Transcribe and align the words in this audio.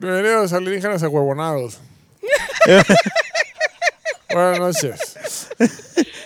Bienvenidos 0.00 0.52
alienígenas 0.52 1.02
ahuevonados. 1.02 1.78
Buenas 4.32 4.58
noches. 4.60 5.48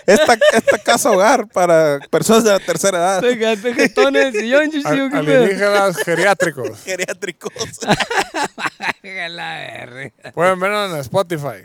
Esta, 0.05 0.37
esta 0.53 0.77
casa 0.77 1.09
hogar 1.09 1.47
para 1.47 1.99
personas 2.11 2.43
de 2.43 2.51
la 2.51 2.59
tercera 2.59 2.97
edad, 2.99 3.21
Te 3.21 3.37
quedaste 3.39 3.73
jetón 3.73 4.15
en 4.15 4.27
el 4.27 4.33
sillón, 4.33 4.61
A- 4.63 4.69
chichillo, 4.69 5.09
qué 5.09 5.17
pedo. 5.23 5.43
alienígenas 5.43 5.97
geriátricos. 5.97 6.83
geriátricos. 6.83 7.51
A 7.83 9.29
la 9.29 9.55
verga. 9.55 10.31
Pueden 10.33 10.59
vernos 10.59 10.91
en 10.93 10.97
Spotify. 10.99 11.63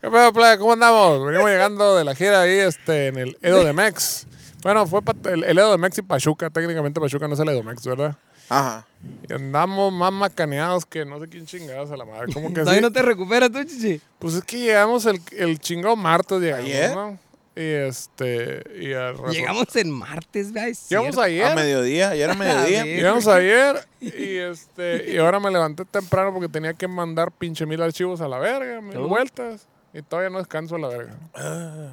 ¿Qué 0.00 0.10
pedo, 0.10 0.32
playa? 0.32 0.56
¿Cómo 0.58 0.72
andamos? 0.72 1.26
Venimos 1.26 1.50
llegando 1.50 1.96
de 1.96 2.04
la 2.04 2.14
gira 2.14 2.40
ahí 2.40 2.58
este, 2.58 3.08
en 3.08 3.18
el 3.18 3.38
Edo 3.42 3.62
de 3.64 3.72
Mex. 3.74 4.26
Bueno, 4.62 4.86
fue 4.86 5.02
pa- 5.02 5.14
el, 5.30 5.44
el 5.44 5.58
Edo 5.58 5.72
de 5.72 5.78
Mex 5.78 5.98
y 5.98 6.02
Pachuca. 6.02 6.48
Técnicamente 6.48 6.98
Pachuca 7.00 7.28
no 7.28 7.34
es 7.34 7.40
el 7.40 7.48
Edo 7.50 7.62
Mex, 7.62 7.84
¿verdad? 7.86 8.16
Ajá. 8.48 8.86
Y 9.28 9.32
andamos 9.32 9.92
más 9.92 10.12
macaneados 10.12 10.86
que 10.86 11.04
no 11.04 11.20
sé 11.20 11.28
quién 11.28 11.46
chingados 11.46 11.90
a 11.90 11.96
la 11.96 12.04
madre. 12.04 12.32
¿Cómo 12.32 12.48
que 12.48 12.60
Todavía 12.60 12.80
sí? 12.80 12.82
no 12.82 12.92
te 12.92 13.02
recuperas 13.02 13.50
tú, 13.50 13.62
chichi. 13.64 14.00
Pues 14.18 14.34
es 14.34 14.44
que 14.44 14.58
llegamos 14.58 15.04
el, 15.06 15.20
el 15.32 15.58
chingado 15.58 15.96
martes, 15.96 16.40
llegamos, 16.40 16.64
¿Ayer? 16.64 16.94
¿no? 16.94 17.18
Y 17.56 17.60
este. 17.62 18.64
Y 18.80 18.88
Llegamos 19.32 19.76
en 19.76 19.90
martes. 19.90 20.50
Es 20.54 20.88
Llegamos 20.88 21.16
ayer. 21.18 21.44
A 21.44 21.54
mediodía, 21.54 22.10
ayer 22.10 22.30
a 22.30 22.34
mediodía. 22.34 22.84
Llegamos 22.84 23.26
ayer 23.28 23.76
y 24.00 24.36
este 24.38 25.12
y 25.12 25.18
ahora 25.18 25.38
me 25.38 25.50
levanté 25.50 25.84
temprano 25.84 26.32
porque 26.32 26.48
tenía 26.48 26.74
que 26.74 26.88
mandar 26.88 27.30
pinche 27.30 27.64
mil 27.64 27.80
archivos 27.80 28.20
a 28.20 28.28
la 28.28 28.38
verga, 28.38 28.80
mil 28.80 28.94
¿Tú? 28.94 29.06
vueltas. 29.08 29.68
Y 29.96 30.02
todavía 30.02 30.28
no 30.28 30.38
descanso 30.38 30.74
a 30.74 30.78
la 30.80 30.88
verga. 30.88 31.14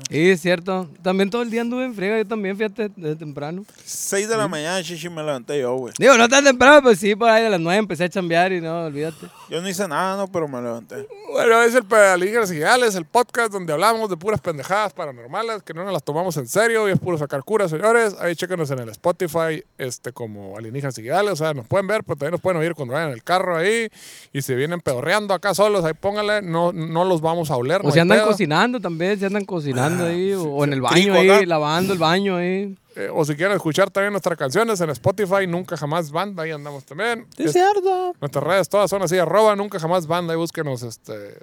Sí, 0.09 0.31
es 0.31 0.41
cierto. 0.41 0.89
También 1.03 1.29
todo 1.29 1.43
el 1.43 1.51
día 1.51 1.61
anduve 1.61 1.85
en 1.85 1.93
friega. 1.93 2.17
Yo 2.17 2.25
también, 2.25 2.57
fíjate, 2.57 2.89
desde 2.95 3.15
temprano. 3.15 3.63
6 3.85 4.27
de 4.27 4.37
la 4.37 4.47
mañana, 4.47 4.81
chichi, 4.81 5.07
me 5.07 5.21
levanté 5.21 5.59
yo, 5.61 5.75
güey. 5.75 5.93
Digo, 5.99 6.17
no 6.17 6.27
tan 6.27 6.43
temprano, 6.43 6.81
pero 6.81 6.95
sí, 6.95 7.15
por 7.15 7.29
ahí 7.29 7.45
a 7.45 7.49
las 7.51 7.59
nueve 7.59 7.77
empecé 7.77 8.05
a 8.05 8.09
chambear 8.09 8.53
y 8.53 8.59
no, 8.59 8.85
olvídate. 8.85 9.27
Yo 9.51 9.61
no 9.61 9.69
hice 9.69 9.87
nada, 9.87 10.17
no, 10.17 10.27
pero 10.31 10.47
me 10.47 10.59
levanté. 10.59 11.07
Bueno, 11.31 11.61
es 11.61 11.75
el 11.75 11.83
Pedalígeras 11.83 12.51
Gigales, 12.51 12.95
el 12.95 13.05
podcast 13.05 13.53
donde 13.53 13.71
hablamos 13.71 14.09
de 14.09 14.17
puras 14.17 14.41
pendejadas 14.41 14.93
paranormales 14.93 15.61
que 15.61 15.73
no 15.73 15.83
nos 15.83 15.93
las 15.93 16.03
tomamos 16.03 16.35
en 16.37 16.47
serio 16.47 16.89
y 16.89 16.93
es 16.93 16.99
puro 16.99 17.19
sacar 17.19 17.43
curas, 17.43 17.69
señores. 17.69 18.15
Ahí 18.19 18.35
chéquenos 18.35 18.71
en 18.71 18.79
el 18.79 18.89
Spotify 18.89 19.63
este 19.77 20.11
como 20.11 20.57
Alienígenas 20.57 20.95
Gigales. 20.95 21.33
O 21.33 21.35
sea, 21.35 21.53
nos 21.53 21.67
pueden 21.67 21.85
ver, 21.85 22.03
pero 22.03 22.15
también 22.15 22.31
nos 22.31 22.41
pueden 22.41 22.59
oír 22.59 22.73
cuando 22.73 22.95
vayan 22.95 23.09
en 23.09 23.13
el 23.13 23.23
carro 23.23 23.55
ahí. 23.55 23.89
Y 24.33 24.41
si 24.41 24.55
vienen 24.55 24.81
pedorreando 24.81 25.35
acá 25.35 25.53
solos, 25.53 25.85
ahí 25.85 25.93
pónganle. 25.93 26.41
No, 26.41 26.73
no 26.73 27.05
los 27.05 27.21
vamos 27.21 27.51
a 27.51 27.57
oler. 27.57 27.81
O 27.91 27.93
si 27.93 27.99
hay 27.99 28.01
andan 28.01 28.17
pedo. 28.19 28.27
cocinando 28.27 28.79
también, 28.79 29.19
si 29.19 29.25
andan 29.25 29.45
cocinando 29.45 30.05
ahí, 30.05 30.33
o, 30.33 30.43
o 30.43 30.63
en 30.63 30.73
el 30.73 30.81
baño 30.81 31.13
ahí, 31.13 31.29
acá. 31.29 31.45
lavando 31.45 31.93
el 31.93 31.99
baño 31.99 32.37
ahí. 32.37 32.75
Eh, 32.95 33.09
o 33.13 33.23
si 33.23 33.35
quieren 33.35 33.55
escuchar 33.55 33.89
también 33.89 34.11
nuestras 34.11 34.37
canciones 34.37 34.81
en 34.81 34.89
Spotify, 34.89 35.47
Nunca 35.47 35.77
Jamás 35.77 36.11
Banda, 36.11 36.43
ahí 36.43 36.51
andamos 36.51 36.83
también. 36.85 37.25
Es- 37.37 37.53
cierto. 37.53 38.13
nuestras 38.19 38.43
redes 38.43 38.67
todas 38.69 38.89
son 38.89 39.01
así, 39.01 39.17
arroba 39.17 39.55
Nunca 39.55 39.79
Jamás 39.79 40.07
Banda, 40.07 40.33
ahí 40.33 40.37
búsquenos. 40.37 40.83
Este, 40.83 41.37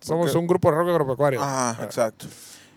somos 0.00 0.34
un 0.34 0.46
grupo 0.46 0.70
de 0.70 0.76
rock 0.76 0.88
agropecuario. 0.90 1.42
Ajá, 1.42 1.82
exacto. 1.84 2.26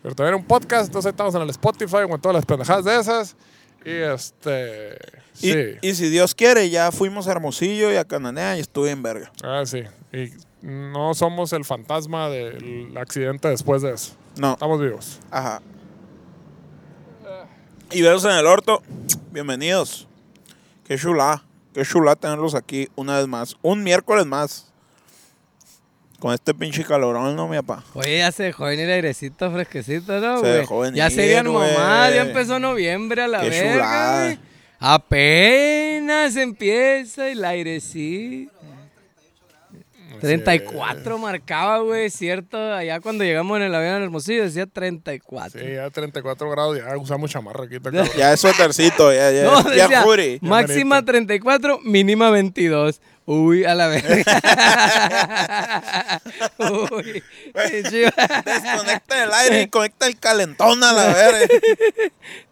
Pero 0.02 0.16
también 0.16 0.36
un 0.36 0.46
podcast, 0.46 0.86
entonces 0.88 1.10
estamos 1.12 1.36
en 1.36 1.42
el 1.42 1.50
Spotify 1.50 1.98
con 2.10 2.20
todas 2.22 2.36
las 2.36 2.46
pendejadas 2.46 2.86
de 2.86 3.00
esas. 3.00 3.36
Y 3.86 3.92
este. 3.92 4.98
Y, 5.40 5.52
Sí. 5.52 5.64
y 5.82 5.94
si 5.94 6.10
Dios 6.10 6.34
quiere, 6.34 6.70
ya 6.70 6.92
fuimos 6.92 7.28
a 7.28 7.32
Hermosillo 7.32 7.92
y 7.92 7.96
a 7.98 8.06
Cananea 8.06 8.58
y 8.58 8.62
estuve 8.62 8.90
en 8.92 9.04
verga. 9.04 9.32
Ah, 9.44 9.64
sí. 9.66 9.84
Y 10.12 10.32
no 10.68 11.14
somos 11.14 11.54
el 11.54 11.64
fantasma 11.64 12.30
del 12.30 12.92
accidente 12.98 13.48
después 13.48 13.82
de 13.82 13.94
eso. 13.94 14.14
No, 14.38 14.52
Estamos 14.54 14.82
vivos. 14.82 15.20
ajá. 15.32 15.62
Y 17.90 18.02
veros 18.02 18.26
en 18.26 18.32
el 18.32 18.46
orto, 18.46 18.84
bienvenidos. 19.32 20.10
Qué 20.86 20.98
chula, 20.98 21.42
qué 21.74 21.84
chula 21.86 22.18
tenerlos 22.18 22.54
aquí 22.54 22.90
una 22.98 23.18
vez 23.18 23.28
más. 23.28 23.56
Un 23.62 23.82
miércoles 23.82 24.26
más. 24.26 24.66
Con 26.20 26.34
este 26.34 26.54
pinche 26.54 26.84
calorón, 26.84 27.36
¿no, 27.38 27.48
mi 27.48 27.56
papá? 27.58 27.86
Oye, 27.94 28.18
ya 28.18 28.32
se 28.34 28.44
dejó 28.44 28.66
venir 28.66 28.90
airecito 28.90 29.50
fresquecito, 29.52 30.20
¿no, 30.20 30.38
Se 30.38 30.42
güey? 30.42 30.54
dejó 30.54 30.80
venir, 30.80 30.98
Ya 30.98 31.10
serían 31.10 31.46
mamás, 31.50 32.14
ya 32.14 32.24
empezó 32.24 32.60
noviembre 32.60 33.22
a 33.22 33.28
la 33.30 33.40
Qué 33.42 33.50
verga, 33.52 34.24
güey. 34.26 34.40
Apenas 34.80 36.36
empieza 36.36 37.30
el 37.30 37.46
airecito. 37.46 38.52
34 40.20 41.18
marcaba, 41.18 41.80
güey, 41.80 42.10
cierto. 42.10 42.58
Allá 42.58 43.00
cuando 43.00 43.24
llegamos 43.24 43.58
en 43.58 43.64
el 43.64 43.76
avión 43.76 43.96
en 43.96 44.04
Hermosillo 44.04 44.44
decía 44.44 44.66
34. 44.66 45.60
Sí, 45.60 45.74
ya 45.74 45.90
34 45.90 46.50
grados, 46.50 46.78
ya 46.78 46.98
usamos 46.98 47.32
chamarra 47.32 47.66
aquí. 47.66 47.78
Ya 48.18 48.34
es 48.34 48.40
suétercito, 48.40 49.14
ya, 49.14 49.32
ya. 49.32 49.44
No, 49.44 49.64
ya 49.74 49.88
decía, 49.88 50.40
máxima 50.42 51.04
34, 51.04 51.80
mínima 51.84 52.30
22. 52.30 53.02
Uy, 53.26 53.66
a 53.66 53.76
la 53.76 53.88
verga. 53.88 54.24
Uy. 56.60 57.22
Desconecta 57.54 59.24
el 59.24 59.34
aire 59.34 59.62
y 59.64 59.68
conecta 59.68 60.08
el 60.08 60.18
calentón 60.18 60.82
a 60.82 60.94
la 60.94 61.08
verga. 61.14 61.54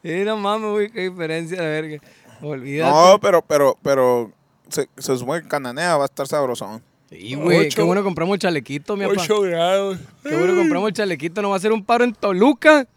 Sí, 0.04 0.24
no 0.26 0.36
mames, 0.36 0.72
güey, 0.72 0.92
qué 0.92 1.10
diferencia 1.10 1.62
de 1.62 1.68
verga. 1.82 1.98
Olvídate. 2.42 2.92
No, 2.92 3.20
pero, 3.22 3.42
pero, 3.42 3.78
pero 3.82 4.34
se, 4.70 4.90
se 4.98 5.18
supone 5.18 5.44
que 5.44 5.48
Cananea 5.48 5.96
va 5.96 6.04
a 6.04 6.08
estar 6.08 6.28
sabrosón. 6.28 6.84
Sí, 7.10 7.36
güey, 7.36 7.70
qué 7.70 7.82
bueno 7.82 8.04
compramos 8.04 8.36
el 8.36 8.40
chalequito, 8.40 8.96
mi 8.98 9.06
papá. 9.06 9.22
8 9.22 9.42
grados. 9.42 9.98
Qué 10.24 10.36
bueno 10.36 10.56
compramos 10.56 10.90
el 10.90 10.94
chalequito. 10.96 11.42
Nos 11.42 11.52
va 11.52 11.56
a 11.56 11.58
hacer 11.58 11.72
un 11.72 11.84
paro 11.84 12.04
en 12.04 12.14
Toluca. 12.14 12.88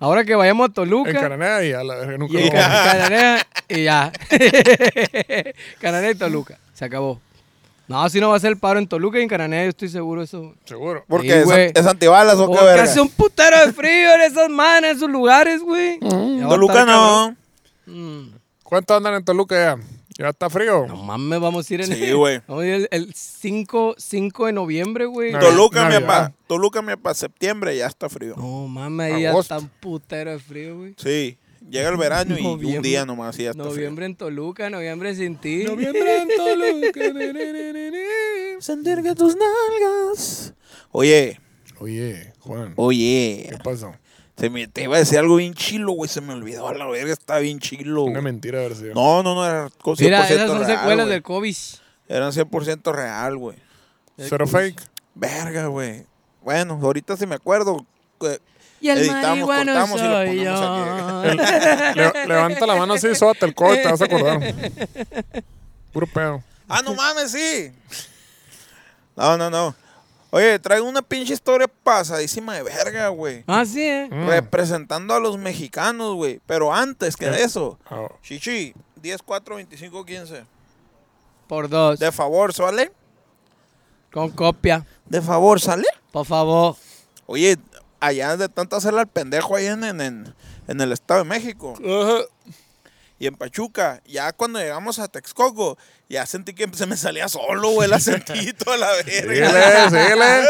Ahora 0.00 0.24
que 0.24 0.34
vayamos 0.34 0.68
a 0.70 0.72
Toluca. 0.72 1.10
En 1.10 1.16
Cananea 1.16 1.64
y 1.64 1.72
a 1.72 1.84
la 1.84 1.94
verga 1.96 2.18
nunca 2.18 2.40
y 2.40 2.50
Cananea 2.50 3.46
y 3.68 3.84
ya. 3.84 4.12
Cananea 5.80 6.10
y 6.10 6.14
Toluca. 6.14 6.58
Se 6.74 6.84
acabó. 6.84 7.20
No, 7.88 8.08
si 8.08 8.20
no 8.20 8.30
va 8.30 8.36
a 8.36 8.40
ser 8.40 8.52
el 8.52 8.58
paro 8.58 8.78
en 8.78 8.86
Toluca 8.86 9.18
y 9.18 9.22
en 9.22 9.28
Cananea, 9.28 9.64
yo 9.64 9.68
estoy 9.70 9.88
seguro 9.88 10.22
de 10.22 10.24
eso. 10.24 10.54
Seguro. 10.64 11.04
Porque 11.06 11.44
Sí, 11.44 11.72
es, 11.74 11.86
antibalas 11.86 12.36
o 12.36 12.46
qué 12.46 12.54
Porque 12.54 12.64
verga. 12.64 12.82
hace 12.84 13.00
un 13.00 13.10
putero 13.10 13.66
de 13.66 13.72
frío 13.72 14.14
en 14.14 14.22
esas 14.22 14.48
manos, 14.48 14.90
en 14.90 14.96
esos 14.96 15.10
lugares, 15.10 15.60
güey. 15.60 15.98
Ya 16.00 16.46
a 16.46 16.48
Toluca 16.48 16.84
no. 16.84 17.36
Mm. 17.86 18.28
¿Cuánto 18.62 18.94
andan 18.96 19.14
en 19.14 19.24
Toluca 19.24 19.54
ya? 19.54 19.82
¿Ya 20.18 20.28
está 20.28 20.50
frío? 20.50 20.86
No 20.86 20.96
mames, 20.96 21.40
vamos 21.40 21.70
a 21.70 21.74
ir 21.74 21.80
en 21.82 21.86
Sí, 21.88 22.12
güey. 22.12 22.40
Vamos 22.46 22.64
a 22.64 22.66
ir 22.66 22.74
el, 22.74 22.88
el 22.90 23.14
5, 23.14 23.94
5 23.98 24.46
de 24.46 24.52
noviembre, 24.52 25.06
güey. 25.06 25.32
No, 25.32 25.38
Toluca, 25.40 25.84
mi 25.84 25.92
Navidad. 25.94 26.06
papá. 26.06 26.32
Toluca, 26.46 26.82
mi 26.82 26.88
papá. 26.96 27.14
Septiembre 27.14 27.76
ya 27.76 27.86
está 27.86 28.08
frío. 28.08 28.34
No 28.36 28.68
mames, 28.68 29.12
ahí 29.14 29.22
ya 29.22 29.30
Agosto. 29.30 29.54
está 29.54 29.64
un 29.66 29.70
putero 29.80 30.30
de 30.32 30.38
frío, 30.38 30.76
güey. 30.78 30.94
Sí. 30.96 31.38
Llega 31.70 31.88
el 31.90 31.96
verano 31.96 32.36
y 32.36 32.40
un 32.44 32.52
Noviembre. 32.52 32.88
día 32.88 33.06
nomás 33.06 33.38
y 33.38 33.44
ya 33.44 33.50
está 33.50 33.62
Noviembre 33.62 34.04
en 34.06 34.16
Toluca, 34.16 34.68
noviembre 34.68 35.14
sin 35.14 35.36
ti. 35.36 35.62
Noviembre 35.64 36.18
en 36.22 36.28
Toluca. 36.36 37.00
frío. 37.12 38.60
Sentir 38.60 39.02
que 39.02 39.14
tus 39.14 39.36
nalgas. 39.36 40.54
Oye, 40.90 41.40
Oye, 41.78 42.32
Juan, 42.40 42.74
oye. 42.76 43.46
¿qué 43.50 43.58
pasó? 43.58 43.92
Se 44.36 44.50
me, 44.50 44.66
te 44.66 44.82
iba 44.84 44.96
a 44.96 44.98
decir 44.98 45.18
algo 45.18 45.36
bien 45.36 45.54
chilo, 45.54 45.92
güey. 45.92 46.08
Se 46.08 46.20
me 46.20 46.32
olvidó 46.32 46.66
a 46.68 46.74
la 46.74 46.86
verga. 46.86 47.12
Está 47.12 47.38
bien 47.38 47.58
chilo. 47.60 48.02
Una 48.04 48.12
güey. 48.12 48.24
mentira 48.24 48.58
haber 48.60 48.74
sido. 48.74 48.94
No, 48.94 49.22
no, 49.22 49.34
no. 49.34 49.46
Era 49.46 49.68
100% 49.68 50.00
Mira, 50.00 50.28
esas 50.28 50.48
son 50.48 50.58
real, 50.64 50.78
secuelas 50.78 51.06
güey. 51.06 51.14
del 51.14 51.22
COVID. 51.22 51.56
Eran 52.08 52.32
100% 52.32 52.92
real, 52.92 53.36
güey. 53.36 53.56
Cero 54.18 54.46
fake. 54.46 54.82
Verga, 55.14 55.66
güey. 55.66 56.06
Bueno, 56.42 56.78
ahorita 56.82 57.16
sí 57.16 57.26
me 57.26 57.34
acuerdo. 57.36 57.86
eh, 58.22 58.38
Y 58.80 58.88
el 58.88 58.98
Editamos, 58.98 59.22
marihuano 59.46 59.72
cortamos 59.72 60.00
y 60.00 60.04
lo 60.04 60.12
soy 60.12 60.26
ponemos 60.26 60.60
yo. 60.60 61.22
El- 61.24 61.36
le- 62.14 62.26
levanta 62.26 62.66
la 62.66 62.74
mano 62.74 62.94
así, 62.94 63.14
sóbate 63.14 63.46
el 63.46 63.54
codo, 63.54 63.74
te 63.74 63.84
vas 63.88 64.00
a 64.00 64.04
acordar. 64.06 64.40
Puro 65.92 66.06
pedo. 66.06 66.42
Ah, 66.68 66.80
no 66.82 66.94
mames, 66.94 67.30
sí. 67.30 67.70
No, 69.14 69.36
no, 69.36 69.50
no. 69.50 69.74
Oye, 70.34 70.58
traigo 70.58 70.88
una 70.88 71.02
pinche 71.02 71.34
historia 71.34 71.68
pasadísima 71.68 72.54
de 72.54 72.62
verga, 72.62 73.08
güey. 73.08 73.44
Ah, 73.46 73.66
sí, 73.66 73.82
¿eh? 73.82 74.08
Mm. 74.10 74.26
Representando 74.28 75.12
a 75.14 75.20
los 75.20 75.36
mexicanos, 75.36 76.14
güey. 76.14 76.40
Pero 76.46 76.72
antes 76.72 77.16
que 77.16 77.26
Eh. 77.26 77.42
eso, 77.44 77.78
Ah, 77.90 78.06
Chichi, 78.22 78.72
10, 78.96 79.20
4, 79.22 79.56
25, 79.56 80.04
15. 80.06 80.44
Por 81.46 81.68
dos. 81.68 81.98
De 81.98 82.10
favor, 82.10 82.54
¿sale? 82.54 82.90
Con 84.10 84.30
copia. 84.30 84.86
De 85.04 85.20
favor, 85.20 85.60
¿sale? 85.60 85.84
Por 86.12 86.24
favor. 86.24 86.76
Oye, 87.26 87.58
allá 88.00 88.36
de 88.38 88.48
tanto 88.48 88.76
hacerle 88.76 89.00
al 89.00 89.08
pendejo 89.08 89.54
ahí 89.54 89.66
en, 89.66 89.84
en, 89.84 90.00
en, 90.00 90.34
en 90.66 90.80
el 90.80 90.92
Estado 90.92 91.24
de 91.24 91.28
México. 91.28 91.74
Ajá. 91.76 92.24
Y 93.22 93.28
en 93.28 93.36
Pachuca, 93.36 94.02
ya 94.04 94.32
cuando 94.32 94.58
llegamos 94.58 94.98
a 94.98 95.06
Texcoco, 95.06 95.78
ya 96.08 96.26
sentí 96.26 96.54
que 96.54 96.68
se 96.74 96.86
me 96.86 96.96
salía 96.96 97.28
solo, 97.28 97.70
güey, 97.70 97.86
el 97.86 97.92
acentito 97.92 98.72
a 98.72 98.76
la 98.76 98.90
verga. 99.06 99.12
Síguele, 99.12 99.90
síguele. 99.90 100.42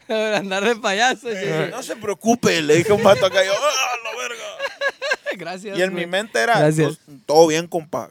Por 0.08 0.16
andar 0.34 0.64
de 0.64 0.74
payaso. 0.74 1.28
chichi. 1.30 1.70
No 1.70 1.80
se 1.84 1.94
preocupe, 1.94 2.60
le 2.60 2.74
dije 2.74 2.90
a 2.90 2.96
un 2.96 3.04
vato 3.04 3.24
acá, 3.24 3.44
yo, 3.44 3.52
¡ah, 3.52 3.94
la 4.02 4.20
verga! 4.20 4.44
Gracias. 5.38 5.78
Y 5.78 5.82
en 5.82 5.94
mi 5.94 6.06
mente 6.06 6.40
era, 6.40 6.58
Gracias. 6.58 6.98
pues, 7.06 7.18
todo 7.24 7.46
bien, 7.46 7.68
compa. 7.68 8.10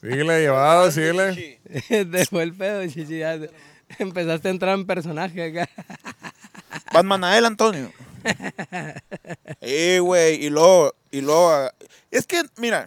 Síguele, 0.00 0.40
llevado, 0.40 0.90
síguele. 0.90 1.60
Te 1.88 2.26
fue 2.26 2.42
el 2.42 2.54
pedo, 2.54 2.84
chichi. 2.88 3.18
ya 3.18 3.38
te- 3.38 3.50
Empezaste 4.00 4.48
a 4.48 4.50
entrar 4.50 4.74
en 4.76 4.84
personaje 4.84 5.44
acá. 5.60 5.70
Batman 6.92 7.22
a 7.22 7.38
él, 7.38 7.44
Antonio. 7.46 7.92
Eh, 9.60 9.98
güey, 10.00 10.44
y 10.44 10.50
luego, 10.50 10.94
y 11.10 11.20
luego, 11.20 11.70
es 12.10 12.26
que, 12.26 12.42
mira, 12.56 12.86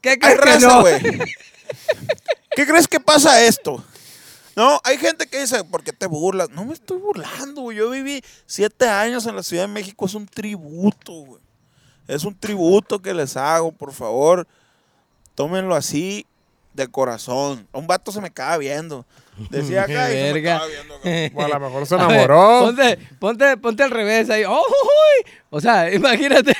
¿Qué 0.00 0.18
crees 0.18 0.38
raza, 0.38 0.68
no? 0.68 0.84
¿Qué 2.54 2.66
crees 2.66 2.86
que 2.86 3.00
pasa 3.00 3.42
esto? 3.44 3.82
No, 4.54 4.80
hay 4.84 4.96
gente 4.98 5.26
que 5.26 5.40
dice, 5.40 5.64
¿por 5.64 5.82
qué 5.82 5.92
te 5.92 6.06
burlas? 6.06 6.48
No 6.50 6.64
me 6.64 6.74
estoy 6.74 6.98
burlando, 6.98 7.62
güey. 7.62 7.76
Yo 7.76 7.90
viví 7.90 8.22
siete 8.46 8.88
años 8.88 9.26
en 9.26 9.36
la 9.36 9.42
Ciudad 9.42 9.64
de 9.64 9.72
México. 9.72 10.06
Es 10.06 10.14
un 10.14 10.26
tributo, 10.26 11.12
güey. 11.12 11.42
Es 12.06 12.24
un 12.24 12.38
tributo 12.38 13.02
que 13.02 13.12
les 13.12 13.36
hago, 13.36 13.72
por 13.72 13.92
favor. 13.92 14.46
Tómenlo 15.34 15.74
así, 15.74 16.24
de 16.76 16.88
corazón. 16.88 17.66
Un 17.72 17.86
vato 17.86 18.12
se 18.12 18.20
me 18.20 18.28
acaba 18.28 18.56
viendo. 18.58 19.04
Decía 19.50 19.82
acá 19.82 20.10
y 20.10 20.12
se 20.14 20.22
me 20.22 20.32
Verga. 20.34 20.56
acaba 20.56 20.70
viendo 20.70 20.94
acá. 20.96 21.08
O 21.34 21.42
a 21.44 21.48
lo 21.48 21.60
mejor 21.60 21.86
se 21.86 21.94
A 21.94 22.06
ver, 22.06 22.30
enamoró. 22.30 22.60
ponte, 22.66 22.98
ponte, 23.18 23.56
ponte 23.56 23.82
al 23.82 23.90
revés 23.90 24.30
ahí. 24.30 24.44
¡Oh, 24.44 24.52
uy! 24.60 25.32
O 25.50 25.60
sea, 25.60 25.92
imagínate. 25.94 26.54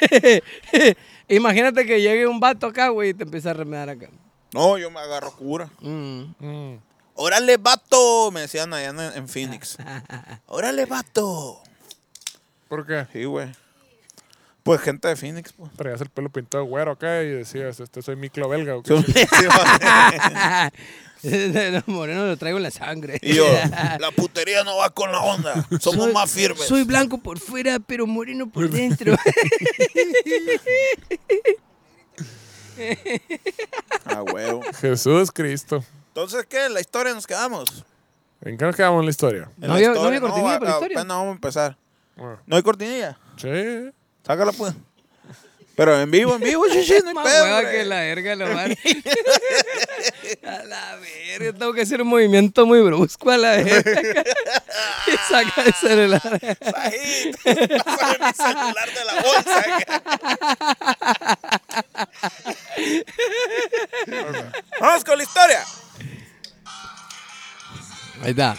imagínate 1.28 1.86
que 1.86 2.00
llegue 2.00 2.26
un 2.26 2.40
vato 2.40 2.66
acá, 2.66 2.88
güey, 2.88 3.10
y 3.10 3.14
te 3.14 3.24
empieza 3.24 3.50
a 3.50 3.54
remedar 3.54 3.88
acá. 3.90 4.08
No, 4.52 4.78
yo 4.78 4.90
me 4.90 5.00
agarro 5.00 5.32
cura. 5.32 5.68
Mm. 5.80 6.22
Mm. 6.38 6.78
Órale, 7.14 7.56
vato, 7.56 8.30
me 8.30 8.42
decían 8.42 8.72
allá 8.74 8.90
en, 8.90 9.00
en 9.00 9.28
Phoenix. 9.28 9.78
Órale, 10.46 10.84
vato. 10.84 11.60
¿Por 12.68 12.86
qué? 12.86 13.06
Sí, 13.12 13.24
güey. 13.24 13.48
Pues 14.66 14.80
gente 14.82 15.08
de 15.08 15.16
Phoenix, 15.16 15.52
pues. 15.54 15.72
Traías 15.72 16.00
el 16.02 16.10
pelo 16.10 16.28
pintado 16.28 16.64
de 16.64 16.68
güero 16.70 16.90
acá 16.92 17.22
y 17.22 17.28
decías, 17.30 17.80
este 17.80 18.02
soy 18.02 18.16
miclo 18.16 18.48
belga. 18.50 18.76
¿o 18.76 18.82
qué? 18.82 18.92
De 21.22 21.70
los 21.72 21.88
morenos 21.88 22.28
lo 22.28 22.36
traigo 22.36 22.58
en 22.58 22.62
la 22.64 22.70
sangre. 22.70 23.18
y 23.22 23.34
yo, 23.34 23.46
la 23.98 24.10
putería 24.10 24.62
no 24.64 24.76
va 24.76 24.90
con 24.90 25.10
la 25.10 25.20
onda. 25.20 25.54
Somos 25.80 26.04
Soy- 26.04 26.12
más 26.12 26.30
firmes. 26.30 26.66
Soy 26.66 26.82
blanco 26.84 27.18
por 27.18 27.38
fuera, 27.38 27.78
pero 27.80 28.06
moreno 28.06 28.48
por 28.48 28.68
dentro. 28.68 29.16
Ah, 34.04 34.22
huevo. 34.22 34.62
Jesús 34.80 35.30
Cristo. 35.32 35.82
Entonces, 36.08 36.46
¿qué? 36.48 36.66
¿En 36.66 36.74
la 36.74 36.80
historia 36.80 37.14
nos 37.14 37.26
quedamos? 37.26 37.84
¿En 38.42 38.56
qué 38.58 38.64
nos 38.64 38.76
quedamos 38.76 39.00
en 39.00 39.06
la 39.06 39.10
historia? 39.10 39.42
En 39.56 39.62
No 39.62 39.66
la 39.68 39.74
había- 39.74 39.88
no 39.88 39.94
historia, 39.94 40.08
había 40.08 40.20
cortinilla 40.20 40.52
va- 40.52 40.58
para 40.58 40.70
la 40.70 40.76
historia. 40.76 40.98
Apenas 41.00 41.16
vamos 41.16 41.30
a 41.30 41.34
empezar. 41.34 41.76
Ah, 42.18 42.36
¿No 42.46 42.56
hay 42.56 42.62
cortinilla? 42.62 43.18
Sí. 43.36 43.90
Sácala, 44.26 44.52
pues. 44.52 44.74
Pero 45.76 46.00
en 46.00 46.10
vivo, 46.10 46.34
en 46.34 46.40
vivo, 46.40 46.64
chichi, 46.68 46.94
no 47.02 47.08
hay 47.08 47.14
Más 47.14 47.26
pedo, 47.26 47.44
hueva 47.44 47.70
que 47.70 47.84
la 47.84 48.00
verga 48.00 48.34
lo 48.34 48.52
van. 48.52 48.72
A 50.42 50.64
la 50.64 50.96
verga, 50.96 51.52
tengo 51.58 51.72
que 51.74 51.82
hacer 51.82 52.02
un 52.02 52.08
movimiento 52.08 52.66
muy 52.66 52.80
brusco 52.80 53.30
a 53.30 53.36
la 53.36 53.50
verga. 53.52 53.82
y 55.06 55.16
saca 55.28 55.62
el 55.62 55.74
celular. 55.74 56.20
Sajid, 56.22 57.36
pásame 57.84 58.26
mi 58.26 58.32
celular 58.32 58.88
de 58.94 59.04
la 59.04 59.14
bolsa. 59.22 59.64
Vamos 64.80 65.04
con 65.04 65.18
la 65.18 65.24
historia. 65.24 65.64
Ahí 68.22 68.30
está. 68.30 68.56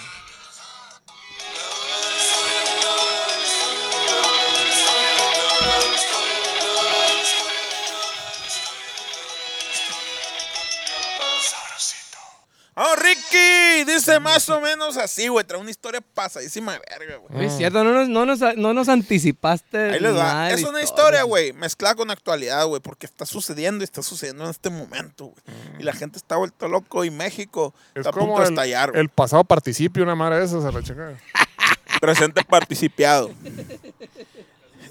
Vamos, 12.78 13.00
Ricky. 13.00 13.92
Dice 13.92 14.20
más 14.20 14.48
o 14.50 14.62
menos 14.62 14.98
así, 14.98 15.28
güey. 15.30 15.44
Trae 15.44 15.60
una 15.60 15.72
historia 15.72 16.00
pasadísima 16.14 16.74
de 16.74 16.82
verga, 16.88 17.18
güey. 17.18 17.48
Es 17.48 17.58
cierto, 17.58 17.84
no 17.84 17.92
nos, 17.92 18.08
no 18.08 18.24
nos, 18.28 18.56
no 18.56 18.72
nos 18.72 18.88
anticipaste. 18.88 19.94
Ahí 19.94 20.00
les 20.00 20.16
va. 20.16 20.52
Es 20.52 20.62
una 20.64 20.84
historia, 20.84 21.24
güey, 21.24 21.54
mezclada 21.54 21.96
con 21.96 22.12
actualidad, 22.12 22.68
güey, 22.68 22.80
porque 22.80 23.08
está 23.08 23.26
sucediendo 23.26 23.84
y 23.84 23.86
está 23.86 24.04
sucediendo 24.04 24.44
en 24.44 24.52
este 24.52 24.70
momento, 24.70 25.26
güey. 25.26 25.80
Y 25.80 25.84
la 25.84 25.94
gente 25.94 26.20
está 26.20 26.36
vuelto 26.36 26.68
loco 26.68 27.04
y 27.04 27.10
México 27.10 27.74
Es 27.96 28.02
está 28.06 28.12
a 28.12 28.14
punto 28.14 28.42
de 28.42 28.46
el, 28.46 28.54
estallar, 28.54 28.92
güey. 28.92 29.02
el 29.02 29.10
pasado 29.10 29.44
participio, 29.44 30.04
una 30.04 30.14
madre 30.14 30.38
de 30.38 30.46
esas 30.46 30.64
a 30.64 30.72
la 30.72 30.84
chica. 30.84 31.16
Presente 32.00 32.44
participiado. 32.44 33.32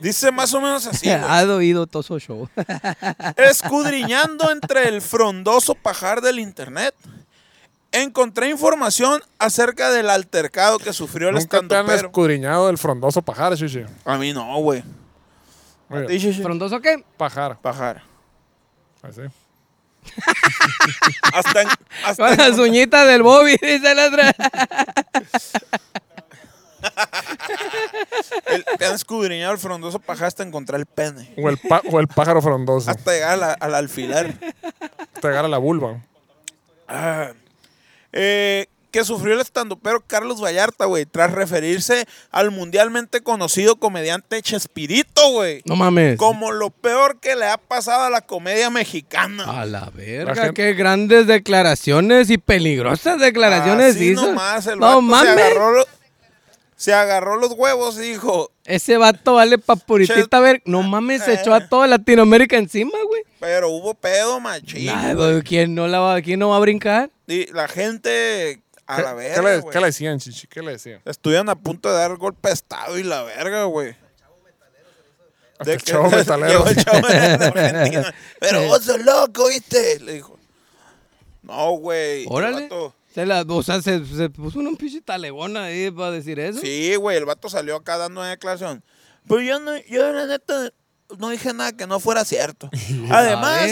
Dice 0.00 0.32
más 0.32 0.52
o 0.54 0.60
menos 0.60 0.88
así, 0.88 1.06
güey. 1.08 1.20
Ha 1.22 1.44
oído 1.44 1.86
Toso 1.86 2.18
Show. 2.18 2.48
Escudriñando 3.36 4.50
entre 4.50 4.88
el 4.88 5.00
frondoso 5.00 5.76
pajar 5.76 6.20
del 6.20 6.40
internet, 6.40 6.92
encontré 8.02 8.48
información 8.50 9.20
acerca 9.38 9.90
del 9.90 10.08
altercado 10.10 10.78
que 10.78 10.92
sufrió 10.92 11.28
el 11.28 11.34
Nunca 11.36 11.60
te 11.66 11.76
han 11.76 11.90
escudriñado 11.90 12.68
el 12.70 12.78
frondoso 12.78 13.22
pajar, 13.22 13.56
chichi. 13.56 13.84
A 14.04 14.16
mí 14.16 14.32
no, 14.32 14.56
güey. 14.58 14.82
¿Frondoso 16.42 16.80
qué? 16.80 17.04
Pajar. 17.16 17.58
Pajar. 17.60 18.02
Así. 19.02 19.20
Hasta 21.32 21.62
en, 21.62 21.68
hasta 22.04 22.24
Con 22.24 22.32
en- 22.32 22.38
las 22.50 22.58
uñitas 22.58 23.06
del 23.08 23.22
Bobby, 23.22 23.52
dice 23.62 23.94
la 23.94 24.06
otra. 24.06 24.32
el- 28.46 28.64
te 28.78 28.86
han 28.86 28.94
escudriñado 28.94 29.52
el 29.52 29.58
frondoso 29.58 29.98
pajar 29.98 30.26
hasta 30.28 30.42
encontrar 30.42 30.80
el 30.80 30.86
pene. 30.86 31.32
O 31.36 31.48
el, 31.48 31.58
pa- 31.58 31.82
o 31.90 32.00
el 32.00 32.08
pájaro 32.08 32.40
frondoso. 32.40 32.90
Hasta 32.90 33.12
llegar 33.12 33.30
a 33.32 33.36
la- 33.36 33.52
al 33.52 33.74
alfiler. 33.74 34.36
Hasta 35.14 35.28
llegar 35.28 35.44
a 35.44 35.48
la 35.48 35.58
vulva. 35.58 36.00
Ah. 36.88 37.32
Eh, 38.18 38.66
que 38.92 39.04
sufrió 39.04 39.34
el 39.34 39.40
estandopero 39.42 40.02
Carlos 40.06 40.42
Vallarta, 40.42 40.86
güey, 40.86 41.04
tras 41.04 41.30
referirse 41.30 42.06
al 42.30 42.50
mundialmente 42.50 43.20
conocido 43.20 43.76
comediante 43.76 44.40
Chespirito, 44.40 45.32
güey. 45.32 45.60
No 45.66 45.76
mames. 45.76 46.16
Como 46.16 46.50
lo 46.50 46.70
peor 46.70 47.20
que 47.20 47.36
le 47.36 47.44
ha 47.44 47.58
pasado 47.58 48.04
a 48.04 48.10
la 48.10 48.22
comedia 48.22 48.70
mexicana. 48.70 49.44
A 49.60 49.66
la 49.66 49.90
verga, 49.94 50.34
La 50.34 50.42
gente- 50.44 50.54
qué 50.62 50.72
grandes 50.72 51.26
declaraciones 51.26 52.30
y 52.30 52.38
peligrosas 52.38 53.20
declaraciones 53.20 53.96
Así 53.96 54.12
hizo. 54.12 54.28
nomás, 54.28 54.66
el 54.66 54.78
no 54.78 54.86
vato 54.86 55.00
se 55.00 55.06
mames. 55.26 55.44
agarró, 55.44 55.72
lo- 55.72 55.86
se 56.76 56.94
agarró 56.94 57.36
los 57.36 57.52
huevos 57.52 57.98
y 57.98 58.12
dijo, 58.12 58.50
Ese 58.64 58.96
vato 58.96 59.34
vale 59.34 59.58
pa' 59.58 59.76
puritita 59.76 60.38
Che- 60.38 60.42
ver. 60.42 60.62
No 60.64 60.82
mames, 60.82 61.22
se 61.22 61.34
echó 61.34 61.52
a 61.54 61.68
toda 61.68 61.86
Latinoamérica 61.86 62.56
encima, 62.56 62.92
güey. 63.06 63.22
pero 63.40 63.68
hubo 63.70 63.92
pedo, 63.92 64.40
machín. 64.40 64.90
Güey, 65.14 65.42
¿quién 65.42 65.74
no 65.74 65.86
la 65.86 66.00
va, 66.00 66.22
quién 66.22 66.38
no 66.40 66.48
va 66.48 66.56
a 66.56 66.60
brincar? 66.60 67.10
Y 67.26 67.46
la 67.52 67.66
gente 67.68 68.62
a 68.86 68.96
¿Qué, 68.96 69.02
la 69.02 69.08
qué 69.10 69.14
verga, 69.16 69.42
le, 69.42 69.60
güey. 69.60 69.72
qué 69.72 69.80
le 69.80 69.86
decían, 69.86 70.18
chichi? 70.20 70.46
¿Qué 70.46 70.62
le 70.62 70.72
decían? 70.72 71.00
Estuvieron 71.04 71.48
a 71.48 71.56
punto 71.56 71.88
de 71.90 71.96
dar 71.98 72.10
el 72.12 72.16
golpe 72.18 72.48
de 72.48 72.54
estado 72.54 72.98
y 72.98 73.02
la 73.02 73.22
verga, 73.24 73.64
güey. 73.64 73.96
De 75.64 75.72
el 75.72 75.78
que- 75.82 75.84
chavo 75.92 76.10
metalero. 76.10 76.48
Llegó 76.64 76.68
el 76.68 76.76
chavo 76.84 77.08
de 77.08 77.16
Argentina. 77.16 78.14
Pero 78.38 78.62
vos 78.68 78.84
sos 78.84 79.02
loco, 79.02 79.48
¿viste? 79.48 79.98
Le 80.00 80.12
dijo. 80.14 80.38
No, 81.42 81.70
güey. 81.72 82.26
Órale. 82.28 82.68
Se 83.14 83.24
la, 83.24 83.42
o 83.48 83.62
sea, 83.62 83.80
se, 83.80 84.04
se 84.04 84.28
puso 84.28 84.58
una 84.58 84.76
pinche 84.76 85.00
talegona 85.00 85.64
ahí 85.64 85.90
para 85.90 86.10
decir 86.10 86.38
eso. 86.38 86.60
Sí, 86.60 86.94
güey, 86.96 87.16
el 87.16 87.24
vato 87.24 87.48
salió 87.48 87.76
acá 87.76 87.96
dando 87.96 88.20
una 88.20 88.28
declaración. 88.30 88.84
Pero 89.26 89.40
yo 89.40 89.58
no, 89.58 89.76
yo 89.88 90.12
la 90.12 90.26
neta 90.26 90.70
no 91.18 91.30
dije 91.30 91.52
nada 91.52 91.72
que 91.72 91.86
no 91.86 92.00
fuera 92.00 92.24
cierto. 92.24 92.70
Además, 93.10 93.62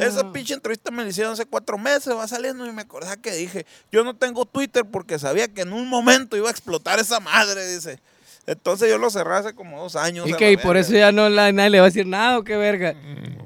esa 0.00 0.32
pinche 0.32 0.54
entrevista 0.54 0.90
me 0.90 1.02
la 1.02 1.10
hicieron 1.10 1.32
hace 1.32 1.46
cuatro 1.46 1.78
meses, 1.78 2.14
va 2.14 2.26
saliendo 2.26 2.66
y 2.66 2.72
me 2.72 2.82
acordaba 2.82 3.16
que 3.16 3.32
dije, 3.32 3.66
yo 3.90 4.04
no 4.04 4.16
tengo 4.16 4.44
Twitter 4.44 4.84
porque 4.84 5.18
sabía 5.18 5.48
que 5.48 5.62
en 5.62 5.72
un 5.72 5.88
momento 5.88 6.36
iba 6.36 6.48
a 6.48 6.52
explotar 6.52 6.98
esa 6.98 7.20
madre, 7.20 7.66
dice. 7.66 8.00
Entonces 8.46 8.88
yo 8.88 8.98
lo 8.98 9.10
cerré 9.10 9.34
hace 9.36 9.54
como 9.54 9.80
dos 9.80 9.94
años. 9.96 10.28
Y 10.28 10.32
que 10.34 10.50
y 10.52 10.56
por 10.56 10.76
eso 10.76 10.92
ya 10.92 11.12
no 11.12 11.28
la, 11.28 11.52
nadie 11.52 11.70
le 11.70 11.78
va 11.80 11.86
a 11.86 11.88
decir 11.88 12.06
nada 12.06 12.38
o 12.38 12.42
qué 12.44 12.56
verga. 12.56 12.94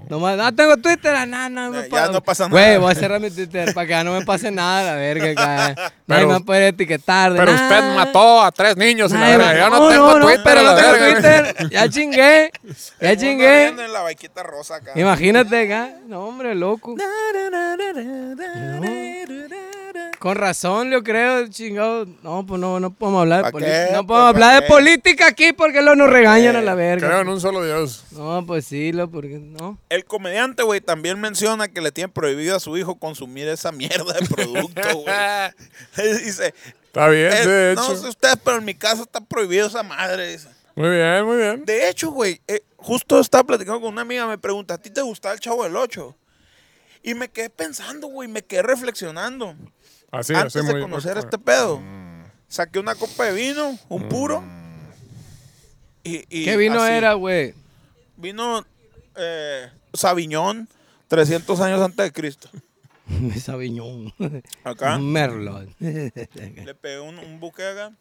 Nomás, 0.09 0.37
no 0.37 0.55
tengo 0.55 0.77
Twitter, 0.77 1.15
ah, 1.17 1.25
no, 1.27 1.49
no, 1.49 1.71
me 1.71 1.89
Ya, 1.89 2.09
no 2.09 2.23
pasa 2.23 2.47
Güey, 2.49 2.65
nada. 2.65 2.79
voy 2.79 2.93
a 2.93 2.95
cerrar 2.95 3.21
mi 3.21 3.31
Twitter 3.31 3.73
para 3.73 3.87
que 3.87 3.91
ya 3.91 4.05
no 4.05 4.13
me 4.19 4.25
pase 4.25 4.51
nada, 4.51 4.93
la 4.93 4.97
verga. 4.97 5.35
Nadie 5.35 5.91
Pero- 6.07 6.21
me 6.21 6.33
va 6.35 6.37
a 6.37 6.41
poder 6.41 6.63
etiquetar. 6.75 7.33
de 7.33 7.39
Pero 7.39 7.53
nada. 7.53 7.65
usted 7.79 7.95
mató 7.97 8.43
a 8.43 8.53
tres 8.53 8.77
niños 8.77 9.11
y 9.13 9.15
la 9.15 9.29
verga. 9.37 9.53
me- 9.53 9.59
Yo 9.59 9.71
no, 9.71 9.89
tengo 9.89 10.21
Twitter. 10.21 10.41
pero 10.45 10.61
a 10.61 10.63
no 10.63 10.75
la 10.75 10.77
tengo 10.77 10.93
verga. 10.93 11.13
Twitter. 11.53 11.71
Ya 11.71 11.89
chingué. 11.89 12.51
Ya 13.01 13.17
chingué. 13.17 13.67
en 13.69 13.93
la 13.93 14.03
vaquita 14.03 14.43
rosa 14.43 14.77
acá. 14.77 14.93
Imagínate 14.95 15.65
acá. 15.65 15.97
No, 16.07 16.25
hombre, 16.27 16.55
loco. 16.55 16.97
Con 20.25 20.37
razón, 20.39 20.91
yo 20.91 21.05
creo, 21.05 21.47
chingado. 21.49 22.07
No, 22.23 22.47
pues 22.47 22.59
no, 22.59 22.81
no 22.81 22.95
podemos 22.95 23.21
hablar 23.21 23.41
de 23.41 23.45
¿Pa' 23.45 23.51
política. 23.51 23.89
No 23.93 24.07
podemos 24.07 24.25
¿pa' 24.25 24.29
hablar 24.31 24.63
de 24.63 24.69
política 24.69 25.27
aquí 25.27 25.53
porque 25.53 25.83
luego 25.83 25.97
nos 25.97 26.09
regañan 26.09 26.57
a 26.57 26.63
la 26.63 26.73
Creo 26.73 26.99
verga. 26.99 27.21
en 27.21 27.29
un 27.29 27.43
solo 27.43 27.63
Dios. 27.63 28.05
No, 28.13 28.43
pues 28.47 28.65
sí, 28.65 28.91
lo 28.93 29.11
porque 29.11 29.39
no. 29.39 29.79
El 29.91 30.07
comediante, 30.07 30.63
güey, 30.63 30.81
también 30.81 31.21
menciona 31.21 31.69
que 31.69 31.83
le 31.83 31.93
tiene 31.93 32.09
prohibido 32.09 32.57
a 32.57 32.61
su 32.61 32.75
hijo 32.79 32.95
consumir 32.99 33.49
esa 33.49 33.71
mierda 33.71 34.15
de 34.15 34.27
producto, 34.27 34.81
güey. 34.95 36.15
Dice, 36.25 36.55
Está 36.87 37.07
bien, 37.09 37.31
de 37.31 37.75
no 37.77 37.85
hecho. 37.85 37.97
sé 37.99 38.09
ustedes, 38.09 38.39
pero 38.43 38.57
en 38.57 38.65
mi 38.65 38.75
casa 38.75 39.03
está 39.03 39.21
prohibido 39.21 39.67
esa 39.67 39.83
madre. 39.83 40.29
dice. 40.33 40.49
Muy 40.75 40.89
bien, 40.89 41.27
muy 41.27 41.37
bien. 41.37 41.67
De 41.67 41.91
hecho, 41.91 42.11
güey, 42.11 42.41
eh, 42.49 42.63
justo 42.79 43.21
estaba 43.21 43.45
platicando 43.45 43.79
con 43.79 43.93
una 43.93 44.01
amiga, 44.01 44.27
me 44.27 44.39
pregunta, 44.39 44.73
¿a 44.73 44.79
ti 44.79 44.89
te 44.89 45.03
gustaba 45.03 45.35
el 45.35 45.41
Chavo 45.41 45.65
del 45.65 45.77
Ocho? 45.77 46.17
Y 47.03 47.13
me 47.13 47.29
quedé 47.29 47.51
pensando, 47.51 48.07
güey, 48.07 48.27
me 48.27 48.41
quedé 48.41 48.63
reflexionando. 48.63 49.55
Así, 50.15 50.35
Antes 50.35 50.57
así 50.57 50.67
de 50.67 50.73
muy 50.73 50.83
conocer 50.83 51.15
muy- 51.15 51.25
este 51.25 51.39
pedo, 51.39 51.81
saqué 52.49 52.79
una 52.79 52.95
copa 52.95 53.25
de 53.25 53.33
vino, 53.33 53.79
un 53.89 54.09
puro. 54.09 54.43
Y, 56.03 56.25
y 56.29 56.45
¿Qué 56.45 56.57
vino 56.57 56.83
así. 56.83 56.93
era, 56.93 57.15
güey? 57.15 57.55
Vino 58.17 58.65
eh, 59.17 59.71
Sabiñón, 59.93 60.69
300 61.09 61.61
años 61.61 61.81
antes 61.81 62.05
de 62.05 62.13
Cristo. 62.13 62.49
Sabiñón. 63.43 64.13
Acá. 64.65 64.97
Un 64.97 65.13
merlot. 65.13 65.69
Le 65.81 66.75
pegué 66.81 67.01
un, 67.01 67.19
un 67.19 67.41
buque 67.41 67.67
acá. 67.67 67.93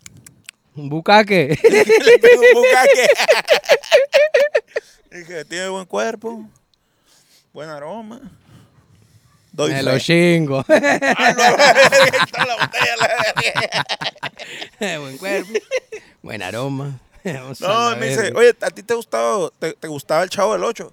Un 0.75 0.89
bucaque. 0.89 1.57
Le 1.63 1.85
pegué 2.19 2.37
un 2.37 2.61
bucaque. 2.61 3.07
Dije, 5.11 5.45
tiene 5.45 5.69
buen 5.69 5.85
cuerpo, 5.85 6.49
buen 7.53 7.69
aroma. 7.69 8.19
Doy 9.53 9.71
Me 9.71 9.77
fe. 9.77 9.83
lo 9.83 9.99
chingo. 9.99 10.65
Ah, 10.67 11.33
no. 14.79 15.01
Buen 15.01 15.17
cuerpo. 15.17 15.51
Buen 16.21 16.41
aroma. 16.41 16.99
Vamos 17.23 17.61
No, 17.61 17.95
me 17.95 18.09
dice, 18.09 18.33
oye, 18.35 18.53
¿a 18.61 18.69
ti 18.69 18.83
te 18.83 18.93
gustaba, 18.95 19.49
te, 19.59 19.73
te 19.73 19.87
gustaba 19.87 20.23
el 20.23 20.29
Chavo 20.29 20.53
del 20.53 20.63
Ocho? 20.63 20.91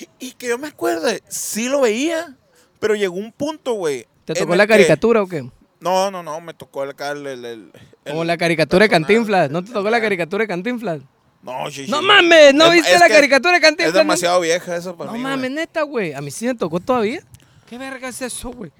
Y, 0.00 0.28
y 0.28 0.32
que 0.32 0.48
yo 0.48 0.56
me 0.58 0.68
acuerde, 0.68 1.22
sí 1.28 1.68
lo 1.68 1.80
veía, 1.82 2.34
pero 2.80 2.94
llegó 2.94 3.16
un 3.16 3.32
punto, 3.32 3.72
güey. 3.74 4.06
¿Te 4.24 4.34
tocó 4.34 4.54
la 4.56 4.66
que- 4.66 4.72
caricatura 4.74 5.22
o 5.22 5.26
qué? 5.26 5.44
No, 5.80 6.10
no, 6.10 6.22
no, 6.22 6.40
me 6.40 6.54
tocó 6.54 6.82
el, 6.84 6.94
el, 7.26 7.72
Como 8.06 8.24
la 8.24 8.36
caricatura 8.36 8.84
de. 8.84 8.88
Cantinflas. 8.90 9.50
¿No 9.50 9.62
te 9.64 9.72
tocó 9.72 9.90
la 9.90 10.00
caricatura 10.00 10.42
de 10.44 10.48
Cantinflas? 10.48 11.00
No, 11.42 11.70
sí, 11.70 11.84
sí. 11.84 11.90
No 11.90 12.02
mames, 12.02 12.52
¿no 12.54 12.66
Es- 12.66 12.72
viste 12.72 12.94
es 12.94 13.00
la 13.00 13.08
caricatura 13.08 13.54
de 13.54 13.60
Cantinflas? 13.60 13.88
Es 13.88 13.94
demasiado 13.94 14.40
vieja 14.40 14.76
eso 14.76 14.96
para 14.96 15.10
No 15.12 15.16
mí. 15.16 15.22
mames, 15.22 15.50
güey. 15.50 15.54
neta, 15.54 15.82
güey. 15.82 16.12
A 16.14 16.20
mí 16.20 16.30
sí 16.30 16.46
me 16.46 16.54
tocó 16.54 16.80
todavía. 16.80 17.20
¿Qué 17.68 17.78
verga 17.78 18.08
es 18.08 18.22
eso, 18.22 18.50
güey? 18.50 18.72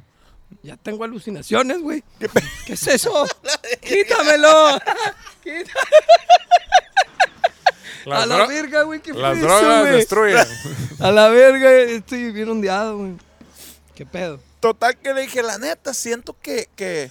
Ya 0.62 0.76
tengo 0.76 1.04
alucinaciones, 1.04 1.80
güey. 1.80 2.02
¿Qué 2.66 2.73
es 2.73 2.87
eso? 2.87 3.26
Quítamelo. 3.83 4.78
Las, 8.07 8.23
a 8.23 8.26
la 8.26 8.47
verga, 8.47 8.83
güey. 8.83 9.00
¿Qué 9.00 9.12
las 9.12 9.38
fue 9.38 9.47
eso, 9.47 9.59
drogas 9.59 9.80
güey? 9.80 9.92
destruyen. 9.92 10.38
A 11.00 11.11
la 11.12 11.28
verga, 11.28 11.71
estoy 11.73 12.33
bien 12.33 12.49
ondeado, 12.49 12.97
güey. 12.97 13.12
¿Qué 13.95 14.07
pedo? 14.07 14.40
Total 14.61 14.97
que 14.97 15.12
le 15.12 15.23
dije, 15.23 15.42
la 15.42 15.59
neta, 15.59 15.92
siento 15.92 16.35
que, 16.40 16.68
que, 16.75 17.11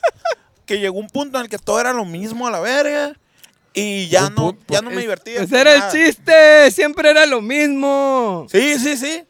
que 0.65 0.79
llegó 0.79 0.97
un 0.97 1.07
punto 1.09 1.37
en 1.37 1.43
el 1.43 1.49
que 1.49 1.59
todo 1.59 1.79
era 1.79 1.93
lo 1.93 2.03
mismo 2.03 2.47
a 2.47 2.51
la 2.51 2.59
verga. 2.61 3.13
Y 3.73 4.07
ya 4.07 4.31
no, 4.31 4.57
ya 4.67 4.81
no 4.81 4.89
me 4.89 5.01
divertía. 5.01 5.41
Ese 5.41 5.59
era 5.61 5.75
el 5.75 5.91
chiste. 5.91 6.71
Siempre 6.71 7.11
era 7.11 7.27
lo 7.27 7.41
mismo. 7.41 8.47
Sí, 8.51 8.79
sí, 8.79 8.97
sí. 8.97 9.23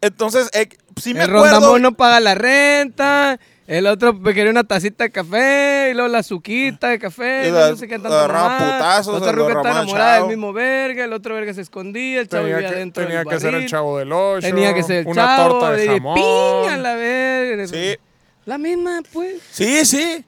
Entonces, 0.00 0.50
eh, 0.52 0.68
sí 1.00 1.14
me 1.14 1.24
el 1.24 1.30
acuerdo. 1.30 1.54
rondamón 1.54 1.82
no 1.82 1.92
paga 1.92 2.20
la 2.20 2.34
renta. 2.34 3.38
El 3.66 3.88
otro 3.88 4.12
me 4.14 4.32
quería 4.32 4.52
una 4.52 4.62
tacita 4.62 5.04
de 5.04 5.10
café. 5.10 5.88
Y 5.90 5.94
luego 5.94 6.08
la 6.08 6.18
azuquita 6.18 6.88
de 6.88 6.98
café. 7.00 7.48
Y 7.48 7.50
la- 7.50 7.70
no 7.70 7.76
sé 7.76 7.88
qué 7.88 7.98
tanto. 7.98 8.16
agarraba 8.16 8.58
putazos, 8.58 9.16
otra 9.16 9.32
ruca 9.32 9.54
está 9.54 9.70
enamorada 9.72 10.18
del 10.18 10.26
mismo 10.28 10.52
verga. 10.52 11.04
El 11.04 11.12
otro 11.12 11.34
verga 11.34 11.52
se 11.52 11.62
escondía. 11.62 12.20
El 12.20 12.28
chavo 12.28 12.44
Tenía 12.44 12.56
vivía 12.58 12.70
que, 12.70 12.76
dentro 12.76 13.02
tenía 13.04 13.18
del 13.20 13.28
que 13.28 13.40
ser 13.40 13.48
el 13.48 13.54
barril. 13.54 13.68
chavo 13.70 13.98
del 13.98 14.12
ocho. 14.12 14.46
Tenía 14.46 14.74
que 14.74 14.82
ser 14.84 14.96
el 14.98 15.06
una 15.08 15.36
chavo. 15.36 15.58
torta 15.58 15.72
de 15.72 15.86
jamón. 15.88 16.14
piña, 16.14 16.76
la 16.76 16.94
verga. 16.94 17.66
Sí, 17.66 17.96
La 18.44 18.58
misma, 18.58 19.00
pues. 19.12 19.42
sí, 19.50 19.84
sí. 19.84 20.24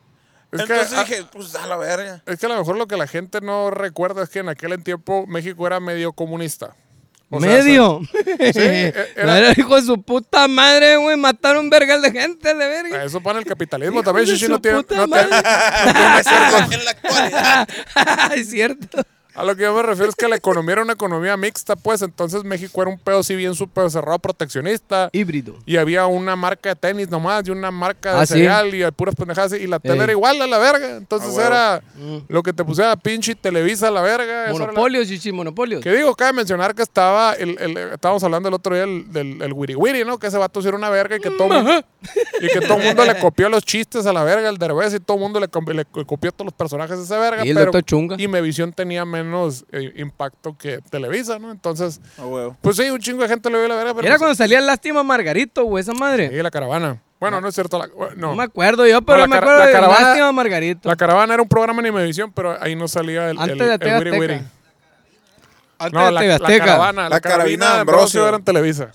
Es 0.51 0.63
que, 0.65 0.73
Entonces 0.73 0.99
ah, 0.99 1.05
dije, 1.05 1.25
pues 1.31 1.55
a 1.55 1.67
la 1.67 1.77
verga. 1.77 2.23
Es 2.27 2.41
que 2.41 2.47
a 2.47 2.49
lo 2.49 2.57
mejor 2.57 2.77
lo 2.79 2.89
que 2.89 2.97
la 2.97 3.07
gente 3.07 3.41
no 3.43 3.71
recuerda 3.71 4.23
es 4.25 4.31
que 4.31 4.39
en 4.41 4.49
aquel 4.49 4.83
tiempo 4.83 5.27
México 5.29 5.65
era 5.67 5.79
medio 5.79 6.13
comunista. 6.13 6.75
O 7.31 7.41
sea, 7.41 7.51
Medio. 7.51 8.01
e- 8.39 8.93
era- 9.17 9.27
No 9.27 9.37
era 9.37 9.53
hijo 9.57 9.77
de 9.77 9.83
su 9.83 10.03
puta 10.03 10.49
madre, 10.49 10.97
güey. 10.97 11.17
Mataron 11.17 11.65
un 11.65 11.71
vergal 11.71 12.01
de 12.01 12.11
gente, 12.11 12.55
de 12.55 12.67
verga. 12.69 13.05
eso 13.05 13.21
pone 13.21 13.39
el 13.41 13.45
capitalismo 13.45 14.03
también, 14.03 14.27
Shishi, 14.27 14.49
no 14.49 14.61
tiene, 14.61 14.79
no 14.79 14.85
tiene- 14.85 15.05
en 15.13 16.85
la 16.85 16.91
actualidad. 16.91 17.69
es 18.35 18.49
cierto. 18.51 19.03
A 19.39 19.45
lo 19.45 19.55
que 19.55 19.63
yo 19.63 19.73
me 19.75 19.83
refiero 19.83 20.09
es 20.11 20.17
que 20.17 20.27
la 20.29 20.37
economía 20.37 20.73
era 20.73 20.83
una 20.83 20.95
economía 20.95 21.37
mixta, 21.37 21.77
pues 21.77 22.03
entonces 22.03 22.43
México 22.45 22.83
era 22.83 22.91
un 22.91 22.99
pedo 22.99 23.21
así 23.21 23.37
bien 23.37 23.55
súper 23.55 23.89
cerrado, 23.91 24.19
proteccionista. 24.19 25.11
Híbrido. 25.13 25.55
Y 25.65 25.77
había 25.77 26.07
una 26.07 26.35
marca 26.35 26.71
de 26.71 26.75
tenis 26.75 27.09
nomás 27.09 27.47
y 27.47 27.51
una 27.51 27.71
marca 27.71 28.15
de 28.15 28.21
Ah, 28.21 28.27
¿sí? 28.27 28.35
cereal 28.35 28.75
y 28.75 28.91
puras 28.91 29.15
pendejadas 29.15 29.53
y 29.53 29.67
la 29.67 29.79
tele 29.79 29.95
Ey. 29.95 30.01
era 30.03 30.13
igual 30.13 30.43
a 30.43 30.47
la 30.49 30.59
verga. 30.59 30.97
Entonces 30.97 31.39
Ah, 31.39 31.47
era 31.47 31.83
Mm. 31.97 32.19
lo 32.29 32.43
que 32.43 32.53
te 32.53 32.65
pusiera 32.65 32.97
pinche 32.97 33.35
Televisa 33.37 33.89
a 33.89 33.91
la 33.93 34.03
verga. 34.03 34.25
era 34.45 34.47
la- 34.47 34.59
Monopolios, 34.59 35.07
chichi, 35.07 35.31
monopolios. 35.31 35.83
Que 35.83 35.93
digo, 35.95 36.15
cabe 36.17 36.33
mencionar 36.33 36.75
que 36.75 36.83
estaba, 36.83 37.35
el, 37.35 37.57
el- 37.61 37.77
estábamos 37.93 38.25
hablando 38.25 38.49
el 38.49 38.55
otro 38.55 38.75
día 38.75 38.87
del, 38.87 39.13
del 39.13 39.41
el 39.43 39.53
wiri 39.53 39.77
wiri, 39.77 40.05
¿no? 40.05 40.19
Que 40.19 40.27
ese 40.27 40.39
vato 40.39 40.61
sí 40.61 40.67
era 40.69 40.77
una 40.77 40.91
verga 40.91 41.15
y 41.17 41.21
que 41.21 41.31
todo, 41.31 41.55
y 42.41 42.49
que 42.49 42.61
todo 42.61 42.79
el 42.79 42.85
mundo 42.87 43.05
le 43.05 43.17
copió 43.21 43.49
los 43.49 43.63
chistes 43.63 44.05
a 44.07 44.13
la 44.13 44.25
verga, 44.25 44.49
el 44.49 44.59
derbez 44.59 44.95
y 44.95 44.99
todo 45.01 45.17
el 45.17 45.23
mundo 45.23 45.39
le, 45.39 45.47
copió 45.49 46.33
todos 46.33 46.47
los 46.47 46.55
personajes 46.55 46.99
de 46.99 47.05
ese 47.05 47.17
verga. 47.17 47.47
Y 47.47 47.51
el 47.51 47.55
pero 47.55 47.67
Doctor 47.67 47.85
Chunga. 47.85 48.17
Imevisión 48.19 48.73
tenía 48.73 49.05
menos 49.05 49.28
eh, 49.73 49.93
impacto 49.97 50.57
que 50.57 50.79
Televisa, 50.91 51.39
¿no? 51.39 51.51
Entonces, 51.51 52.01
huevo. 52.19 52.57
pues 52.61 52.77
sí, 52.77 52.89
un 52.91 52.99
chingo 52.99 53.23
de 53.23 53.29
gente 53.29 53.51
le 53.51 53.59
vio 53.59 53.69
la 53.69 53.75
verga, 53.77 53.95
pero... 53.95 54.07
Era 54.07 54.15
pues, 54.15 54.19
cuando 54.21 54.35
salía 54.35 54.61
Lástima 54.61 55.03
Margarito, 55.03 55.65
güey, 55.65 55.83
esa 55.83 55.93
madre. 55.95 56.29
sí, 56.31 56.43
la 56.43 56.51
caravana. 56.51 57.01
Bueno, 57.21 57.41
no 57.41 57.49
es 57.49 57.55
cierto, 57.55 57.79
la, 57.79 57.89
No 57.89 58.29
no. 58.29 58.35
me 58.37 58.45
acuerdo 58.45 58.87
yo, 58.87 59.03
pero 59.03 59.19
la 59.19 59.27
me 59.27 59.37
acuerdo 59.37 59.59
la 59.59 59.67
de 59.67 59.73
caravana- 59.73 60.01
Lástima 60.09 60.33
Margarito. 60.33 60.89
La 60.89 60.95
caravana 60.97 61.35
era 61.35 61.43
un 61.43 61.49
programa 61.49 61.81
en 61.81 61.87
Imevisión, 61.89 62.33
pero 62.33 62.57
ahí 62.63 62.77
no 62.77 62.87
salía 62.89 63.31
el, 63.31 63.39
Antes 63.39 63.61
el, 63.61 63.79
de 63.79 63.89
el 63.89 63.99
wiri 63.99 64.19
wiri. 64.19 64.35
Antes 65.81 65.93
No, 65.93 66.07
de 66.07 66.13
la, 66.13 66.21
TV 66.21 66.29
la 66.29 66.35
Azteca. 66.37 66.65
caravana, 66.65 67.03
la, 67.05 67.09
La 67.09 67.21
carabina 67.21 67.67
carabina 67.67 67.75
de 67.75 67.81
Ambrosio. 67.81 68.27
era 68.29 68.37
en 68.37 68.45
Televisa. 68.45 68.91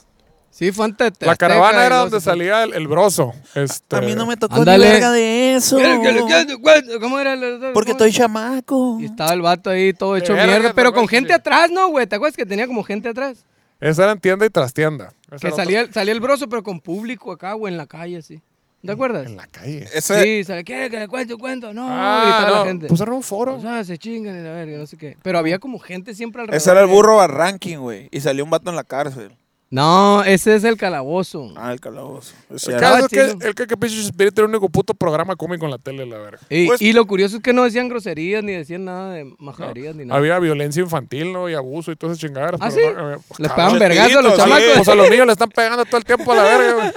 Sí, 0.55 0.72
fue 0.72 0.86
antes 0.86 1.00
La 1.19 1.31
Azteca 1.31 1.36
caravana 1.36 1.83
era 1.83 1.98
donde 1.98 2.22
salía 2.22 2.62
el, 2.63 2.74
el 2.75 2.88
broso. 2.88 3.33
Este, 3.55 3.95
A 3.95 4.01
mí 4.01 4.13
no 4.13 4.27
me 4.27 4.38
tocó 4.38 4.57
Ándale. 4.57 4.86
ni 4.86 4.91
verga 4.91 5.12
de 5.12 5.55
eso. 5.55 5.77
¿Qué- 5.77 6.00
qué- 6.03 6.25
qué- 6.27 6.83
qué- 6.91 7.00
¿Cómo 7.00 7.17
era? 7.19 7.33
el- 7.33 7.72
Porque 7.74 7.91
estoy 7.91 8.12
chamaco. 8.12 8.98
Y 9.00 9.05
estaba 9.05 9.33
el 9.33 9.41
vato 9.41 9.72
ahí 9.72 9.93
todo 9.93 10.15
hecho 10.15 10.33
verga, 10.33 10.48
mierda, 10.60 10.74
pero 10.75 10.93
con 10.93 11.07
gente 11.07 11.29
sí. 11.29 11.33
atrás, 11.33 11.72
¿no, 11.72 11.88
güey? 11.89 12.05
¿Te 12.05 12.17
acuerdas 12.17 12.38
que 12.38 12.45
tenía 12.45 12.67
como 12.67 12.83
gente 12.83 13.10
atrás? 13.10 13.45
Esa 13.79 14.03
era 14.03 14.12
en 14.12 14.19
tienda 14.19 14.45
y 14.45 14.50
trastienda. 14.51 15.12
Esa 15.31 15.50
Que 15.50 15.55
salía, 15.55 15.91
salía 15.91 16.13
el 16.13 16.19
broso, 16.19 16.48
pero 16.48 16.62
con 16.62 16.79
público 16.79 17.31
acá, 17.31 17.53
güey, 17.53 17.74
en 17.74 17.77
la 17.77 17.88
calle, 17.88 18.17
así. 18.17 18.39
¿Te 18.86 18.91
acuerdas? 18.91 19.25
En 19.25 19.38
la 19.38 19.48
calle. 19.48 19.88
Ese, 19.91 20.22
Sí, 20.22 20.43
¿sabes 20.43 20.65
qué? 20.65 20.88
Que 20.91 21.00
le 21.00 21.07
cuento, 21.07 21.38
cuento. 21.39 21.74
No, 21.74 21.88
Ah, 21.89 22.22
gritaba 22.25 22.50
no, 22.50 22.63
la 22.63 22.69
gente. 22.69 22.88
Pues 22.88 23.01
era 23.01 23.12
un 23.12 23.24
foro. 23.24 23.55
O 23.55 23.62
sea, 23.62 23.83
se 23.83 23.98
chingan 23.98 24.38
y 24.39 24.43
la 24.43 24.51
verga, 24.51 24.77
no 24.77 24.86
sé 24.86 24.98
qué. 24.98 25.17
Pero 25.24 25.39
había 25.39 25.57
como 25.57 25.79
gente 25.79 26.13
siempre 26.13 26.41
alrededor. 26.41 26.57
ese 26.62 26.69
era 26.69 26.81
el 26.81 26.88
burro 26.88 27.15
Barranquín, 27.15 27.79
güey. 27.79 28.07
Y 28.12 28.19
salió 28.22 28.43
un 28.43 28.50
vato 28.51 28.69
en 28.69 28.75
la 28.75 28.83
cárcel. 28.83 29.36
No, 29.74 30.24
ese 30.24 30.53
es 30.53 30.63
el 30.65 30.77
calabozo. 30.77 31.51
Ah, 31.58 31.74
el 31.74 31.80
calabozo. 31.80 32.32
Ese 32.53 32.74
El 32.74 32.80
caso 32.80 33.06
es 33.08 33.12
que, 33.12 33.48
el 33.48 33.56
que, 33.56 33.65
que 33.65 33.75
pinche 33.75 34.00
Spirit 34.01 34.38
era 34.38 34.46
el 34.46 34.51
único 34.51 34.70
puto 34.70 34.94
programa 34.94 35.36
cómico 35.36 35.65
en 35.65 35.72
la 35.72 35.80
tele, 35.80 36.06
la 36.06 36.20
verga. 36.20 36.38
Y, 36.48 36.68
Pues- 36.68 36.80
y 36.80 36.94
lo 36.94 37.08
curioso 37.08 37.38
es 37.38 37.42
que 37.42 37.53
no 37.53 37.63
decían 37.63 37.89
groserías 37.89 38.44
ni 38.44 38.51
decían 38.51 38.86
nada 38.86 39.13
de 39.13 39.34
majaderías 39.39 39.96
ni 39.96 40.06
nada. 40.06 40.20
Había 40.20 40.38
violencia 40.38 40.80
infantil, 40.84 41.34
¿no? 41.34 41.50
Y 41.50 41.56
abuso 41.56 41.92
y 41.92 41.96
todas 41.96 42.15
esas 42.20 42.30
chingaderas. 42.30 42.62
¿Ah, 42.62 42.70
sí? 42.70 42.82
no, 42.96 43.10
Les 43.13 43.20
cabrón, 43.50 43.56
pegaban 43.56 43.80
vergazo 43.80 44.20
a 44.20 44.22
los 44.22 44.32
sí. 44.34 44.38
chamacos. 44.38 44.65
Pues 44.75 44.88
a 44.89 44.96
los 44.96 45.10
niños 45.10 45.25
le 45.25 45.32
están 45.32 45.50
pegando 45.50 45.86
todo 45.86 45.98
el 45.98 46.06
tiempo 46.06 46.32
a 46.32 46.36
la 46.36 46.44
verga, 46.44 46.74
güey. 46.75 46.92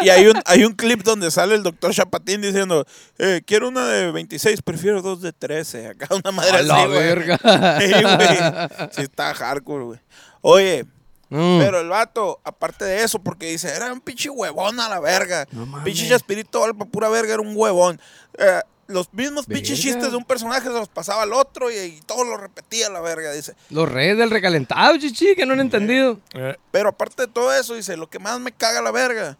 Y, 0.00 0.06
y 0.06 0.08
hay, 0.08 0.26
un, 0.26 0.40
hay 0.46 0.64
un 0.64 0.72
clip 0.72 1.02
donde 1.02 1.30
sale 1.30 1.54
el 1.54 1.62
doctor 1.62 1.92
Chapatín 1.92 2.40
diciendo, 2.40 2.86
eh, 3.18 3.42
quiero 3.44 3.68
una 3.68 3.86
de 3.88 4.10
26, 4.10 4.62
prefiero 4.62 5.02
dos 5.02 5.20
de 5.20 5.34
13. 5.34 5.88
Acá 5.88 6.08
una 6.14 6.32
madre 6.32 6.52
A 6.52 6.60
así, 6.60 6.66
la 6.68 6.86
verga. 6.86 7.38
Sí, 7.78 7.92
güey. 7.92 8.88
Sí, 8.92 9.02
está 9.02 9.34
hardcore, 9.34 9.84
güey. 9.84 9.98
Oye, 10.40 10.86
Mm. 11.32 11.60
pero 11.60 11.80
el 11.80 11.88
vato, 11.88 12.40
aparte 12.44 12.84
de 12.84 13.02
eso, 13.02 13.18
porque 13.18 13.46
dice, 13.46 13.74
era 13.74 13.90
un 13.90 14.00
pinche 14.00 14.28
huevón 14.28 14.78
a 14.80 14.88
la 14.88 15.00
verga. 15.00 15.46
No 15.50 15.82
pinche 15.82 16.06
Chespirito, 16.06 16.60
vale 16.60 16.74
pa' 16.74 16.84
pura 16.84 17.08
verga, 17.08 17.32
era 17.34 17.42
un 17.42 17.54
huevón. 17.56 17.98
Eh, 18.38 18.60
los 18.88 19.12
mismos 19.14 19.46
pinches 19.46 19.80
chistes 19.80 20.10
de 20.10 20.16
un 20.16 20.24
personaje 20.24 20.66
se 20.66 20.72
los 20.74 20.88
pasaba 20.88 21.22
al 21.22 21.32
otro 21.32 21.70
y, 21.70 21.76
y 21.76 22.00
todo 22.04 22.24
lo 22.24 22.36
repetía 22.36 22.88
a 22.88 22.90
la 22.90 23.00
verga, 23.00 23.32
dice. 23.32 23.54
Los 23.70 23.90
reyes 23.90 24.18
del 24.18 24.30
recalentado, 24.30 24.96
chichi, 24.98 25.34
que 25.34 25.46
no 25.46 25.54
han 25.54 25.60
entendido. 25.60 26.20
Eh, 26.34 26.56
Pero 26.70 26.90
aparte 26.90 27.22
de 27.22 27.28
todo 27.28 27.54
eso, 27.54 27.74
dice, 27.74 27.96
lo 27.96 28.10
que 28.10 28.18
más 28.18 28.38
me 28.38 28.52
caga 28.52 28.82
la 28.82 28.90
verga 28.90 29.38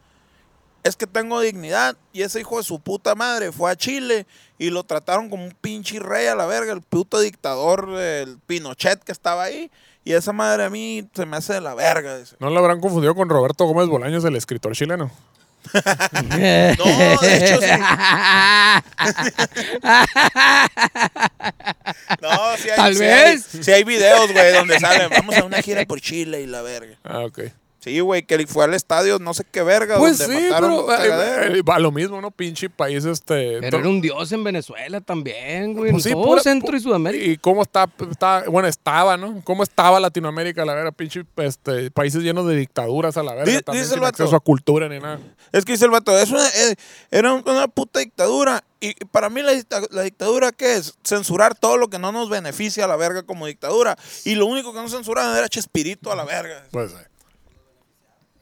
es 0.85 0.97
que 0.97 1.07
tengo 1.07 1.41
dignidad. 1.41 1.97
Y 2.13 2.23
ese 2.23 2.41
hijo 2.41 2.57
de 2.57 2.65
su 2.65 2.81
puta 2.81 3.15
madre 3.15 3.53
fue 3.53 3.71
a 3.71 3.77
Chile 3.77 4.27
y 4.59 4.71
lo 4.71 4.85
trataron 4.85 5.29
como 5.29 5.45
un 5.45 5.53
pinche 5.61 5.99
rey 5.99 6.27
a 6.27 6.35
la 6.35 6.47
verga, 6.47 6.73
el 6.73 6.83
puto 6.83 7.21
dictador, 7.21 7.91
el 7.99 8.39
Pinochet 8.47 9.03
que 9.05 9.13
estaba 9.13 9.43
ahí. 9.43 9.71
Y 10.05 10.15
esa 10.15 10.33
madre 10.33 10.65
a 10.65 10.71
mí 10.71 11.09
se 11.15 11.27
me 11.27 11.37
hace 11.37 11.53
de 11.55 11.61
la 11.61 11.75
verga, 11.75 12.19
dice. 12.19 12.35
¿No 12.41 12.51
lo 12.51 12.59
habrán 12.59 12.81
confundido 12.81 13.15
con 13.15 13.29
Roberto 13.29 13.65
Gómez 13.67 13.87
Bolaños, 13.89 14.25
el 14.25 14.35
escritor 14.37 14.75
chileno? 14.75 15.11
No, 15.73 17.21
de 17.21 17.37
hecho 17.37 17.61
sí. 17.61 17.69
No, 22.21 22.57
sí 22.57 22.71
hay, 22.71 22.77
Tal 22.77 22.95
sí 22.95 23.01
vez. 23.01 23.55
Hay, 23.55 23.63
sí 23.63 23.73
hay 23.73 23.85
videos, 23.85 24.33
güey, 24.33 24.53
donde 24.53 24.81
salen. 24.81 25.09
Vamos 25.11 25.37
a 25.37 25.45
una 25.45 25.63
gira 25.63 25.85
por 25.85 26.01
Chile 26.01 26.41
y 26.43 26.47
la 26.47 26.63
verga. 26.63 26.97
Ah, 27.05 27.21
ok. 27.21 27.41
Sí, 27.83 27.99
güey, 27.99 28.23
que 28.23 28.47
fue 28.47 28.65
al 28.65 28.75
estadio, 28.75 29.19
no 29.19 29.35
sé 29.35 29.45
qué 29.51 29.61
verga, 29.65 29.99
Pues 29.99 30.17
donde 30.19 30.37
sí, 30.37 30.43
mataron 30.45 30.85
pero 30.87 31.53
eh, 31.57 31.63
va 31.63 31.81
lo 31.81 31.91
mismo, 31.91 32.21
¿no? 32.21 32.31
Pinche 32.31 32.71
país 32.71 33.05
este... 33.05 33.59
Pero 33.61 33.79
era 33.79 33.89
un 33.89 34.01
dios 34.01 34.31
en 34.31 34.45
Venezuela 34.45 35.01
también, 35.01 35.75
güey. 35.75 35.91
Pues 35.91 36.07
en 36.07 36.11
sí, 36.11 36.15
todo 36.15 36.25
pura- 36.25 36.43
Centro 36.43 36.77
y 36.77 36.81
Sudamérica. 36.81 37.25
Y 37.25 37.37
cómo 37.39 37.61
está, 37.63 37.91
está, 38.09 38.45
bueno, 38.49 38.69
estaba, 38.69 39.17
¿no? 39.17 39.41
¿Cómo 39.43 39.65
estaba 39.65 39.99
Latinoamérica, 39.99 40.65
la 40.65 40.75
verga? 40.75 40.93
Pinche 40.93 41.25
este, 41.39 41.91
países 41.91 42.23
llenos 42.23 42.47
de 42.47 42.55
dictaduras 42.55 43.17
a 43.17 43.25
la 43.25 43.35
verga. 43.35 43.51
Di- 43.53 43.63
también 43.63 43.83
dice 43.85 43.95
el 43.97 44.01
vato. 44.01 44.23
acceso 44.23 44.37
a 44.37 44.41
cultura 44.41 44.89
ni 44.89 45.01
nada. 45.01 45.19
Es 45.51 45.65
que 45.65 45.73
dice 45.73 45.85
el 45.87 45.91
vato, 45.91 46.17
es 46.17 46.31
una, 46.31 46.47
eh, 46.47 46.77
era 47.11 47.33
un- 47.33 47.43
una 47.45 47.67
puta 47.67 47.99
dictadura. 47.99 48.63
Y 48.79 48.95
para 49.07 49.29
mí 49.29 49.43
la, 49.43 49.53
la 49.91 50.03
dictadura, 50.03 50.53
¿qué 50.53 50.75
es? 50.77 50.95
Censurar 51.05 51.57
todo 51.57 51.77
lo 51.79 51.89
que 51.89 51.99
no 51.99 52.13
nos 52.13 52.29
beneficia 52.31 52.85
a 52.85 52.89
la 52.89 52.95
verga 52.97 53.25
como 53.25 53.47
dictadura. 53.49 53.97
Y 54.25 54.37
lo 54.37 54.47
único 54.47 54.73
que 54.73 54.81
no 54.81 54.89
censuraban 54.89 55.37
era 55.37 55.49
Chespirito 55.49 56.13
a 56.13 56.17
la 56.17 56.25
verga. 56.25 56.65
Pues, 56.71 56.93
eh. 56.93 57.07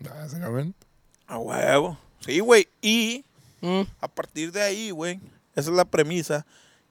Básicamente. 0.00 0.86
A 1.26 1.38
huevo. 1.38 1.98
Sí, 2.20 2.40
güey. 2.40 2.68
Y 2.82 3.24
Mm. 3.62 3.82
a 4.00 4.08
partir 4.08 4.52
de 4.52 4.62
ahí, 4.62 4.90
güey, 4.90 5.20
esa 5.54 5.68
es 5.70 5.76
la 5.76 5.84
premisa 5.84 6.46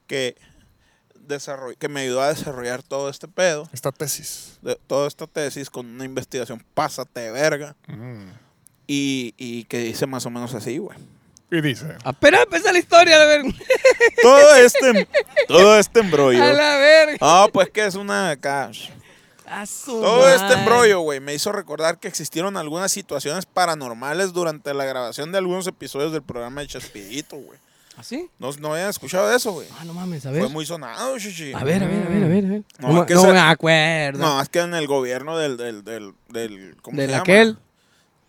que, 0.05 0.35
desarroll- 1.27 1.75
que 1.77 1.89
me 1.89 2.01
ayudó 2.01 2.21
a 2.21 2.29
desarrollar 2.29 2.83
todo 2.83 3.09
este 3.09 3.27
pedo, 3.27 3.67
Esta 3.73 3.91
tesis. 3.91 4.59
de, 4.61 4.75
toda 4.87 5.07
esta 5.07 5.25
tesis 5.27 5.69
con 5.69 5.87
una 5.87 6.05
investigación 6.05 6.63
pásate 6.75 7.21
de 7.21 7.31
verga. 7.31 7.75
Mm. 7.87 8.27
Y, 8.87 9.33
y 9.37 9.63
que 9.65 9.79
dice 9.79 10.05
más 10.07 10.25
o 10.25 10.29
menos 10.29 10.53
así, 10.55 10.77
güey. 10.77 10.97
Y 11.51 11.61
dice... 11.61 11.95
Apenas 12.03 12.41
empezó 12.43 12.71
la 12.71 12.77
historia, 12.77 13.19
a 13.21 13.25
ver. 13.25 13.41
Todo 14.21 14.55
este, 14.55 15.07
todo 15.47 15.79
este 15.79 15.99
embrollo. 16.01 16.43
A 16.43 16.53
la 16.53 16.77
verga. 16.77 17.17
No, 17.19 17.49
pues 17.51 17.69
que 17.71 17.85
es 17.85 17.95
una 17.95 18.29
acá. 18.31 18.69
Todo 19.85 20.29
este 20.29 20.53
embrollo, 20.53 20.99
güey, 21.01 21.19
me 21.19 21.33
hizo 21.33 21.51
recordar 21.51 21.99
que 21.99 22.07
existieron 22.07 22.55
algunas 22.57 22.91
situaciones 22.91 23.45
paranormales 23.45 24.33
durante 24.33 24.73
la 24.73 24.85
grabación 24.85 25.31
de 25.31 25.37
algunos 25.39 25.65
episodios 25.67 26.11
del 26.11 26.21
programa 26.23 26.61
de 26.61 26.67
Chespirito, 26.67 27.35
güey. 27.37 27.57
¿Así? 27.97 28.29
No, 28.39 28.51
no 28.59 28.73
habían 28.73 28.89
escuchado 28.89 29.27
de 29.29 29.35
eso, 29.35 29.51
güey. 29.51 29.67
Ah, 29.77 29.83
no 29.83 29.93
mames, 29.93 30.25
a 30.25 30.31
ver. 30.31 30.43
Fue 30.43 30.49
muy 30.49 30.65
sonado, 30.65 31.17
chichi. 31.19 31.51
A 31.53 31.63
ver, 31.65 31.83
a 31.83 31.87
ver, 31.87 32.05
a 32.05 32.09
ver, 32.09 32.23
a 32.23 32.27
ver. 32.27 32.45
A 32.45 32.49
ver. 32.49 32.63
No, 32.79 32.87
No, 32.87 32.93
me- 32.93 32.99
es 33.01 33.05
que 33.07 33.13
no 33.15 33.23
me 33.25 33.39
acuerdo. 33.39 34.19
No, 34.19 34.41
es 34.41 34.47
que 34.47 34.59
en 34.59 34.73
el 34.73 34.87
gobierno 34.87 35.37
del, 35.37 35.57
del, 35.57 35.83
del, 35.83 36.13
del 36.29 36.77
¿cómo 36.81 36.95
¿Del 36.97 37.07
se 37.07 37.11
llama? 37.11 37.21
aquel? 37.23 37.57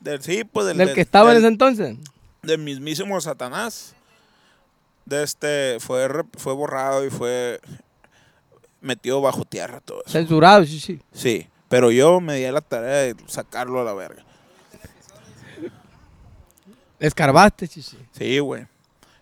Del, 0.00 0.22
sí, 0.22 0.42
pues 0.42 0.66
del, 0.66 0.76
¿Del 0.78 0.86
del- 0.88 0.94
que 0.96 1.00
estaba 1.02 1.30
en 1.30 1.38
ese 1.38 1.46
entonces? 1.46 1.96
del 2.42 2.58
mismísimo 2.58 3.20
Satanás. 3.20 3.94
De 5.04 5.22
este, 5.22 5.76
fue, 5.80 6.08
fue 6.36 6.52
borrado 6.52 7.04
y 7.04 7.10
fue 7.10 7.60
metido 8.80 9.20
bajo 9.20 9.44
tierra 9.44 9.80
todo 9.80 10.02
eso. 10.04 10.12
Censurado, 10.12 10.64
sí, 10.64 10.80
sí. 10.80 11.00
Sí, 11.12 11.48
pero 11.68 11.90
yo 11.90 12.20
me 12.20 12.36
di 12.36 12.44
a 12.44 12.52
la 12.52 12.60
tarea 12.60 12.96
de 12.98 13.16
sacarlo 13.26 13.80
a 13.80 13.84
la 13.84 13.94
verga. 13.94 14.24
Escarbaste, 16.98 17.66
sí, 17.66 17.82
sí. 17.82 17.96
Sí, 18.12 18.38
güey. 18.40 18.66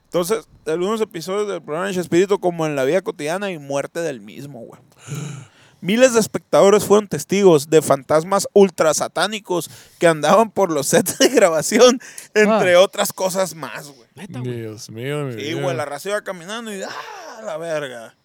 Entonces, 0.04 0.48
algunos 0.66 1.00
episodios 1.00 1.48
del 1.48 1.62
programa 1.62 1.90
de 1.90 2.00
Espíritu 2.00 2.40
como 2.40 2.66
en 2.66 2.74
la 2.74 2.84
vida 2.84 3.02
cotidiana 3.02 3.50
y 3.50 3.58
muerte 3.58 4.00
del 4.00 4.20
mismo, 4.20 4.60
güey. 4.60 4.80
Miles 5.80 6.12
de 6.14 6.18
espectadores 6.20 6.84
fueron 6.84 7.06
testigos 7.06 7.70
de 7.70 7.82
fantasmas 7.82 8.48
ultrasatánicos 8.52 9.70
que 10.00 10.08
andaban 10.08 10.50
por 10.50 10.72
los 10.72 10.88
sets 10.88 11.18
de 11.18 11.28
grabación, 11.28 12.00
entre 12.34 12.74
Ah. 12.74 12.80
otras 12.80 13.12
cosas 13.12 13.54
más, 13.54 13.88
güey. 13.88 14.08
Dios 14.42 14.90
mío, 14.90 15.26
mi 15.26 15.34
Sí, 15.40 15.52
güey, 15.52 15.76
la 15.76 15.84
raza 15.84 16.08
iba 16.08 16.22
caminando 16.22 16.74
y 16.74 16.82
¡ah, 16.82 17.42
la 17.44 17.56
verga! 17.58 18.16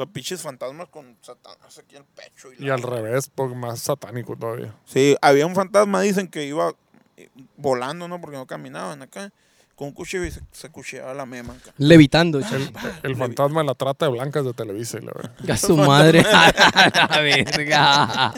Con 0.00 0.08
pinches 0.14 0.40
fantasmas 0.40 0.88
con 0.88 1.18
satanás 1.20 1.76
aquí 1.76 1.96
en 1.96 2.00
el 2.00 2.08
pecho. 2.08 2.48
Y, 2.58 2.70
al 2.70 2.80
revés, 2.80 3.30
porque 3.34 3.54
más 3.54 3.80
satánico 3.80 4.34
todavía. 4.34 4.74
Sí, 4.86 5.14
había 5.20 5.46
un 5.46 5.54
fantasma, 5.54 6.00
dicen 6.00 6.26
que 6.26 6.46
iba 6.46 6.72
eh, 7.18 7.28
volando, 7.58 8.08
¿no? 8.08 8.18
Porque 8.18 8.38
no 8.38 8.46
caminaban 8.46 9.02
acá. 9.02 9.30
Con 9.74 9.88
un 9.88 9.92
cuchillo 9.92 10.24
y 10.24 10.30
se, 10.30 10.40
se 10.52 10.70
cuchillaba 10.70 11.12
la 11.12 11.26
mema 11.26 11.52
acá. 11.52 11.74
Levitando, 11.76 12.40
sí. 12.40 12.72
El 13.02 13.14
fantasma 13.14 13.60
de 13.60 13.66
la 13.66 13.74
trata 13.74 14.06
de 14.06 14.12
blancas 14.12 14.42
de 14.42 14.54
Televisa, 14.54 14.96
y 14.96 15.04
la 15.04 15.12
verdad. 15.14 15.32
A 15.50 15.56
su 15.58 15.76
madre. 15.76 16.20
A 16.30 17.08
la 17.10 17.20
verga. 17.20 18.32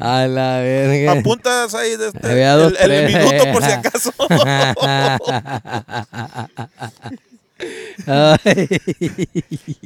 A 0.00 0.26
la 0.26 0.58
verga. 0.58 1.12
Apuntas 1.12 1.72
ahí 1.76 1.96
de 1.96 2.08
este, 2.08 2.32
Había 2.32 2.54
dos, 2.54 2.74
el, 2.80 2.90
el 2.90 3.14
minuto 3.14 3.52
por 3.52 3.62
si 3.62 3.70
acaso. 3.70 4.12
Ay. 8.06 8.68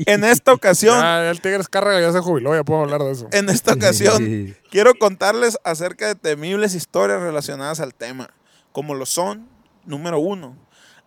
en 0.06 0.24
esta 0.24 0.52
ocasión, 0.52 1.04
el 1.04 1.40
Tigres 1.40 1.68
Cárraga 1.68 2.00
ya 2.00 2.12
se 2.12 2.20
jubiló, 2.20 2.54
ya 2.54 2.64
puedo 2.64 2.82
hablar 2.82 3.02
de 3.02 3.12
eso. 3.12 3.28
en 3.32 3.48
esta 3.48 3.74
ocasión, 3.74 4.56
quiero 4.70 4.94
contarles 4.94 5.58
acerca 5.64 6.06
de 6.06 6.14
temibles 6.14 6.74
historias 6.74 7.20
relacionadas 7.20 7.80
al 7.80 7.94
tema, 7.94 8.30
como 8.72 8.94
lo 8.94 9.06
son, 9.06 9.48
número 9.84 10.18
uno, 10.18 10.56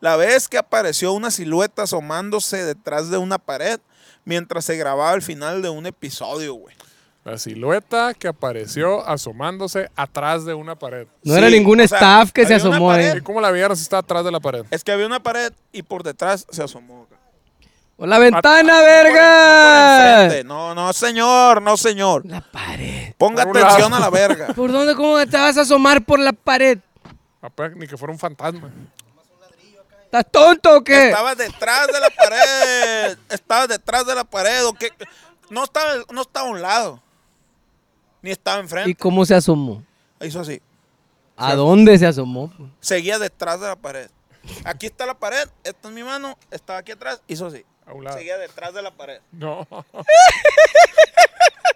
la 0.02 0.16
vez 0.18 0.48
que 0.48 0.58
apareció 0.58 1.14
una 1.14 1.32
silueta 1.32 1.84
asomándose 1.84 2.64
detrás 2.64 3.10
de 3.10 3.18
una 3.18 3.38
pared 3.38 3.80
mientras 4.26 4.66
se 4.66 4.76
grababa 4.76 5.14
el 5.14 5.22
final 5.22 5.62
de 5.62 5.70
un 5.70 5.86
episodio, 5.86 6.56
güey. 6.56 6.76
La 7.26 7.40
silueta 7.40 8.14
que 8.14 8.28
apareció 8.28 9.06
asomándose 9.08 9.90
atrás 9.96 10.46
de 10.46 10.54
una 10.54 10.76
pared. 10.76 11.08
No 11.24 11.34
Sí, 11.34 11.40
era 11.40 11.50
ningún 11.50 11.82
o 11.82 11.88
sea, 11.88 11.98
staff 11.98 12.32
que 12.32 12.46
se 12.46 12.54
asomó 12.54 12.90
pared. 12.90 13.12
ahí. 13.14 13.18
¿Y 13.18 13.22
cómo 13.22 13.42
la 13.42 13.50
vieron 13.50 13.76
si 13.76 13.82
está 13.82 13.98
atrás 13.98 14.24
de 14.24 14.32
la 14.32 14.40
pared? 14.40 14.64
Es 14.70 14.84
que 14.84 14.92
había 14.92 15.08
una 15.08 15.22
pared 15.24 15.52
y 15.72 15.82
por 15.82 16.04
detrás 16.04 16.46
se 16.52 16.62
asomó. 16.62 17.04
acá. 17.10 17.16
¡Por 17.98 18.08
la 18.10 18.20
ventana, 18.20 18.74
por- 18.74 18.82
por 18.82 19.14
verga! 19.14 20.44
No, 20.44 20.76
no, 20.76 20.94
señor, 20.94 21.64
no, 21.64 21.76
señor. 21.78 22.26
La 22.28 22.42
pared. 22.42 23.14
Ponga 23.18 23.42
atención 23.42 23.92
lado. 23.92 23.96
a 23.96 24.00
la 24.02 24.10
verga. 24.12 24.48
¿Por 24.56 24.72
dónde? 24.72 24.94
¿Cómo 24.96 25.18
te 25.26 25.36
vas 25.38 25.58
a 25.58 25.62
asomar 25.62 26.04
por 26.06 26.20
la 26.20 26.32
pared? 26.34 26.78
Apenas 27.42 27.76
Ni 27.76 27.88
que 27.88 27.98
fuera 27.98 28.12
un 28.12 28.20
fantasma. 28.20 28.70
¿Estás 30.06 30.26
tonto 30.32 30.78
o 30.78 30.84
qué? 30.84 31.08
Estaba 31.08 31.34
detrás 31.34 31.88
de 31.88 32.00
la 32.00 32.10
pared. 32.12 33.18
Estaba 33.30 33.66
detrás 33.68 34.06
de 34.06 34.14
la 34.16 34.24
pared. 34.26 34.64
¿o 34.66 34.74
qué? 34.74 34.90
No 35.50 35.64
estaba, 35.64 35.94
no 36.12 36.22
estaba 36.22 36.48
a 36.48 36.52
un 36.52 36.62
lado. 36.62 37.02
Ni 38.26 38.32
estaba 38.32 38.58
¿Y 38.58 38.62
enfrente. 38.62 38.96
cómo 38.96 39.24
se 39.24 39.36
asomó? 39.36 39.84
Hizo 40.20 40.40
así. 40.40 40.60
¿A 41.38 41.54
dónde 41.54 41.96
se 42.00 42.08
asomó? 42.08 42.52
Seguía 42.80 43.20
detrás 43.20 43.62
de 43.62 43.68
la 43.68 43.76
pared. 43.76 44.10
Aquí 44.64 44.88
está 44.88 45.06
la 45.06 45.14
pared. 45.14 45.48
Esta 45.64 45.90
es 45.90 45.94
mi 45.94 46.02
mano. 46.02 46.36
Estaba 46.50 46.80
aquí 46.80 46.92
atrás. 46.92 47.22
Hizo 47.28 47.46
así. 47.46 47.64
A 47.86 47.94
un 47.94 48.04
lado. 48.04 48.18
Seguía 48.18 48.40
detrás 48.40 48.74
de 48.74 48.82
la 48.82 48.90
pared. 48.90 49.20
No. 49.32 49.68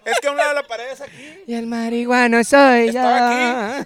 Es 0.04 0.18
que 0.18 0.26
a 0.26 0.30
un 0.32 0.38
lado 0.38 0.48
de 0.48 0.54
la 0.56 0.66
pared 0.66 0.90
es 0.90 1.00
aquí. 1.02 1.44
Y 1.46 1.54
el 1.54 1.66
marihuano 1.68 2.42
soy 2.42 2.88
Estaba 2.88 3.84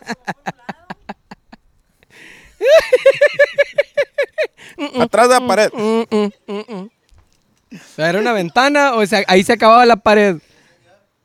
yo. 4.79 5.03
Atrás 5.03 5.29
de 5.29 5.35
la 5.40 5.46
pared. 5.46 5.70
Mm, 5.74 6.03
mm, 6.11 6.31
mm. 6.48 6.90
¿Era 7.98 8.20
una 8.20 8.33
ventana 8.33 8.94
o 8.94 9.05
sea, 9.05 9.22
ahí 9.27 9.44
se 9.44 9.53
acababa 9.53 9.85
la 9.85 9.96
pared? 9.96 10.37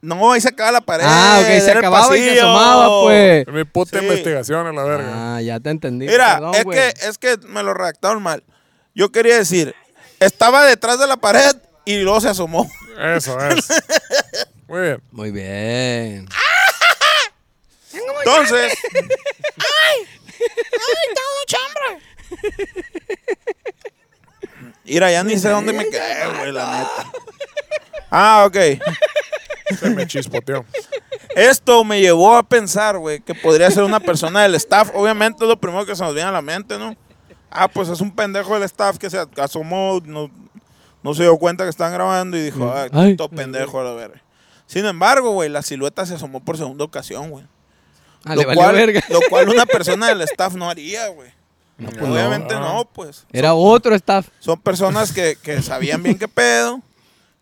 No, 0.02 0.32
ahí 0.32 0.40
se 0.40 0.50
acaba 0.50 0.72
la 0.72 0.82
pared. 0.82 1.04
Ah, 1.08 1.40
ok, 1.42 1.48
se 1.62 1.72
acababa 1.72 2.18
y 2.18 2.22
se 2.22 2.40
asomaba, 2.40 3.02
pues. 3.04 3.48
Es 3.48 3.54
mi 3.54 3.64
puta 3.66 4.00
Sí. 4.00 4.06
investigación 4.06 4.66
a 4.68 4.72
la 4.72 4.84
verga. 4.84 5.36
Ah, 5.36 5.42
ya 5.42 5.60
te 5.60 5.70
entendí. 5.70 6.06
Mira, 6.08 6.36
Perdón, 6.36 6.56
es, 6.56 6.64
güey. 6.64 6.78
que, 6.80 6.94
es 7.08 7.18
que 7.18 7.38
me 7.48 7.64
lo 7.64 7.74
redactaron 7.74 8.24
mal. 8.24 8.44
Yo 8.96 9.12
quería 9.12 9.36
decir, 9.38 9.76
estaba 10.22 10.66
detrás 10.66 11.00
de 11.00 11.08
la 11.08 11.18
pared 11.18 11.54
y 11.86 11.98
luego 11.98 12.22
se 12.22 12.30
asomó. 12.30 12.70
Eso 12.98 13.38
es. 13.50 13.68
Muy 14.68 14.80
bien. 14.82 15.02
Muy 15.12 15.32
bien. 15.32 16.28
Entonces, 18.20 18.74
Mira, 24.86 25.12
ya 25.12 25.24
ni 25.24 25.38
sé 25.38 25.50
dónde 25.50 25.72
me 25.74 25.88
quedé, 25.90 26.28
güey, 26.38 26.52
la 26.52 26.80
neta. 26.80 27.12
Ah, 28.10 28.46
ok. 28.48 28.56
Se 29.78 29.90
me 29.90 30.08
chispoteó. 30.08 30.66
Esto 31.36 31.84
me 31.84 32.02
llevó 32.02 32.36
a 32.36 32.44
pensar, 32.44 32.98
güey, 32.98 33.20
que 33.20 33.36
podría 33.36 33.70
ser 33.70 33.84
una 33.84 34.00
persona 34.00 34.44
del 34.44 34.56
staff. 34.56 34.92
Obviamente 34.94 35.44
es 35.44 35.48
lo 35.48 35.60
primero 35.60 35.86
que 35.86 35.96
se 35.96 36.04
nos 36.04 36.14
viene 36.14 36.30
a 36.30 36.34
la 36.34 36.42
mente, 36.42 36.78
¿no? 36.78 36.96
Ah, 37.52 37.68
pues 37.68 37.90
es 37.90 38.02
un 38.02 38.16
pendejo 38.16 38.54
del 38.54 38.64
staff 38.64 38.98
que 38.98 39.10
se 39.10 39.26
asomó, 39.38 40.02
no, 40.06 40.30
no 41.04 41.14
se 41.14 41.24
dio 41.24 41.38
cuenta 41.38 41.64
que 41.64 41.70
estaban 41.70 41.94
grabando 41.94 42.38
y 42.38 42.42
dijo, 42.42 42.66
ah, 42.66 42.88
Ay. 42.92 43.16
todo 43.16 43.30
pendejo 43.30 43.80
a 43.80 43.84
la 43.84 43.94
verga. 43.94 44.22
Sin 44.66 44.86
embargo, 44.86 45.32
güey, 45.32 45.50
la 45.50 45.62
silueta 45.62 46.06
se 46.06 46.16
asomó 46.16 46.44
por 46.44 46.58
segunda 46.58 46.84
ocasión, 46.84 47.30
güey. 47.30 47.46
Ah, 48.24 48.36
lo, 48.36 48.44
cual, 48.54 48.76
verga. 48.76 49.02
lo 49.10 49.20
cual 49.30 49.50
una 49.50 49.66
persona 49.66 50.08
del 50.08 50.22
staff 50.22 50.54
no 50.56 50.70
haría, 50.70 51.08
güey. 51.08 51.32
Obviamente 52.02 52.54
no. 52.56 52.74
no, 52.74 52.86
pues. 52.86 53.26
Era 53.32 53.54
otro 53.54 53.96
staff. 53.96 54.28
Son 54.40 54.60
personas 54.60 55.14
que, 55.14 55.38
que 55.42 55.62
sabían 55.62 56.04
bien 56.04 56.18
qué 56.18 56.28
pedo. 56.28 56.82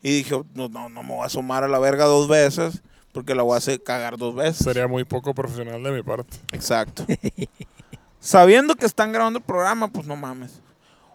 Y 0.04 0.12
dije, 0.18 0.42
no, 0.54 0.70
no, 0.70 0.90
no 0.90 1.04
me 1.04 1.10
voy 1.10 1.24
a 1.24 1.26
asomar 1.26 1.64
a 1.64 1.68
la 1.68 1.80
verga 1.80 2.06
dos 2.06 2.28
veces. 2.28 2.82
Porque 3.14 3.34
la 3.34 3.42
voy 3.42 3.56
a 3.56 3.58
hacer 3.58 3.82
cagar 3.82 4.18
dos 4.18 4.36
veces. 4.36 4.58
Sería 4.58 4.88
muy 4.88 5.04
poco 5.04 5.34
profesional 5.34 5.82
de 5.82 5.92
mi 5.92 6.04
parte. 6.04 6.38
Exacto. 6.54 7.04
Sabiendo 8.20 8.76
que 8.76 8.86
están 8.86 9.12
grabando 9.12 9.40
el 9.40 9.46
programa, 9.46 9.88
pues 9.88 10.06
no 10.06 10.16
mames. 10.16 10.60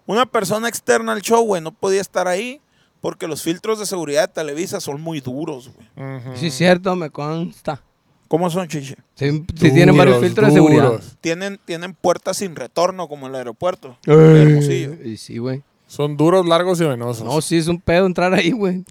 Una 0.06 0.26
persona 0.26 0.68
externa 0.68 1.12
al 1.12 1.20
show, 1.22 1.44
güey, 1.44 1.62
no 1.62 1.72
podía 1.72 2.00
estar 2.00 2.26
ahí 2.26 2.60
porque 3.00 3.26
los 3.28 3.42
filtros 3.42 3.78
de 3.78 3.86
seguridad 3.86 4.28
de 4.28 4.34
Televisa 4.34 4.80
son 4.80 5.00
muy 5.00 5.20
duros, 5.20 5.70
güey. 5.74 6.16
Ujú. 6.18 6.36
Sí, 6.36 6.46
es 6.48 6.54
cierto, 6.54 6.94
me 6.96 7.10
consta. 7.10 7.82
¿Cómo 8.28 8.48
son, 8.50 8.66
chiche? 8.66 8.96
Sí, 9.14 9.44
sí 9.54 9.70
tienen 9.72 9.96
varios 9.96 10.16
Duros, 10.16 10.28
filtros 10.28 10.48
de 10.48 10.54
seguridad. 10.54 10.84
duros. 10.86 11.16
Tienen, 11.20 11.60
tienen 11.64 11.94
puertas 11.94 12.38
sin 12.38 12.56
retorno 12.56 13.06
como 13.06 13.26
el 13.26 13.34
aeropuerto. 13.34 13.98
Hermosillo. 14.06 14.94
Y 15.04 15.18
sí, 15.18 15.38
güey. 15.38 15.62
Son 15.92 16.16
duros, 16.16 16.46
largos 16.46 16.80
y 16.80 16.84
venosos. 16.86 17.22
No, 17.24 17.40
sí, 17.42 17.58
es 17.58 17.68
un 17.68 17.78
pedo 17.78 18.06
entrar 18.06 18.32
ahí, 18.32 18.50
güey. 18.50 18.82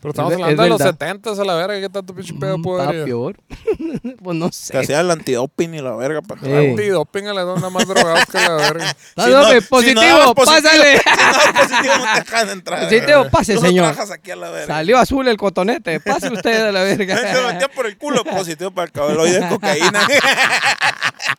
Pero 0.00 0.10
estamos 0.10 0.32
es 0.32 0.36
hablando 0.40 0.62
es 0.62 0.66
de 0.66 0.68
los 0.70 0.78
verdad. 0.78 0.92
70 0.98 1.30
a 1.30 1.44
la 1.44 1.54
verga. 1.54 1.80
¿Qué 1.80 1.88
tanto 1.88 2.14
pinche 2.14 2.32
pedo 2.34 2.56
Mm, 2.58 2.62
puede 2.62 2.82
haber? 2.82 3.04
peor. 3.04 3.36
pues 4.22 4.36
no 4.36 4.46
Que 4.46 4.52
sé. 4.52 4.78
hacía 4.78 5.00
el 5.00 5.10
antidoping 5.10 5.74
y 5.74 5.80
la 5.82 5.94
verga 5.94 6.22
para 6.22 6.40
Eh. 6.48 6.70
Antidoping 6.70 7.28
a 7.28 7.34
la 7.34 7.42
dona 7.42 7.68
más 7.70 7.86
drogados 7.86 8.24
que 8.24 8.38
la 8.38 8.54
verga. 8.56 8.96
No, 9.16 9.26
no, 9.28 9.42
hombre, 9.42 9.62
positivo, 9.62 10.00
dabas 10.02 10.34
pásale. 10.34 10.98
Si 11.02 11.46
no 11.46 11.52
positivo, 11.60 11.94
no 11.98 12.14
te 12.14 12.20
dejan 12.20 12.48
entrar. 12.48 12.82
Positivo, 12.84 13.30
pase, 13.30 13.54
no 13.54 13.60
señor. 13.60 13.84
trabajas 13.92 14.10
aquí 14.10 14.30
a 14.32 14.36
la 14.36 14.50
verga. 14.50 14.66
Salió 14.74 14.98
azul 14.98 15.28
el 15.28 15.36
cotonete. 15.36 16.00
Pase 16.00 16.32
usted 16.32 16.68
a 16.68 16.72
la 16.72 16.84
Se 16.84 16.96
lo 16.96 17.06
verga. 17.06 17.52
metía 17.52 17.68
por 17.68 17.86
el 17.86 17.96
culo 17.98 18.24
positivo 18.24 18.70
para 18.72 18.86
el 18.86 18.92
cabeloide 18.92 19.40
de 19.40 19.48
cocaína. 19.48 20.08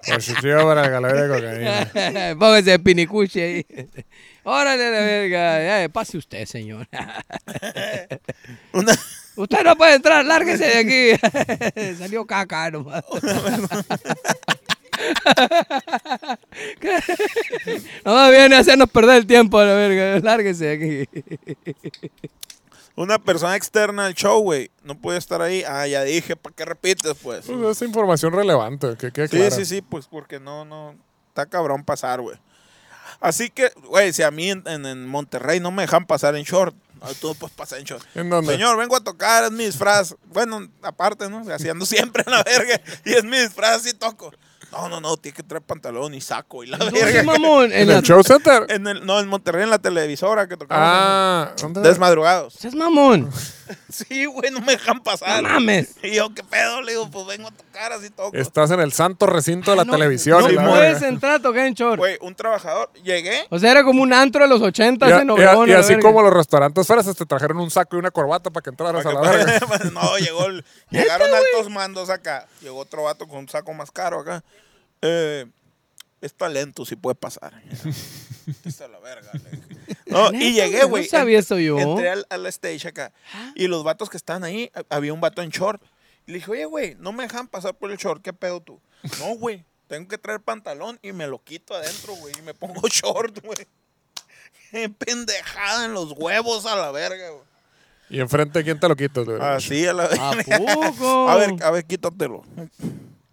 Positivo 0.07 0.63
para 0.63 0.85
el 0.85 0.91
galería 0.91 1.21
de 1.23 1.35
cocaína. 1.91 2.35
Póngase 2.39 2.69
de 2.71 2.79
pinicuche 2.79 3.43
ahí. 3.43 3.65
Órale, 4.43 4.91
la 4.91 4.99
verga. 4.99 5.83
Eh, 5.83 5.89
pase 5.89 6.17
usted, 6.17 6.45
señor. 6.45 6.87
Una- 8.73 8.97
Usted 9.35 9.63
no 9.63 9.75
puede 9.75 9.95
entrar, 9.95 10.23
lárguese 10.25 10.65
de 10.65 10.77
aquí. 10.77 11.95
Salió 11.97 12.25
caca 12.25 12.69
nomás. 12.69 13.03
Nomás 18.05 18.31
viene 18.31 18.55
a 18.55 18.59
hacernos 18.59 18.89
perder 18.89 19.17
el 19.17 19.27
tiempo, 19.27 19.59
la 19.61 19.73
verga. 19.73 20.19
Lárguese 20.19 20.77
de 20.77 21.07
aquí. 21.07 21.23
Una 22.95 23.17
persona 23.17 23.55
externa 23.55 24.05
al 24.05 24.13
show, 24.13 24.39
güey, 24.43 24.69
no 24.83 24.95
puede 24.99 25.17
estar 25.17 25.41
ahí. 25.41 25.63
Ah, 25.67 25.87
ya 25.87 26.03
dije, 26.03 26.35
¿para 26.35 26.55
qué 26.55 26.63
repites, 26.65 27.15
pues? 27.23 27.45
Pues 27.47 27.77
es 27.77 27.81
información 27.87 28.33
relevante, 28.33 28.95
que 28.99 29.11
quede 29.11 29.27
Sí, 29.29 29.37
clara. 29.37 29.51
sí, 29.51 29.65
sí, 29.65 29.81
pues 29.81 30.05
porque 30.07 30.39
no, 30.39 30.63
no, 30.63 30.95
está 31.29 31.47
cabrón 31.47 31.83
pasar, 31.83 32.21
güey. 32.21 32.37
Así 33.19 33.49
que, 33.49 33.71
güey, 33.87 34.13
si 34.13 34.23
a 34.23 34.31
mí 34.31 34.51
en, 34.51 34.63
en- 34.67 34.85
en 34.85 35.05
Monterrey 35.07 35.59
no 35.59 35.71
me 35.71 35.83
dejan 35.83 36.05
pasar 36.05 36.35
en 36.35 36.43
short, 36.43 36.75
tú 37.19 37.35
puedes 37.35 37.55
pasar 37.55 37.79
en 37.79 37.85
short. 37.85 38.03
¿En 38.15 38.29
dónde? 38.29 38.53
Señor, 38.53 38.77
vengo 38.77 38.95
a 38.95 39.01
tocar, 39.03 39.43
es 39.45 39.51
mi 39.51 39.65
disfraz. 39.65 40.15
Bueno, 40.31 40.67
aparte, 40.81 41.29
¿no? 41.29 41.43
Haciendo 41.53 41.85
siempre 41.87 42.23
en 42.25 42.31
la 42.31 42.43
verga. 42.43 42.79
Y 43.05 43.13
es 43.13 43.23
mi 43.23 43.37
disfraz 43.39 43.85
y 43.87 43.93
toco. 43.93 44.31
No, 44.71 44.89
no, 44.89 44.99
no, 44.99 45.17
tiene 45.17 45.35
que 45.35 45.43
traer 45.43 45.61
pantalón 45.61 46.15
y 46.15 46.21
saco 46.21 46.63
y 46.63 46.67
la 46.67 46.77
No, 46.77 46.89
verga. 46.89 47.19
sí, 47.21 47.25
mamón. 47.27 47.65
En 47.65 47.81
¿En 47.81 47.87
la... 47.89 47.97
el 47.97 48.01
show 48.03 48.23
center? 48.23 48.65
En 48.69 48.87
el, 48.87 49.05
no, 49.05 49.19
en 49.19 49.27
Monterrey, 49.27 49.63
en 49.65 49.69
la 49.69 49.77
televisora 49.77 50.47
que 50.47 50.57
tocamos. 50.57 50.83
Ah, 50.83 51.51
¿dónde? 51.61 51.81
Desmadrugados. 51.81 52.55
Seas 52.55 52.73
mamón. 52.73 53.29
Sí, 53.89 54.25
güey, 54.25 54.51
no 54.51 54.59
me 54.61 54.73
dejan 54.73 55.01
pasar. 55.01 55.43
No 55.43 55.49
mames. 55.49 55.95
Y 56.03 56.15
yo, 56.15 56.33
¿qué 56.33 56.43
pedo? 56.43 56.81
Le 56.81 56.93
digo, 56.93 57.09
pues 57.11 57.25
vengo 57.27 57.47
a 57.47 57.51
tocar 57.51 57.91
así 57.93 58.09
toco. 58.09 58.35
Estás 58.35 58.71
en 58.71 58.79
el 58.79 58.91
santo 58.91 59.25
recinto 59.27 59.71
de 59.71 59.77
la 59.77 59.85
No, 59.85 59.93
televisión. 59.93 60.41
No 60.41 60.49
y 60.49 60.55
la 60.55 60.67
puedes 60.67 60.93
verga. 60.93 61.07
entrar 61.07 61.33
a 61.35 61.39
tocar 61.39 61.65
en 61.67 61.73
short. 61.73 61.97
Güey, 61.97 62.17
un 62.21 62.35
trabajador, 62.35 62.91
llegué. 63.03 63.45
O 63.49 63.59
sea, 63.59 63.71
era 63.71 63.83
como 63.83 64.01
un 64.01 64.11
antro 64.13 64.43
de 64.43 64.49
los 64.49 64.61
80 64.61 65.07
Y, 65.07 65.11
en 65.21 65.27
y- 65.27 65.31
Obregón. 65.31 65.69
y 65.69 65.73
a 65.73 65.79
así 65.79 65.93
verga. 65.93 66.09
como 66.09 66.21
los 66.21 66.33
restaurantes 66.33 66.85
fresas 66.87 67.15
te 67.15 67.25
trajeron 67.25 67.57
un 67.59 67.69
saco 67.71 67.95
y 67.95 67.99
una 67.99 68.11
corbata 68.11 68.49
para 68.49 68.63
que 68.63 68.69
entraras 68.71 69.05
a 69.05 69.13
la 69.13 69.21
verga. 69.21 69.59
no, 69.93 70.17
llegó 70.17 70.45
el- 70.47 70.65
llegaron 70.89 71.29
altos 71.33 71.69
mandos 71.71 72.09
acá. 72.09 72.47
Llegó 72.61 72.79
otro 72.79 73.03
vato 73.03 73.27
con 73.27 73.39
un 73.39 73.49
saco 73.49 73.73
más 73.73 73.91
caro 73.91 74.19
acá. 74.21 74.43
Eh, 75.01 75.45
es 76.21 76.33
talento, 76.33 76.85
si 76.85 76.95
puede 76.95 77.15
pasar. 77.15 77.53
Esta 78.65 78.85
es 78.85 78.91
la 78.91 78.99
verga. 78.99 79.29
le 79.33 79.49
dije. 79.57 79.72
No, 80.05 80.31
y 80.33 80.53
llegué, 80.53 80.83
güey, 80.85 81.03
no 81.03 81.09
sabía 81.09 81.39
eso 81.39 81.57
yo. 81.59 81.77
Entré 81.79 82.09
al, 82.09 82.25
al 82.29 82.45
stage 82.47 82.87
acá. 82.87 83.11
Y 83.55 83.67
los 83.67 83.83
vatos 83.83 84.09
que 84.09 84.17
estaban 84.17 84.43
ahí, 84.43 84.71
ha- 84.73 84.95
había 84.95 85.13
un 85.13 85.21
vato 85.21 85.41
en 85.41 85.49
short. 85.49 85.81
Y 86.25 86.31
le 86.31 86.37
dije, 86.37 86.51
oye, 86.51 86.65
güey, 86.65 86.95
no 86.99 87.11
me 87.11 87.23
dejan 87.23 87.47
pasar 87.47 87.73
por 87.75 87.91
el 87.91 87.97
short. 87.97 88.21
¿Qué 88.23 88.31
pedo 88.33 88.61
tú? 88.61 88.79
No, 89.19 89.35
güey. 89.35 89.65
Tengo 89.87 90.07
que 90.07 90.17
traer 90.17 90.39
pantalón 90.41 90.97
y 91.01 91.11
me 91.11 91.27
lo 91.27 91.43
quito 91.43 91.75
adentro, 91.75 92.13
güey. 92.15 92.33
Y 92.39 92.41
me 92.43 92.53
pongo 92.53 92.81
short, 92.87 93.39
güey. 93.43 93.67
Qué 94.71 94.89
pendejada 94.89 95.85
en 95.85 95.93
los 95.93 96.13
huevos 96.13 96.65
a 96.65 96.75
la 96.75 96.91
verga, 96.91 97.29
güey. 97.29 97.43
Y 98.09 98.19
enfrente, 98.19 98.63
¿quién 98.63 98.79
te 98.79 98.87
lo 98.87 98.95
quita? 98.95 99.21
güey? 99.21 99.39
Así 99.41 99.85
a 99.87 99.93
la 99.93 100.05
¿A 100.05 100.35
verga. 100.35 100.57
poco? 100.59 101.29
A 101.29 101.35
ver, 101.35 101.51
a 101.63 101.71
ver, 101.71 101.85
quítatelo. 101.85 102.43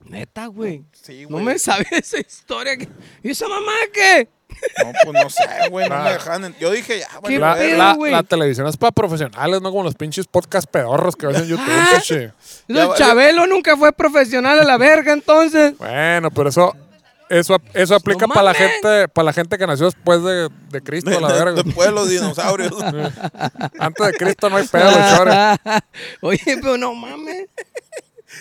Neta, 0.04 0.46
güey. 0.46 0.84
Sí, 0.92 1.22
No 1.24 1.28
güey. 1.36 1.44
me 1.44 1.58
sabía 1.58 1.86
esa 1.92 2.18
historia. 2.18 2.76
¿Y 3.22 3.30
esa 3.30 3.46
mamá 3.48 3.72
qué? 3.92 4.28
No, 4.84 4.92
pues 5.04 5.24
no 5.24 5.30
sé, 5.30 5.68
güey, 5.70 5.88
no 5.88 6.02
me 6.02 6.12
dejan. 6.12 6.44
en- 6.44 6.56
Yo 6.58 6.70
dije, 6.70 7.00
ya, 7.00 7.08
¿Qué 7.08 7.38
bueno, 7.38 7.40
La, 7.40 7.52
a 7.52 7.56
pedo, 7.56 7.78
la- 7.78 7.94
güey? 7.94 8.12
la 8.12 8.22
televisión 8.22 8.66
es 8.66 8.76
para 8.76 8.92
profesionales, 8.92 9.60
no 9.62 9.70
como 9.70 9.82
los 9.84 9.94
pinches 9.94 10.26
podcast 10.26 10.68
pedorros 10.70 11.16
que 11.16 11.26
ves 11.26 11.38
en 11.38 11.46
YouTube, 11.48 11.66
Ah. 11.68 12.02
Ya 12.68 12.94
Chabelo 12.94 13.46
nunca 13.46 13.76
fue 13.76 13.92
profesional 13.92 14.58
a 14.60 14.64
la 14.64 14.76
verga, 14.78 15.12
entonces. 15.12 15.76
Bueno, 15.78 16.30
pero 16.30 16.48
eso 16.50 16.74
eso, 17.28 17.58
eso 17.74 17.94
aplica 17.94 18.26
No 18.26 18.34
para 18.34 18.42
la 18.52 18.54
gente 18.54 19.06
para 19.06 19.26
la 19.26 19.32
gente 19.32 19.56
que 19.56 19.64
nació 19.64 19.86
después 19.86 20.20
de, 20.24 20.48
de 20.70 20.80
Cristo, 20.82 21.16
a 21.16 21.20
la 21.20 21.28
de- 21.32 21.38
verga. 21.44 21.62
después 21.62 21.88
de 21.88 21.94
los 21.94 22.08
dinosaurios. 22.10 22.72
Antes 23.78 24.06
de 24.06 24.12
Cristo 24.14 24.50
no 24.50 24.56
hay 24.56 24.66
pedo. 24.66 24.90
Oye, 26.22 26.40
pero 26.60 26.76
no 26.76 26.92
mames. 26.94 27.46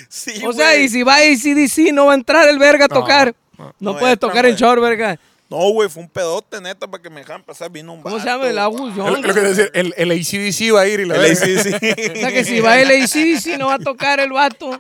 sí, 0.08 0.41
O 0.45 0.54
sea, 0.54 0.76
y 0.78 0.89
si 0.89 1.04
va 1.04 1.15
ACDC, 1.17 1.91
no 1.93 2.08
va 2.08 2.13
a 2.13 2.15
entrar 2.15 2.48
el 2.50 2.58
verga 2.60 2.86
a 2.86 2.88
No, 2.88 2.95
tocar. 2.95 3.28
no. 3.58 3.65
No, 3.80 3.93
No 3.93 4.00
puede 4.00 4.13
entra, 4.13 4.30
tocar 4.30 4.45
en 4.45 4.56
short, 4.56 4.82
verga. 4.82 5.19
No, 5.50 5.58
güey, 5.72 5.90
fue 5.90 6.04
un 6.04 6.10
pedote, 6.10 6.62
neta, 6.62 6.88
para 6.88 7.02
que 7.02 7.10
me 7.10 7.22
dejaran 7.22 7.44
pasar. 7.44 7.72
Vino 7.72 7.92
un 7.94 8.02
¿Cómo 8.02 8.20
se 8.20 8.26
vato, 8.26 8.38
llama? 8.38 8.50
El 8.52 8.58
Agus 8.60 8.96
Young. 8.96 9.26
lo 9.26 9.34
que 9.34 9.42
decir, 9.42 9.72
el, 9.74 9.94
el 9.98 10.12
ACDC 10.12 10.76
va 10.76 10.82
a 10.82 10.88
ir 10.88 11.00
y 11.00 11.06
la 11.06 11.16
El. 11.16 11.32
ACDC. 11.32 12.14
O 12.16 12.20
sea, 12.20 12.32
que 12.32 12.46
si 12.46 12.60
va 12.60 12.80
el 12.80 12.90
ACDC, 13.04 13.58
no 13.58 13.68
va 13.68 13.76
a 13.76 13.80
tocar 13.80 14.20
el 14.20 14.32
vato. 14.32 14.80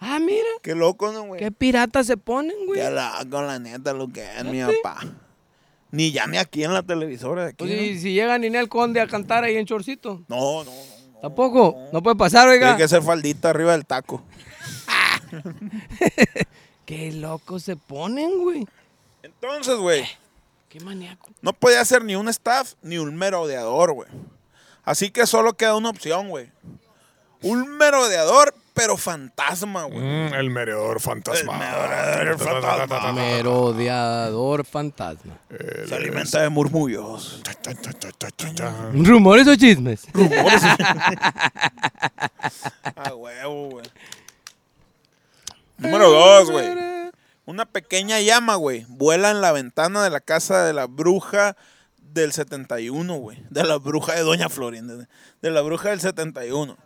Ah, 0.00 0.18
mira. 0.18 0.46
Qué 0.62 0.74
loco, 0.74 1.12
¿no, 1.12 1.22
güey? 1.22 1.40
Qué 1.40 1.52
piratas 1.52 2.06
se 2.06 2.16
ponen, 2.16 2.56
güey. 2.66 2.80
Qué 2.80 2.90
loco, 2.90 3.42
la 3.42 3.58
neta, 3.60 3.92
lo 3.92 4.08
que 4.08 4.24
es 4.24 4.44
mi 4.44 4.60
papá. 4.60 5.00
Ni 5.90 6.10
ya 6.10 6.26
ni 6.26 6.36
aquí 6.36 6.64
en 6.64 6.74
la 6.74 6.82
televisora 6.82 7.44
de 7.44 7.48
aquí. 7.50 7.56
Pues 7.58 7.70
¿no? 7.70 7.78
si, 7.78 7.98
si 8.00 8.12
llega 8.12 8.36
Ninel 8.38 8.68
Conde 8.68 9.00
a 9.00 9.06
cantar 9.06 9.44
ahí 9.44 9.56
en 9.56 9.66
chorcito. 9.66 10.22
No, 10.28 10.64
no, 10.64 10.70
no. 10.70 11.20
Tampoco. 11.22 11.88
No 11.92 12.02
puede 12.02 12.16
pasar, 12.16 12.48
oiga. 12.48 12.66
Tiene 12.68 12.78
que 12.82 12.88
ser 12.88 13.02
faldita 13.02 13.50
arriba 13.50 13.72
del 13.72 13.86
taco. 13.86 14.22
Qué 16.88 17.12
locos 17.12 17.64
se 17.64 17.76
ponen, 17.76 18.38
güey. 18.42 18.66
Entonces, 19.22 19.76
güey, 19.76 20.06
Qué 20.70 20.80
maníaco. 20.80 21.28
no 21.42 21.52
podía 21.52 21.84
ser 21.84 22.02
ni 22.02 22.16
un 22.16 22.30
staff 22.30 22.72
ni 22.80 22.96
un 22.96 23.14
merodeador, 23.14 23.92
güey. 23.92 24.08
Así 24.84 25.10
que 25.10 25.26
solo 25.26 25.52
queda 25.52 25.76
una 25.76 25.90
opción, 25.90 26.30
güey. 26.30 26.50
Un 27.42 27.76
merodeador, 27.76 28.54
pero 28.72 28.96
fantasma, 28.96 29.84
güey. 29.84 29.98
Mm, 30.00 30.32
el 30.32 30.48
meredor 30.48 30.98
fantasma. 30.98 31.52
El 31.52 31.58
merodeador 31.58 32.38
fantasma. 32.38 33.12
Merodeador 33.12 34.64
fantasma. 34.64 35.38
Se 35.86 35.94
alimenta 35.94 36.40
de 36.40 36.48
murmullos. 36.48 37.42
¿Rumores 38.94 39.46
o 39.46 39.56
chismes? 39.56 40.06
Ah, 42.96 43.12
huevo, 43.14 43.68
güey. 43.72 43.84
Número 45.78 46.10
dos, 46.10 46.50
güey. 46.50 46.68
Una 47.46 47.64
pequeña 47.64 48.20
llama, 48.20 48.56
güey, 48.56 48.84
vuela 48.88 49.30
en 49.30 49.40
la 49.40 49.52
ventana 49.52 50.04
de 50.04 50.10
la 50.10 50.20
casa 50.20 50.64
de 50.64 50.74
la 50.74 50.86
bruja 50.86 51.56
del 51.96 52.32
71, 52.32 53.14
güey. 53.14 53.42
De 53.48 53.64
la 53.64 53.78
bruja 53.78 54.14
de 54.14 54.20
Doña 54.20 54.48
Florinda. 54.48 54.96
De, 54.96 55.08
de 55.40 55.50
la 55.50 55.62
bruja 55.62 55.90
del 55.90 56.00
71. 56.00 56.76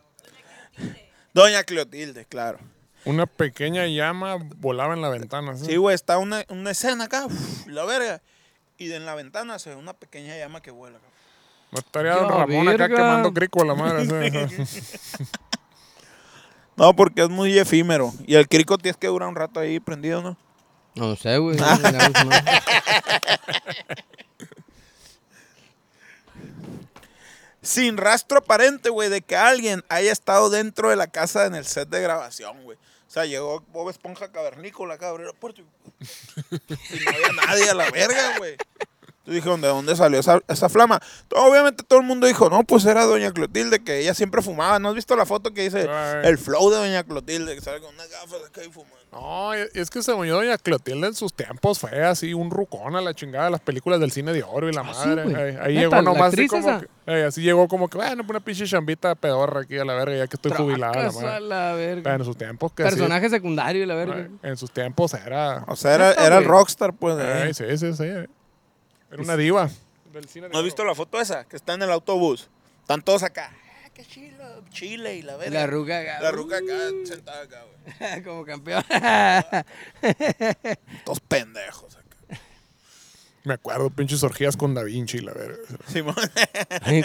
Doña 1.34 1.64
Cleotilde, 1.64 2.26
claro. 2.26 2.58
Una 3.04 3.26
pequeña 3.26 3.86
llama 3.86 4.36
volaba 4.56 4.94
en 4.94 5.02
la 5.02 5.08
ventana. 5.08 5.56
¿sí? 5.56 5.64
Sí, 5.64 5.76
güey, 5.76 5.94
está 5.94 6.18
una, 6.18 6.44
una 6.48 6.70
escena 6.70 7.04
acá, 7.04 7.26
uf, 7.26 7.66
la 7.66 7.84
verga. 7.84 8.22
Y 8.78 8.92
en 8.92 9.04
la 9.04 9.14
ventana 9.14 9.58
se 9.58 9.70
ve 9.70 9.76
una 9.76 9.94
pequeña 9.94 10.36
llama 10.36 10.60
que 10.60 10.70
vuela. 10.70 10.98
cabrón. 10.98 11.12
No 11.72 11.78
estaría 11.78 12.14
Don 12.14 12.28
Ramón 12.28 12.68
acá 12.68 12.88
quemando 12.88 13.32
crico 13.32 13.62
a 13.62 13.66
la 13.66 13.74
madre. 13.74 14.06
No, 16.82 16.94
porque 16.96 17.22
es 17.22 17.28
muy 17.28 17.56
efímero. 17.56 18.12
Y 18.26 18.34
el 18.34 18.48
crico 18.48 18.76
tienes 18.76 18.96
que 18.96 19.06
durar 19.06 19.28
un 19.28 19.36
rato 19.36 19.60
ahí 19.60 19.78
prendido, 19.78 20.20
¿no? 20.20 20.36
No 20.96 21.14
sé, 21.14 21.38
güey. 21.38 21.56
sin 27.62 27.96
rastro 27.96 28.38
aparente, 28.38 28.90
güey, 28.90 29.08
de 29.10 29.22
que 29.22 29.36
alguien 29.36 29.84
haya 29.88 30.10
estado 30.10 30.50
dentro 30.50 30.90
de 30.90 30.96
la 30.96 31.06
casa 31.06 31.46
en 31.46 31.54
el 31.54 31.66
set 31.66 31.88
de 31.88 32.02
grabación, 32.02 32.64
güey. 32.64 32.76
O 32.76 33.10
sea, 33.12 33.26
llegó 33.26 33.60
Bob 33.68 33.88
Esponja 33.88 34.32
cavernícola 34.32 34.94
acá, 34.94 35.10
abrió 35.10 35.28
la 35.28 35.34
puerta 35.34 35.60
y 35.60 35.64
no 35.64 37.10
había 37.10 37.32
nadie 37.46 37.70
a 37.70 37.74
la 37.74 37.92
verga, 37.92 38.38
güey. 38.38 38.56
Entonces 39.24 39.36
dijeron, 39.44 39.60
¿de 39.60 39.68
dónde 39.68 39.94
salió 39.94 40.18
esa, 40.18 40.40
esa 40.48 40.68
flama? 40.68 41.00
Obviamente 41.36 41.84
todo 41.86 42.00
el 42.00 42.04
mundo 42.04 42.26
dijo, 42.26 42.50
no, 42.50 42.64
pues 42.64 42.84
era 42.86 43.04
Doña 43.04 43.30
Clotilde, 43.30 43.78
que 43.78 44.00
ella 44.00 44.14
siempre 44.14 44.42
fumaba. 44.42 44.80
¿No 44.80 44.88
has 44.88 44.96
visto 44.96 45.14
la 45.14 45.24
foto 45.26 45.54
que 45.54 45.62
dice 45.62 45.88
Ay. 45.88 46.22
el 46.28 46.38
flow 46.38 46.70
de 46.70 46.78
Doña 46.78 47.04
Clotilde, 47.04 47.54
que 47.54 47.60
sale 47.60 47.80
con 47.80 47.94
unas 47.94 48.10
gafas 48.10 48.40
acá 48.48 48.64
y 48.64 48.70
fumando? 48.72 48.96
No, 49.12 49.56
y- 49.56 49.60
es 49.74 49.90
que 49.90 50.02
según 50.02 50.26
yo, 50.26 50.34
Doña 50.34 50.58
Clotilde 50.58 51.06
en 51.06 51.14
sus 51.14 51.32
tiempos 51.34 51.78
fue 51.78 52.02
así 52.04 52.34
un 52.34 52.50
rucón 52.50 52.96
a 52.96 53.00
la 53.00 53.14
chingada 53.14 53.44
de 53.44 53.50
las 53.52 53.60
películas 53.60 54.00
del 54.00 54.10
cine 54.10 54.32
de 54.32 54.42
oro 54.42 54.68
y 54.68 54.72
la 54.72 54.80
Ah, 54.80 54.84
madre. 55.06 55.56
ahí 55.62 55.74
llegó 55.74 55.92
¿La 55.94 56.02
nomás 56.02 56.32
así 56.32 56.48
como 56.48 56.68
esa? 56.68 56.80
que, 56.80 56.88
eh, 57.06 57.24
así 57.24 57.42
llegó 57.42 57.68
como 57.68 57.86
que, 57.88 57.98
bueno, 57.98 58.24
una 58.28 58.40
pinche 58.40 58.64
chambita 58.66 59.14
pedorra 59.14 59.60
aquí 59.60 59.78
a 59.78 59.84
la 59.84 59.94
verga, 59.94 60.16
ya 60.16 60.26
que 60.26 60.34
estoy 60.34 60.50
jubilada. 60.50 60.94
La 60.94 61.00
Tracas 61.10 61.16
a 61.18 61.22
madre. 61.22 61.40
la 61.42 61.72
verga. 61.74 62.02
Pero 62.02 62.16
en 62.16 62.24
sus 62.24 62.36
tiempos 62.36 62.72
que 62.72 62.82
sí, 62.82 62.88
Personaje 62.88 63.30
secundario 63.30 63.84
y 63.84 63.86
la 63.86 63.94
verga. 63.94 64.16
eh, 64.18 64.30
en 64.42 64.56
sus 64.56 64.72
tiempos 64.72 65.14
era. 65.14 65.64
O 65.68 65.76
sea, 65.76 65.94
era, 65.94 66.12
era 66.14 66.38
el 66.38 66.44
rockstar, 66.44 66.92
pues. 66.92 67.16
eh, 67.20 67.54
sí, 67.54 67.78
sí, 67.78 67.92
sí. 67.94 68.04
Era 69.12 69.22
una 69.22 69.36
diva 69.36 69.70
del 70.10 70.26
cine 70.26 70.46
de 70.46 70.54
¿No 70.54 70.58
has 70.58 70.64
visto 70.64 70.82
la 70.86 70.94
foto 70.94 71.20
esa? 71.20 71.44
Que 71.44 71.56
está 71.56 71.74
en 71.74 71.82
el 71.82 71.92
autobús. 71.92 72.48
Están 72.80 73.02
todos 73.02 73.22
acá. 73.22 73.54
Ah, 73.84 73.90
qué 73.92 74.06
chilo, 74.06 74.64
Chile 74.70 75.16
y 75.16 75.22
la 75.22 75.36
verga. 75.36 75.60
La 75.60 75.66
ruca 75.66 75.98
acá. 75.98 76.20
La 76.22 76.30
ruca 76.30 76.56
acá, 76.56 76.78
sentada 77.04 77.42
acá, 77.42 77.62
güey. 77.62 78.22
Como 78.24 78.46
campeón. 78.46 78.82
Todos 81.04 81.20
pendejos 81.20 81.94
acá. 81.94 82.01
Me 83.44 83.54
acuerdo, 83.54 83.90
pinches 83.90 84.22
orgías 84.22 84.56
con 84.56 84.72
Da 84.72 84.84
Vinci, 84.84 85.18
la 85.18 85.32
verga. 85.32 85.56
Simón. 85.88 86.14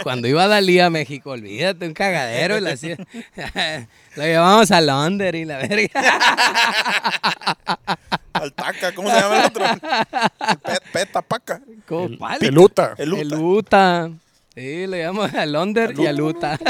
Cuando 0.04 0.28
iba 0.28 0.46
Dalí 0.46 0.78
a 0.78 0.88
México, 0.88 1.30
olvídate, 1.30 1.86
un 1.86 1.94
cagadero. 1.94 2.56
y 2.58 2.60
la 2.60 2.70
hacía- 2.72 2.96
Lo 4.16 4.22
llevamos 4.22 4.70
a 4.70 4.80
Londres 4.80 5.34
y 5.34 5.44
la 5.44 5.58
verga. 5.58 5.90
Altaca, 8.32 8.92
¿cómo 8.94 9.10
se 9.10 9.16
llama 9.20 9.38
el 9.40 9.44
otro? 9.46 9.64
El 9.66 10.58
pe- 10.58 10.80
Peta 10.92 11.22
Paca. 11.22 11.60
Peluta. 12.38 12.94
El 12.96 13.12
Uta. 13.12 13.20
El 13.22 13.34
Uta. 13.34 14.10
Sí, 14.54 14.86
le 14.86 14.98
llamamos 15.02 15.34
a 15.34 15.44
Londres 15.46 15.90
y 15.98 16.06
al 16.06 16.20
Uta. 16.20 16.58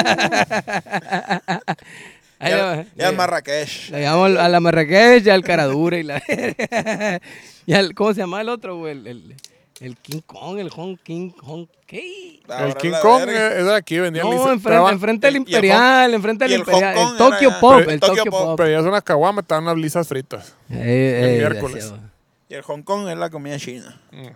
Y 2.40 2.44
al, 2.52 2.86
y 2.96 3.02
al 3.02 3.16
Marrakech. 3.16 3.90
Le 3.90 4.00
llamamos 4.02 4.38
a 4.38 4.48
la 4.48 4.60
Marrakech 4.60 5.26
y 5.26 5.30
al 5.30 5.42
Caradura 5.42 5.98
y 5.98 6.04
la 6.04 6.22
y 7.66 7.72
al 7.72 7.94
¿cómo 7.96 8.14
se 8.14 8.20
llama 8.20 8.40
el 8.42 8.48
otro, 8.48 8.76
güey? 8.76 8.92
El, 8.92 9.06
el, 9.08 9.34
el 9.80 9.96
King 9.96 10.20
Kong, 10.26 10.58
el 10.58 10.70
Hong 10.70 10.96
King 10.96 11.30
Hong 11.42 11.66
¿qué? 11.86 12.40
El 12.48 12.74
King 12.76 12.92
Kong 13.00 13.24
de 13.26 13.74
aquí, 13.74 13.98
vendía 13.98 14.22
No, 14.24 14.50
enfrente, 14.50 14.90
enfrente 14.90 15.26
del 15.28 15.36
el 15.36 15.40
Imperial, 15.42 16.14
enfrente 16.14 16.44
del 16.44 16.52
el 16.54 16.58
Imperial, 16.60 16.94
Kong 16.94 17.12
el 17.12 17.18
Tokyo 17.18 17.48
era- 17.48 17.60
Pop, 17.60 17.80
el 17.80 17.90
el 17.90 18.00
Tokyo 18.00 18.24
Pop. 18.24 18.30
Pop. 18.30 18.56
Pedías 18.58 18.82
una 18.84 19.00
caguama, 19.00 19.40
estaban 19.42 19.64
unas 19.64 19.76
lisas 19.76 20.08
fritas. 20.08 20.54
Eh, 20.70 21.34
eh, 21.34 21.36
miércoles. 21.38 21.74
desgraciado. 21.74 22.10
Y 22.48 22.54
el 22.54 22.62
Hong 22.62 22.82
Kong 22.82 23.08
es 23.08 23.16
la 23.16 23.30
comida 23.30 23.58
china. 23.58 24.00
Mm. 24.10 24.28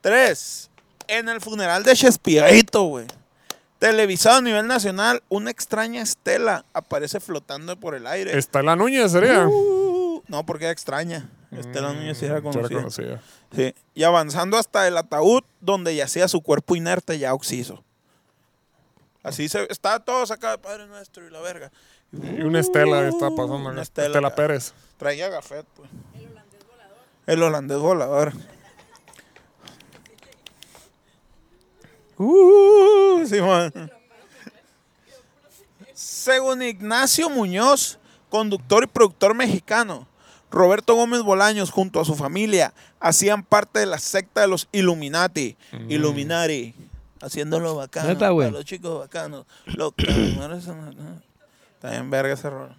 Tres. 0.00 0.70
En 1.08 1.28
el 1.28 1.40
funeral 1.40 1.82
de 1.82 1.94
Chespirito, 1.94 2.84
güey. 2.84 3.06
Televisado 3.78 4.38
a 4.38 4.42
nivel 4.42 4.66
nacional, 4.66 5.22
una 5.28 5.50
extraña 5.50 6.02
estela 6.02 6.64
aparece 6.72 7.18
flotando 7.18 7.78
por 7.78 7.94
el 7.96 8.06
aire. 8.06 8.38
Estela 8.38 8.76
Núñez 8.76 9.10
sería. 9.10 9.46
Uh, 9.48 10.22
no, 10.28 10.46
porque 10.46 10.64
era 10.66 10.72
extraña. 10.72 11.28
Estela 11.58 11.92
Núñez 11.92 12.18
sí 12.18 12.24
era 12.26 12.40
Mm, 12.40 12.42
sí 12.42 12.48
era 12.58 12.68
conocida. 12.68 12.78
conocida. 12.78 13.22
Sí. 13.54 13.74
Y 13.94 14.02
avanzando 14.04 14.56
hasta 14.56 14.86
el 14.88 14.96
ataúd 14.96 15.42
donde 15.60 15.94
yacía 15.94 16.28
su 16.28 16.40
cuerpo 16.40 16.76
inerte 16.76 17.18
ya 17.18 17.34
oxiso. 17.34 17.84
Así 19.22 19.48
se 19.48 19.66
estaba 19.70 20.00
todo 20.00 20.26
sacado 20.26 20.56
de 20.56 20.62
Padre 20.62 20.86
Nuestro 20.86 21.26
y 21.26 21.30
la 21.30 21.40
verga. 21.40 21.70
Y 22.12 22.40
una 22.42 22.60
Estela 22.60 23.02
que 23.02 23.08
estaba 23.08 23.30
pasando. 23.30 23.54
Una 23.56 23.70
acá. 23.70 23.82
Estela 23.82 24.06
Estela. 24.08 24.34
Pérez. 24.34 24.72
Traía 24.96 25.28
gafet, 25.28 25.66
pues. 25.76 25.88
El 27.26 27.42
holandés 27.42 27.78
volador. 27.78 28.32
Uh, 32.18 33.24
Simón. 33.26 33.72
Según 35.94 36.62
Ignacio 36.62 37.30
Muñoz, 37.30 37.98
conductor 38.28 38.84
y 38.84 38.86
productor 38.86 39.34
mexicano, 39.34 40.06
Roberto 40.52 40.94
Gómez 40.94 41.22
Bolaños 41.22 41.70
junto 41.70 41.98
a 42.00 42.04
su 42.04 42.14
familia 42.14 42.74
hacían 43.00 43.42
parte 43.42 43.80
de 43.80 43.86
la 43.86 43.98
secta 43.98 44.42
de 44.42 44.48
los 44.48 44.68
Illuminati. 44.70 45.56
Illuminati. 45.88 46.74
Haciéndolo 47.20 47.74
bacano. 47.74 48.34
Güey. 48.34 48.48
para 48.48 48.58
los 48.58 48.64
chicos 48.64 48.98
bacanos. 49.00 49.46
Los 49.64 49.92
Está 49.96 51.90
bien 51.90 52.10
verga 52.10 52.34
ese 52.34 52.50
rol. 52.50 52.74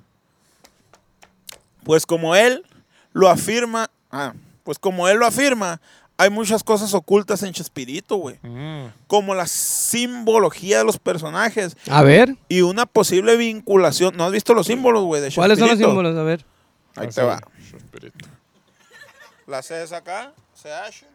Pues 1.84 2.06
como 2.06 2.36
él 2.36 2.64
lo 3.12 3.28
afirma, 3.28 3.90
ah, 4.12 4.34
pues 4.64 4.80
como 4.80 5.10
él 5.10 5.18
lo 5.18 5.26
afirma, 5.26 5.82
hay 6.18 6.30
muchas 6.30 6.64
cosas 6.64 6.94
ocultas 6.94 7.44
en 7.44 7.52
Chespirito, 7.54 8.18
güey. 8.18 8.38
Mm. 8.44 8.92
Como 9.08 9.36
la 9.36 9.48
simbología 9.48 10.78
de 10.78 10.84
los 10.86 11.00
personajes 11.00 11.76
A 11.90 12.04
ver, 12.04 12.38
y 12.48 12.62
una 12.62 12.86
posible 12.86 13.36
vinculación. 13.36 14.16
¿No 14.16 14.26
has 14.26 14.32
visto 14.32 14.54
los 14.54 14.68
símbolos, 14.68 15.04
güey, 15.04 15.22
¿cuáles 15.34 15.60
son 15.60 15.70
los 15.70 15.78
símbolos? 15.78 16.16
A 16.16 16.24
ver. 16.24 16.46
Ahí 16.96 17.08
Así, 17.08 17.16
te 17.16 17.24
va. 17.24 17.42
Chespirito. 17.72 18.28
La 19.48 19.62
C 19.62 19.84
es 19.84 19.92
acá, 19.92 20.34
CH. 20.56 21.06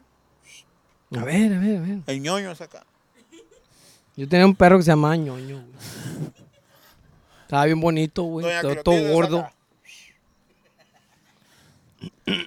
A 1.17 1.25
ver, 1.25 1.55
a 1.55 1.59
ver, 1.59 1.77
a 1.77 1.81
ver. 1.81 1.99
El 2.07 2.21
ñoño 2.21 2.51
es 2.51 2.61
acá. 2.61 2.85
Yo 4.17 4.29
tenía 4.29 4.45
un 4.47 4.55
perro 4.55 4.77
que 4.79 4.83
se 4.83 4.91
llamaba 4.91 5.17
ñoño, 5.17 5.57
güey. 5.57 6.33
Estaba 7.43 7.64
bien 7.64 7.81
bonito, 7.81 8.25
güey. 8.25 8.47
Todo, 8.61 8.83
todo 8.83 9.12
gordo. 9.12 9.38
acá. 9.41 9.53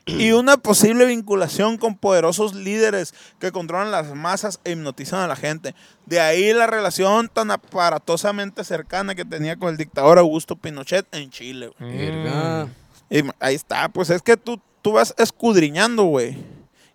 Y 0.05 0.31
una 0.33 0.57
posible 0.57 1.05
vinculación 1.05 1.77
con 1.77 1.97
poderosos 1.97 2.53
líderes 2.53 3.15
que 3.39 3.51
controlan 3.51 3.89
las 3.89 4.13
masas 4.13 4.59
e 4.63 4.73
hipnotizan 4.73 5.21
a 5.21 5.27
la 5.27 5.35
gente. 5.35 5.73
De 6.05 6.19
ahí 6.19 6.53
la 6.53 6.67
relación 6.67 7.29
tan 7.29 7.49
aparatosamente 7.49 8.63
cercana 8.63 9.15
que 9.15 9.25
tenía 9.25 9.55
con 9.55 9.69
el 9.69 9.77
dictador 9.77 10.19
Augusto 10.19 10.55
Pinochet 10.55 11.07
en 11.15 11.31
Chile. 11.31 11.71
güey. 11.79 11.97
Verga. 11.97 12.67
Y 13.11 13.21
ahí 13.39 13.53
está, 13.55 13.89
pues 13.89 14.09
es 14.09 14.21
que 14.23 14.37
tú, 14.37 14.59
tú 14.81 14.93
vas 14.93 15.13
escudriñando, 15.17 16.05
güey. 16.05 16.37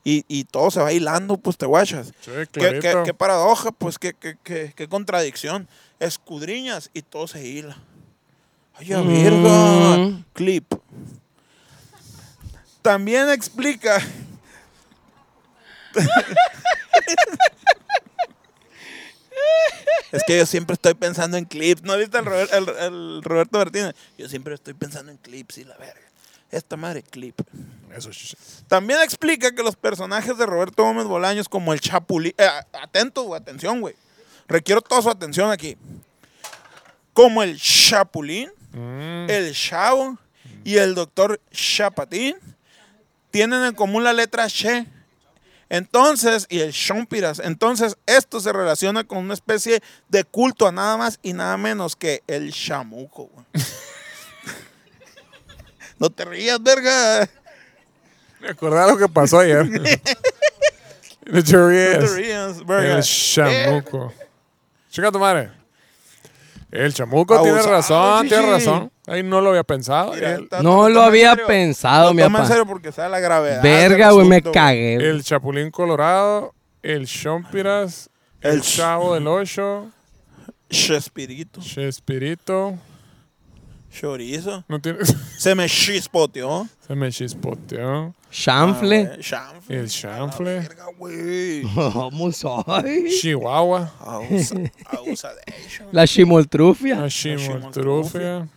Y, 0.03 0.25
y 0.29 0.45
todo 0.45 0.71
se 0.71 0.81
va 0.81 0.93
hilando, 0.93 1.37
pues 1.37 1.57
te 1.59 1.67
guachas. 1.67 2.13
Sí, 2.21 2.31
¿Qué, 2.53 2.79
qué- 2.81 3.03
qué 3.05 3.13
paradoja, 3.15 3.71
pues 3.73 3.99
qué, 3.99 4.15
qué, 4.15 4.37
qué- 4.43 4.73
qué 4.75 4.89
contradicción. 4.89 5.69
Escudriñas 6.01 6.91
y 6.95 7.03
todo 7.03 7.27
se 7.29 7.47
hila. 7.47 7.77
Ay, 8.75 8.93
a 8.93 8.99
Mm. 9.03 9.09
verga. 9.09 10.23
Clip. 10.33 10.73
También 12.83 13.29
explica. 13.31 14.01
es 20.13 20.23
que 20.27 20.39
yo 20.39 20.47
siempre 20.47 20.75
estoy 20.75 20.95
pensando 20.95 21.37
en 21.37 21.45
clips. 21.45 21.83
¿No 21.83 21.97
viste 21.97 22.19
el, 22.19 22.25
Robert- 22.25 22.53
el- 22.53 22.69
el 22.69 23.23
Roberto 23.23 23.59
Martínez? 23.59 23.95
Yo 24.17 24.29
siempre 24.29 24.55
estoy 24.55 24.75
pensando 24.75 25.11
en 25.13 25.19
clips 25.19 25.59
y 25.59 25.65
la 25.65 25.77
verga. 25.77 26.06
Esta 26.51 26.77
madre 26.77 27.03
clip. 27.03 27.41
Eso, 27.95 28.11
También 28.69 29.01
explica 29.03 29.55
que 29.55 29.63
los 29.63 29.77
personajes 29.77 30.37
de 30.39 30.47
Roberto 30.47 30.85
Gómez 30.85 31.07
Bolaños, 31.07 31.49
como 31.49 31.73
el 31.73 31.81
Chapulín. 31.81 32.35
Eh, 32.39 32.49
atentos, 32.83 33.25
güey, 33.25 33.41
atención, 33.41 33.81
güey. 33.81 33.95
Requiero 34.47 34.81
toda 34.81 35.03
su 35.03 35.11
atención 35.11 35.51
aquí. 35.51 35.77
Como 37.13 37.43
el 37.43 37.59
Chapulín, 37.61 38.51
Mm. 38.73 39.31
el 39.31 39.55
Chavo 39.55 40.19
y 40.63 40.77
el 40.77 40.95
doctor 40.95 41.41
Chapatín 41.51 42.37
tienen 43.31 43.63
en 43.63 43.75
común 43.75 44.05
la 44.05 44.13
letra 44.13 44.49
Che. 44.49 44.87
Entonces, 45.71 46.47
y 46.51 46.61
el 46.61 46.73
Chompiras. 46.73 47.39
Entonces, 47.41 47.97
esto 48.07 48.39
se 48.39 48.53
relaciona 48.53 49.05
con 49.05 49.19
una 49.19 49.35
especie 49.35 49.83
de 50.11 50.25
culto 50.25 50.67
a 50.67 50.73
nada 50.73 50.97
más 50.99 51.19
y 51.23 51.33
nada 51.33 51.57
menos 51.57 51.97
que 51.97 52.23
el 52.27 52.53
chamuco, 52.53 53.25
güey. 53.33 53.47
no 55.99 56.11
te 56.11 56.25
rías, 56.25 56.63
verga. 56.63 57.29
Me 58.41 58.49
acordé 58.49 58.81
de 58.81 58.87
lo 58.93 58.99
que 58.99 59.09
pasó 59.09 59.39
ayer. 59.41 59.67
No 61.29 61.43
te 61.43 61.53
No 61.57 61.69
te 61.69 61.69
ríes. 61.69 62.13
rías, 62.15 62.65
verga. 62.65 62.97
El 62.99 63.03
chamuco. 63.03 64.13
Chica 64.91 65.11
tu 65.11 65.19
madre. 65.19 65.51
El 66.71 66.95
chamuco 66.95 67.35
Abusado, 67.35 67.57
tiene 67.63 67.71
razón, 67.77 68.29
tiene 68.29 68.43
chichi. 68.45 68.53
razón. 68.67 68.93
Ahí 69.09 69.23
no 69.25 69.41
lo 69.41 69.51
había 69.51 69.65
pensado. 69.65 70.13
Mira, 70.15 70.35
el, 70.35 70.49
ta- 70.49 70.63
No 70.63 70.89
lo 70.89 71.03
había 71.03 71.31
serio. 71.31 71.47
pensado, 71.49 72.13
mi 72.15 72.23
toma 72.23 72.39
en 72.39 72.43
papá. 72.45 72.49
serio 72.49 72.67
porque 72.67 72.93
sabe 72.93 73.09
la 73.11 73.19
gravedad. 73.21 73.61
Verga, 73.63 74.11
güey, 74.13 74.29
me 74.29 74.41
cagué. 74.43 74.95
el 74.97 75.25
chapulín 75.25 75.71
colorado, 75.73 76.55
el 76.83 77.07
chompiras, 77.07 78.09
el, 78.41 78.53
El 78.55 78.63
ch- 78.63 78.77
chavo 78.77 79.15
del 79.15 79.27
ocho, 79.27 79.91
Chespirito, 80.71 81.61
Chespirito. 81.61 82.75
Chorizo. 84.01 84.65
No 84.69 84.81
tiene... 84.81 84.99
Se 85.39 85.55
me 85.55 85.69
chispoteó. 85.69 86.69
Se 86.87 86.95
me 86.95 87.11
chispoteó. 87.11 88.15
Chanfle. 88.31 89.11
Ah, 89.15 89.19
chanfle. 89.21 89.79
El 89.79 89.89
chanfle. 89.89 90.61
Verga, 90.61 90.85
güey. 90.99 91.63
¿Cómo 91.93 92.31
soy? 92.33 93.09
Chihuahua. 93.21 93.93
La 95.93 96.07
chimoltrufia. 96.07 96.97
La 97.01 97.09
chimoltrufia. 97.09 98.49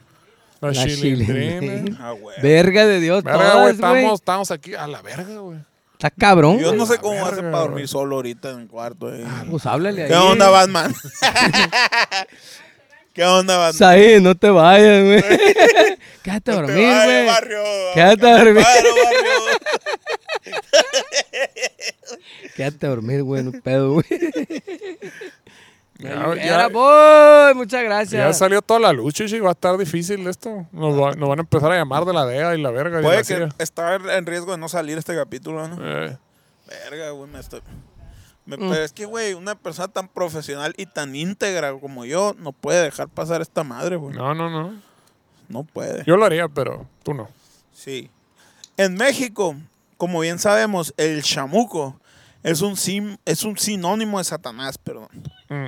La 0.61 0.71
La 0.71 0.73
chilindrina. 0.73 1.97
Ah. 2.01 2.13
Verga 2.41 2.85
de 2.85 2.99
Dios, 2.99 3.23
Verga, 3.23 3.51
todas, 3.53 3.73
estamos, 3.75 4.13
estamos 4.19 4.51
aquí 4.51 4.73
a 4.75 4.87
la 4.87 5.01
verga, 5.01 5.37
güey. 5.39 5.59
Está 5.93 6.09
cabrón. 6.09 6.59
Yo 6.59 6.73
no 6.75 6.85
sé 6.85 6.97
cómo 6.97 7.25
hace 7.25 7.37
para 7.41 7.59
dormir 7.59 7.87
solo 7.87 8.17
ahorita 8.17 8.51
en 8.51 8.59
el 8.61 8.67
cuarto. 8.67 9.13
eh. 9.13 9.25
Pues 9.49 9.65
háblale 9.65 10.03
ahí. 10.03 10.09
¿Qué 10.09 10.15
onda, 10.15 10.49
Batman? 10.49 10.93
¿Qué 13.13 13.23
onda, 13.25 13.57
Batman? 13.57 13.73
Saí, 13.73 14.21
no 14.21 14.35
te 14.35 14.49
vayas, 14.49 15.03
güey. 15.03 15.23
Quédate 16.23 16.51
a 16.51 16.55
No 16.55 16.61
dormir, 16.61 16.93
güey. 17.05 17.25
barrio. 17.25 17.63
Quédate 17.93 18.27
a 18.29 18.37
dormir. 18.43 18.63
Paro, 18.63 18.89
barrio. 19.03 20.49
Quédate 22.55 22.85
a 22.85 22.89
dormir, 22.89 23.23
güey, 23.23 23.43
no 23.43 23.51
pedo, 23.61 23.93
güey. 23.93 24.05
Ya, 25.97 26.11
Era, 26.11 26.35
ya- 26.35 26.67
boy, 26.69 27.55
muchas 27.55 27.81
ya 27.81 27.83
gracias. 27.83 28.37
salió 28.37 28.61
toda 28.61 28.79
la 28.79 28.93
lucha 28.93 29.25
y 29.25 29.39
va 29.39 29.49
a 29.49 29.51
estar 29.51 29.77
difícil 29.77 30.25
esto. 30.27 30.65
Nos, 30.71 30.97
va- 30.97 31.13
nos 31.13 31.27
van 31.27 31.39
a 31.39 31.41
empezar 31.41 31.71
a 31.73 31.75
llamar 31.75 32.05
de 32.05 32.13
la 32.13 32.25
DEA 32.25 32.55
y 32.55 32.61
la 32.61 32.71
verga. 32.71 32.99
y 32.99 33.03
Puede 33.03 33.17
la 33.17 33.23
que 33.49 33.63
está 33.63 33.95
en 33.95 34.25
riesgo 34.25 34.53
de 34.53 34.57
no 34.59 34.69
salir 34.69 34.97
este 34.97 35.13
capítulo, 35.15 35.67
¿no? 35.67 35.77
Eh, 36.05 36.17
Verga, 36.89 37.09
güey, 37.11 37.29
me 37.29 37.39
estoy... 37.39 37.61
me- 38.49 38.57
Mm. 38.57 38.69
Pero 38.71 38.83
es 38.83 38.91
que, 38.93 39.05
güey, 39.05 39.33
una 39.33 39.55
persona 39.55 39.87
tan 39.87 40.07
profesional 40.07 40.73
y 40.77 40.85
tan 40.85 41.15
íntegra 41.15 41.73
como 41.79 42.05
yo 42.05 42.35
no 42.39 42.51
puede 42.51 42.83
dejar 42.83 43.07
pasar 43.09 43.41
esta 43.41 43.63
madre, 43.63 43.95
güey. 43.95 44.15
No. 44.15 44.33
no, 44.33 44.49
no, 44.49 44.73
no. 45.47 45.63
puede. 45.63 46.03
Yo 46.05 46.17
lo 46.17 46.25
haría, 46.25 46.47
pero 46.47 46.87
tú 47.03 47.13
no. 47.13 47.27
Sí. 47.73 48.09
En 48.77 48.95
México, 48.95 49.55
como 49.97 50.19
bien 50.21 50.39
sabemos, 50.39 50.93
el 50.97 51.21
chamuco 51.23 51.99
es 52.43 52.61
un, 52.61 52.75
sim- 52.75 53.17
es 53.25 53.43
un 53.43 53.57
sinónimo 53.57 54.17
de 54.17 54.23
Satanás, 54.23 54.77
perdón. 54.77 55.09
Mm. 55.49 55.67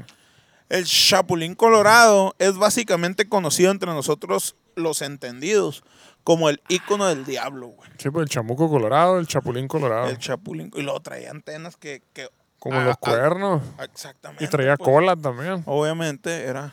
El 0.70 0.86
chapulín 0.86 1.54
colorado 1.56 2.34
es 2.40 2.56
básicamente 2.58 3.28
conocido 3.28 3.72
entre 3.72 3.92
nosotros 3.92 4.56
los 4.76 5.02
entendidos 5.02 5.84
como 6.24 6.48
el 6.50 6.62
ícono 6.70 7.08
del 7.08 7.26
diablo, 7.26 7.68
güey. 7.70 7.90
Sí, 7.98 8.10
pues 8.10 8.24
el 8.24 8.30
chamuco 8.30 8.70
colorado, 8.70 9.20
el 9.20 9.28
chapulín 9.28 9.68
colorado. 9.68 10.08
El 10.08 10.18
chapulín. 10.18 10.72
Y 10.76 10.82
luego 10.84 11.02
traía 11.02 11.32
antenas 11.32 11.76
que... 11.76 12.04
que 12.14 12.30
como 12.62 12.78
ah, 12.78 12.84
los 12.86 12.94
ah, 12.94 13.00
cuernos. 13.00 13.62
exactamente. 13.84 14.44
y 14.46 14.48
traía 14.48 14.78
pues. 14.78 14.88
cola 14.88 15.16
también. 15.16 15.64
Obviamente 15.66 16.44
era 16.44 16.72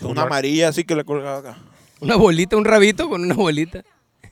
una 0.00 0.22
la- 0.22 0.22
amarilla 0.22 0.68
así 0.68 0.84
que 0.84 0.96
le 0.96 1.04
colgaba 1.04 1.36
acá. 1.38 1.58
Una 2.00 2.16
bolita, 2.16 2.56
un 2.56 2.64
rabito 2.64 3.10
con 3.10 3.22
una 3.22 3.34
bolita. 3.34 3.84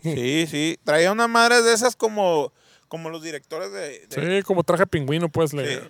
Sí, 0.03 0.47
sí. 0.47 0.79
Traía 0.85 1.13
unas 1.13 1.29
madres 1.29 1.65
de 1.67 1.75
esas 1.75 1.97
como, 1.97 2.51
como 2.89 3.11
los 3.11 3.23
directores 3.23 3.71
de... 3.73 4.07
de- 4.07 4.39
Sí, 4.39 4.43
como 4.43 4.65
traje 4.65 4.87
pingüino, 4.87 5.29
pues, 5.29 5.53
le, 5.53 5.77
Sí. 5.83 5.89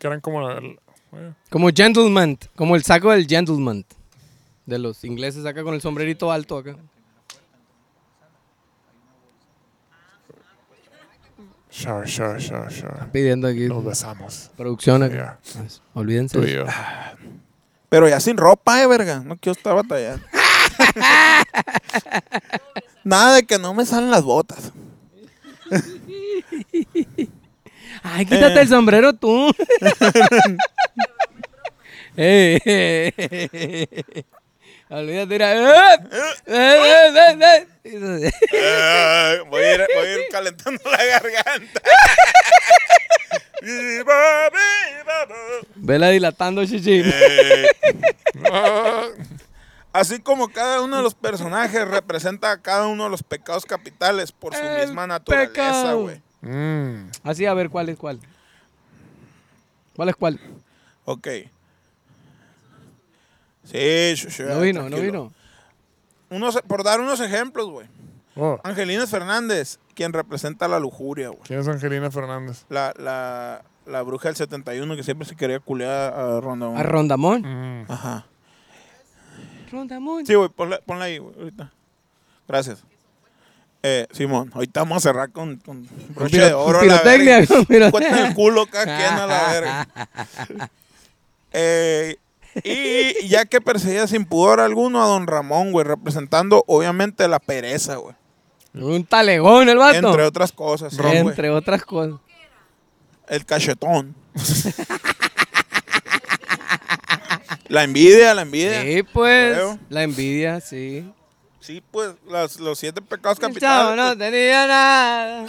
que 0.00 0.06
eran 0.08 0.20
como... 0.20 0.50
el- 0.50 0.78
eh, 1.12 1.32
Como 1.48 1.68
gentleman, 1.70 2.36
como 2.56 2.74
el 2.74 2.82
saco 2.82 3.12
del 3.12 3.26
gentleman. 3.28 3.84
De 4.66 4.78
los 4.80 5.04
ingleses 5.04 5.46
acá 5.46 5.62
con 5.62 5.74
el 5.74 5.80
sombrerito 5.80 6.32
alto 6.32 6.58
acá. 6.58 6.76
Sure, 11.70 12.06
sure, 12.06 12.40
sure, 12.40 12.70
sure. 12.70 13.06
Pidiendo 13.12 13.46
aquí 13.48 13.68
Nos 13.68 13.84
besamos. 13.84 14.50
producción 14.56 15.02
acá. 15.02 15.38
Pues, 15.54 15.82
olvídense. 15.94 16.38
tú 16.38 16.44
y 16.46 16.52
yo. 16.54 16.64
Pero 17.88 18.08
ya 18.08 18.20
sin 18.20 18.36
ropa, 18.36 18.82
eh, 18.82 18.86
verga. 18.86 19.20
No 19.24 19.36
quiero 19.36 19.56
estar 19.56 19.74
batallando. 19.74 20.24
Nada 23.04 23.36
de 23.36 23.46
que 23.46 23.58
no 23.58 23.72
me 23.74 23.86
salen 23.86 24.10
las 24.10 24.22
botas. 24.22 24.72
Ay, 28.02 28.26
quítate 28.26 28.60
el 28.60 28.68
sombrero 28.68 29.12
tú. 29.14 29.50
Eh, 32.20 32.58
eh, 32.64 33.12
eh, 33.16 33.88
eh. 33.92 34.24
Olvídate, 34.90 35.26
mira. 35.26 35.52
Eh, 35.52 35.98
eh, 36.46 37.66
eh, 37.84 39.42
voy, 39.48 39.62
a 39.62 39.74
ir, 39.74 39.86
voy 39.94 40.06
a 40.06 40.12
ir 40.14 40.20
calentando 40.30 40.80
la 40.90 41.04
garganta. 41.04 41.80
Vela 45.76 46.08
dilatando, 46.08 46.64
chichi. 46.64 47.02
Ah, 48.50 49.08
Así 49.92 50.20
como 50.20 50.48
cada 50.48 50.82
uno 50.82 50.96
de 50.98 51.02
los 51.02 51.14
personajes 51.14 51.88
representa 51.88 52.52
a 52.52 52.60
cada 52.60 52.86
uno 52.86 53.04
de 53.04 53.10
los 53.10 53.22
pecados 53.22 53.64
capitales 53.64 54.32
por 54.32 54.54
su 54.54 54.60
El 54.62 54.86
misma 54.86 55.06
naturaleza, 55.06 55.94
güey. 55.94 56.20
mm. 56.42 57.10
Así, 57.24 57.46
a 57.46 57.54
ver, 57.54 57.68
¿cuál 57.70 57.88
es 57.88 57.96
cuál? 57.96 58.20
¿Cuál 59.96 60.10
es 60.10 60.16
cuál? 60.16 60.38
Ok. 61.04 61.26
Sí, 63.70 64.16
sí, 64.30 64.42
No 64.42 64.60
vino, 64.60 64.88
no 64.88 64.96
vino. 64.98 65.32
Unos, 66.30 66.60
por 66.66 66.82
dar 66.84 67.00
unos 67.00 67.20
ejemplos, 67.20 67.68
güey. 67.70 67.86
Oh, 68.36 68.58
Angelina 68.62 69.06
Fernández, 69.06 69.78
quien 69.94 70.12
representa 70.12 70.68
la 70.68 70.78
lujuria, 70.78 71.28
güey. 71.28 71.40
¿Quién 71.44 71.60
es 71.60 71.68
Angelina 71.68 72.10
Fernández? 72.10 72.64
La, 72.68 72.92
la, 72.96 73.62
la 73.86 74.02
bruja 74.02 74.28
del 74.28 74.36
71 74.36 74.94
que 74.96 75.02
siempre 75.02 75.26
se 75.26 75.34
quería 75.36 75.58
culear 75.58 76.12
a 76.14 76.40
Ronda. 76.40 76.78
A 76.78 76.82
Rondamón. 76.82 77.42
Mm. 77.42 77.90
Ajá. 77.90 78.26
Rondamón. 79.72 80.24
Sí, 80.24 80.34
güey, 80.34 80.48
ponla, 80.48 80.80
ponla 80.86 81.06
ahí, 81.06 81.18
güey, 81.18 81.34
ahorita. 81.38 81.72
Gracias. 82.46 82.82
Eh, 83.82 84.06
Simón, 84.12 84.50
ahorita 84.54 84.80
vamos 84.80 84.98
a 84.98 85.00
cerrar 85.00 85.30
con, 85.30 85.56
con 85.58 85.86
broche 86.14 86.32
piro- 86.36 86.46
de 86.46 86.52
oro. 86.54 86.78
con 86.80 86.90
a 86.90 86.94
la 86.94 87.02
pirotecnia, 87.02 87.38
verga. 87.38 87.54
con 87.54 87.66
pirotecnia. 87.66 88.26
El 88.28 88.34
culo 88.34 88.66
cada 88.66 88.84
quien 88.84 89.14
a 89.14 89.26
la 89.26 89.52
verga. 89.52 89.88
Eh, 91.52 92.16
y 92.64 93.28
ya 93.28 93.44
que 93.44 93.60
perseguía 93.60 94.06
sin 94.06 94.24
pudor 94.24 94.60
alguno 94.60 95.02
a 95.02 95.06
don 95.06 95.26
Ramón, 95.26 95.72
güey, 95.72 95.86
representando 95.86 96.64
obviamente 96.66 97.28
la 97.28 97.38
pereza, 97.38 97.96
güey. 97.96 98.14
Un 98.74 99.04
talegón 99.04 99.68
el 99.68 99.78
vato. 99.78 99.96
Entre 99.96 100.22
otras 100.24 100.52
cosas, 100.52 100.94
sí. 100.94 101.00
Entre 101.04 101.50
otras 101.50 101.84
cosas. 101.84 102.20
El 103.28 103.44
cachetón. 103.44 104.14
la 107.68 107.84
envidia, 107.84 108.34
la 108.34 108.42
envidia. 108.42 108.82
Sí, 108.82 109.02
pues. 109.02 109.58
La 109.88 110.02
envidia, 110.02 110.60
sí. 110.60 111.10
Sí, 111.60 111.82
pues, 111.90 112.12
las- 112.26 112.58
los 112.60 112.78
siete 112.78 113.02
pecados 113.02 113.38
capitales. 113.38 113.96
no 113.96 114.06
pues. 114.06 114.18
tenía 114.18 114.66
nada. 114.66 115.46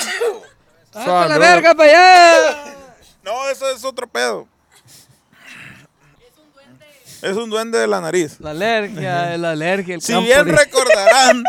¡Hasta 0.94 1.06
la 1.06 1.28
Salud. 1.28 1.40
verga 1.40 1.76
para 1.76 1.90
allá! 1.92 2.76
No, 3.24 3.48
eso 3.50 3.70
es 3.70 3.84
otro 3.86 4.08
pedo. 4.08 4.48
Es 7.22 7.36
un 7.36 7.50
duende 7.50 7.78
de 7.78 7.88
la 7.88 8.00
nariz. 8.02 8.40
La 8.40 8.52
alergia, 8.52 9.38
la 9.38 9.52
alergia, 9.52 9.96
el 9.96 10.02
Si 10.02 10.14
campo 10.14 10.28
bien 10.28 10.46
de- 10.46 10.52
recordarán, 10.54 11.44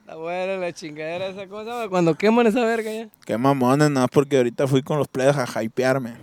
Está 0.00 0.16
buena 0.16 0.56
la 0.56 0.72
chingadera 0.72 1.26
esa 1.26 1.46
cosa, 1.48 1.74
güey, 1.76 1.88
cuando 1.88 2.14
queman 2.14 2.46
esa 2.46 2.64
verga 2.64 2.90
ya. 2.92 3.08
qué 3.26 3.36
mamones, 3.36 3.90
nada, 3.90 4.08
porque 4.08 4.38
ahorita 4.38 4.66
fui 4.66 4.82
con 4.82 4.98
los 4.98 5.08
plebes 5.08 5.36
a 5.36 5.62
hypearme. 5.62 6.14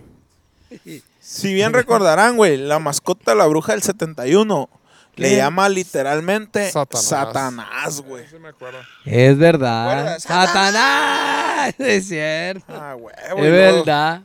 Si 1.26 1.52
bien 1.52 1.72
recordarán, 1.72 2.36
güey, 2.36 2.56
la 2.56 2.78
mascota 2.78 3.32
de 3.32 3.36
la 3.36 3.46
bruja 3.46 3.72
del 3.72 3.82
71 3.82 4.68
le 5.16 5.30
¿Qué? 5.30 5.36
llama 5.38 5.68
literalmente 5.68 6.70
Satanás. 6.70 8.00
Güey. 8.00 8.24
Sí 8.28 8.36
me 8.38 8.50
acuerdo. 8.50 8.78
Es 9.04 9.36
verdad. 9.36 10.20
¡Satanás! 10.20 11.74
Es 11.80 12.06
cierto. 12.06 12.64
Ah, 12.68 12.94
huevo. 12.94 13.10
es 13.10 13.32
y 13.32 13.50
luego- 13.50 13.76
verdad. 13.78 14.22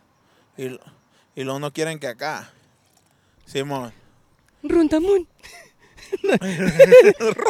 Y, 0.61 0.69
lo- 0.69 0.79
y 1.35 1.43
luego 1.43 1.59
no 1.59 1.73
quieren 1.73 1.97
que 1.99 2.05
acá. 2.07 2.51
Simón. 3.47 3.91
Rondamón. 4.61 5.27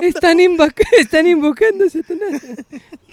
están, 0.02 0.40
invoca- 0.40 0.88
están 0.98 1.28
invocando 1.28 1.84
a 1.86 1.90
Satanás. 1.90 2.42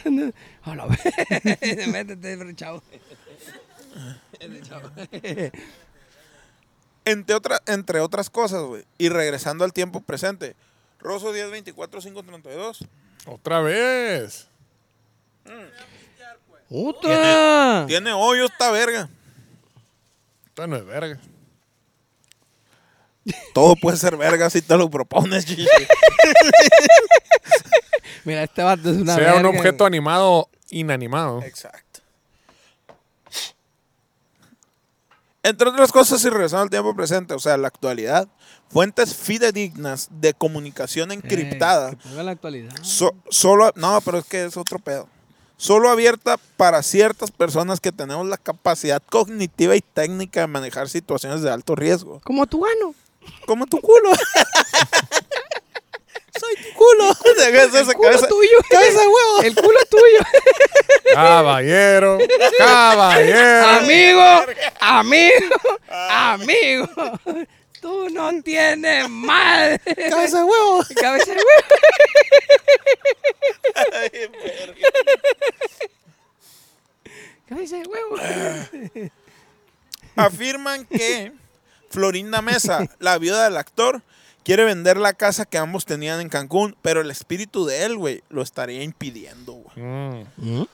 No, 0.04 0.32
A 0.62 0.74
la 0.76 0.86
vez. 0.86 1.00
Métete, 1.88 2.54
chavo. 2.54 2.80
Entre, 7.04 7.34
otra- 7.34 7.60
entre 7.66 7.98
otras 8.00 8.30
cosas, 8.30 8.62
güey. 8.62 8.84
Y 8.98 9.08
regresando 9.08 9.64
al 9.64 9.72
tiempo 9.72 10.00
presente. 10.00 10.54
Rosso 11.00 11.32
10, 11.32 11.50
24, 11.50 12.00
5, 12.02 12.22
32. 12.22 12.84
Otra 13.26 13.60
vez. 13.62 14.46
¡Otra! 16.70 17.84
Tiene 17.88 18.12
hoyo 18.12 18.44
esta 18.44 18.70
verga. 18.70 19.08
Esto 20.58 20.66
no 20.66 20.74
es 20.74 20.84
verga. 20.86 21.20
Todo 23.54 23.76
puede 23.76 23.96
ser 23.96 24.16
verga 24.16 24.50
si 24.50 24.60
te 24.60 24.76
lo 24.76 24.90
propones, 24.90 25.46
chichi. 25.46 25.62
Mira, 28.24 28.42
este 28.42 28.64
vato 28.64 28.90
es 28.90 28.96
una 28.96 29.14
sea 29.14 29.36
un 29.36 29.46
objeto 29.46 29.86
animado 29.86 30.48
inanimado. 30.70 31.40
Exacto. 31.44 32.00
Entre 35.44 35.68
otras 35.68 35.92
cosas, 35.92 36.24
y 36.24 36.28
regresando 36.28 36.64
al 36.64 36.70
tiempo 36.70 36.92
presente, 36.96 37.34
o 37.34 37.38
sea, 37.38 37.56
la 37.56 37.68
actualidad, 37.68 38.26
fuentes 38.68 39.14
fidedignas 39.14 40.08
de 40.10 40.34
comunicación 40.34 41.12
encriptada, 41.12 41.90
Eh, 41.92 41.96
que 42.02 42.08
ponga 42.08 42.22
la 42.24 42.32
actualidad. 42.32 42.74
so- 42.82 43.14
solo, 43.30 43.70
no, 43.76 44.00
pero 44.00 44.18
es 44.18 44.24
que 44.24 44.42
es 44.44 44.56
otro 44.56 44.80
pedo. 44.80 45.08
Solo 45.60 45.90
abierta 45.90 46.38
para 46.56 46.82
ciertas 46.84 47.30
personas 47.32 47.80
que 47.80 47.90
tenemos 47.92 48.24
la 48.28 48.36
capacidad 48.36 49.02
cognitiva 49.10 49.74
y 49.74 49.80
técnica 49.80 50.42
de 50.42 50.46
manejar 50.46 50.88
situaciones 50.88 51.42
de 51.42 51.50
alto 51.50 51.74
riesgo. 51.74 52.20
Como 52.24 52.46
tu 52.46 52.64
ano. 52.64 52.94
Como 53.44 53.66
tu 53.66 53.80
culo. 53.80 54.10
Soy 56.38 56.54
tu 56.62 56.72
culo. 56.74 57.08
El 57.08 57.14
culo 57.94 58.08
cabeza- 58.08 58.28
tuyo. 58.28 58.58
Cabeza 58.70 59.00
de 59.00 59.06
huevo. 59.08 59.42
El 59.42 59.54
culo 59.56 59.78
tuyo. 59.90 60.18
Caballero, 61.14 62.18
caballero. 62.58 63.66
amigo, 63.68 64.22
amigo, 64.78 65.56
amigo. 65.88 66.88
Tú 67.80 68.08
no 68.10 68.42
tienes 68.42 69.08
madre. 69.08 69.80
Cabeza 70.10 70.38
de 70.38 70.44
huevo. 70.44 70.84
Cabeza 71.00 71.32
de 71.32 71.36
huevo. 71.36 71.62
Cabeza 77.48 77.76
de 77.76 77.86
huevo. 77.86 79.12
Afirman 80.16 80.84
que 80.86 81.32
Florinda 81.90 82.42
Mesa, 82.42 82.88
la 82.98 83.18
viuda 83.18 83.44
del 83.44 83.56
actor, 83.56 84.02
quiere 84.42 84.64
vender 84.64 84.96
la 84.96 85.12
casa 85.12 85.44
que 85.44 85.58
ambos 85.58 85.84
tenían 85.84 86.20
en 86.20 86.28
Cancún, 86.28 86.76
pero 86.82 87.00
el 87.00 87.10
espíritu 87.10 87.64
de 87.64 87.84
él, 87.84 87.96
güey, 87.96 88.22
lo 88.28 88.42
estaría 88.42 88.82
impidiendo, 88.82 89.52
güey. 89.52 90.26
Mm. 90.36 90.64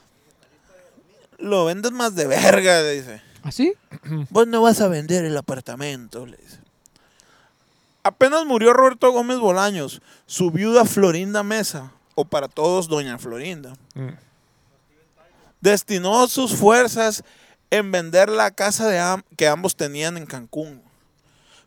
Lo 1.38 1.64
vendes 1.66 1.92
más 1.92 2.14
de 2.14 2.26
verga, 2.26 2.82
dice. 2.88 3.20
¿Así? 3.42 3.74
Vos 4.30 4.46
no 4.46 4.62
vas 4.62 4.80
a 4.80 4.88
vender 4.88 5.24
el 5.24 5.36
apartamento, 5.36 6.24
le 6.24 6.38
dice. 6.38 6.63
Apenas 8.05 8.44
murió 8.44 8.72
Roberto 8.72 9.11
Gómez 9.11 9.38
Bolaños, 9.38 10.00
su 10.26 10.50
viuda 10.50 10.84
Florinda 10.84 11.42
Mesa, 11.42 11.90
o 12.14 12.24
para 12.24 12.46
todos 12.48 12.86
Doña 12.86 13.18
Florinda, 13.18 13.72
Mm. 13.94 14.11
destinó 15.61 16.26
sus 16.28 16.55
fuerzas 16.55 17.24
en 17.70 17.90
vender 17.90 18.28
la 18.28 18.50
casa 18.50 18.88
de 18.88 18.98
am- 18.98 19.22
que 19.36 19.48
ambos 19.48 19.74
tenían 19.76 20.16
en 20.16 20.26
Cancún. 20.26 20.82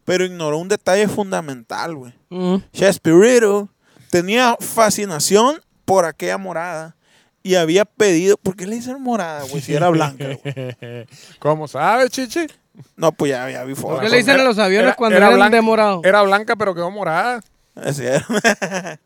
Pero 0.05 0.23
ignoró 0.23 0.57
un 0.59 0.69
detalle 0.69 1.07
fundamental, 1.07 1.95
güey. 1.95 2.13
Mm. 2.29 2.57
Chespirito 2.71 3.69
tenía 4.09 4.55
fascinación 4.59 5.59
por 5.85 6.05
aquella 6.05 6.37
morada 6.37 6.95
y 7.43 7.55
había 7.55 7.83
pedido, 7.85 8.37
¿por 8.37 8.55
qué 8.55 8.67
le 8.67 8.75
dicen 8.75 9.01
morada, 9.01 9.43
güey? 9.49 9.61
Si 9.61 9.73
era 9.73 9.89
blanca, 9.89 10.25
güey. 10.25 10.43
¿Cómo 11.39 11.67
sabes, 11.67 12.09
chichi? 12.11 12.45
No, 12.95 13.11
pues 13.11 13.31
ya, 13.31 13.49
ya 13.49 13.63
vi 13.63 13.73
¿Por 13.73 13.81
fotos. 13.83 14.01
qué 14.01 14.09
le 14.09 14.17
dicen 14.17 14.39
a 14.39 14.43
los 14.43 14.57
aviones 14.59 14.87
Era- 14.89 14.95
cuando 14.95 15.17
era 15.17 15.27
eran 15.27 15.37
blanca- 15.39 15.55
de 15.55 15.61
morado? 15.61 16.01
Era 16.03 16.21
blanca, 16.23 16.55
pero 16.55 16.75
quedó 16.75 16.91
morada. 16.91 17.41
Es 17.75 17.97
cierto. 17.97 18.33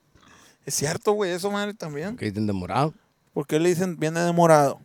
es 0.65 0.73
cierto, 0.75 1.11
güey, 1.13 1.31
eso 1.31 1.49
madre 1.51 1.73
también. 1.73 2.15
¿Qué 2.17 2.25
dicen 2.25 2.47
de 2.47 2.53
morado? 2.53 2.93
¿Por 3.33 3.47
qué 3.47 3.59
le 3.59 3.69
dicen 3.69 3.97
viene 3.97 4.19
de 4.21 4.31
morado? 4.33 4.79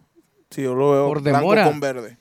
Si 0.51 0.63
yo 0.63 0.75
lo 0.75 0.93
veo 0.93 1.09
Por 1.09 1.21
blanco 1.23 1.47
mora. 1.47 1.65
con 1.65 1.81
verde. 1.81 2.17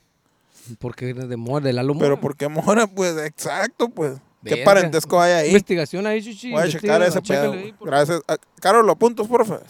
Porque 0.79 1.11
es 1.11 1.29
de 1.29 1.37
mora, 1.37 1.63
de 1.65 1.73
Lalo 1.73 1.93
Mora. 1.93 2.05
Pero 2.07 2.19
¿por 2.19 2.35
qué 2.35 2.47
mora? 2.49 2.87
Pues 2.87 3.15
exacto, 3.23 3.89
pues. 3.89 4.13
¿Qué 4.43 4.51
Verga. 4.55 4.65
parentesco 4.65 5.19
hay 5.21 5.31
ahí? 5.33 5.47
Investigación 5.49 6.05
ahí, 6.07 6.21
chichi. 6.23 6.51
Voy 6.51 6.61
a 6.63 6.67
checar 6.67 7.01
ese 7.03 7.21
pedo. 7.21 7.51
ahí, 7.53 7.71
por- 7.73 7.87
Gracias. 7.87 8.21
Ah, 8.27 8.37
Caro, 8.59 8.81
lo 8.83 8.91
apuntos, 8.93 9.27
porfa. 9.27 9.59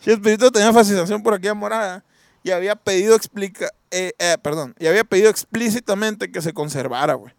Chespirito 0.00 0.50
tenía 0.50 0.72
fascinación 0.72 1.22
por 1.22 1.34
aquella 1.34 1.54
morada 1.54 2.04
y 2.42 2.50
había 2.50 2.76
pedido 2.76 3.14
explica, 3.16 3.68
eh, 3.90 4.12
eh, 4.18 4.36
perdón, 4.42 4.74
y 4.78 4.86
había 4.86 5.04
pedido 5.04 5.30
explícitamente 5.30 6.30
que 6.30 6.42
se 6.42 6.52
conservara, 6.52 7.14
güey. 7.14 7.32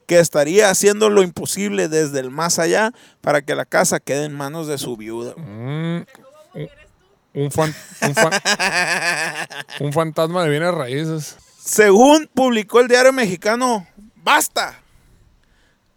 que 0.08 0.20
estaría 0.20 0.70
haciendo 0.70 1.10
lo 1.10 1.22
imposible 1.24 1.88
desde 1.88 2.20
el 2.20 2.30
más 2.32 2.60
allá 2.60 2.92
para 3.22 3.42
que 3.42 3.56
la 3.56 3.66
casa 3.66 4.00
quede 4.00 4.26
en 4.26 4.36
manos 4.36 4.68
de 4.68 4.78
su 4.78 4.98
viuda. 4.98 5.34
Mm, 5.38 6.04
un, 6.54 6.70
un 7.34 7.52
fan- 7.52 7.74
un 8.02 8.16
fan- 8.16 8.42
un 9.80 9.94
fantasma 9.94 10.44
de 10.44 10.50
bienes 10.50 10.74
raíces. 10.74 11.38
Según 11.64 12.30
publicó 12.34 12.80
el 12.82 12.88
diario 12.90 13.14
mexicano, 13.14 13.88
basta. 14.24 14.80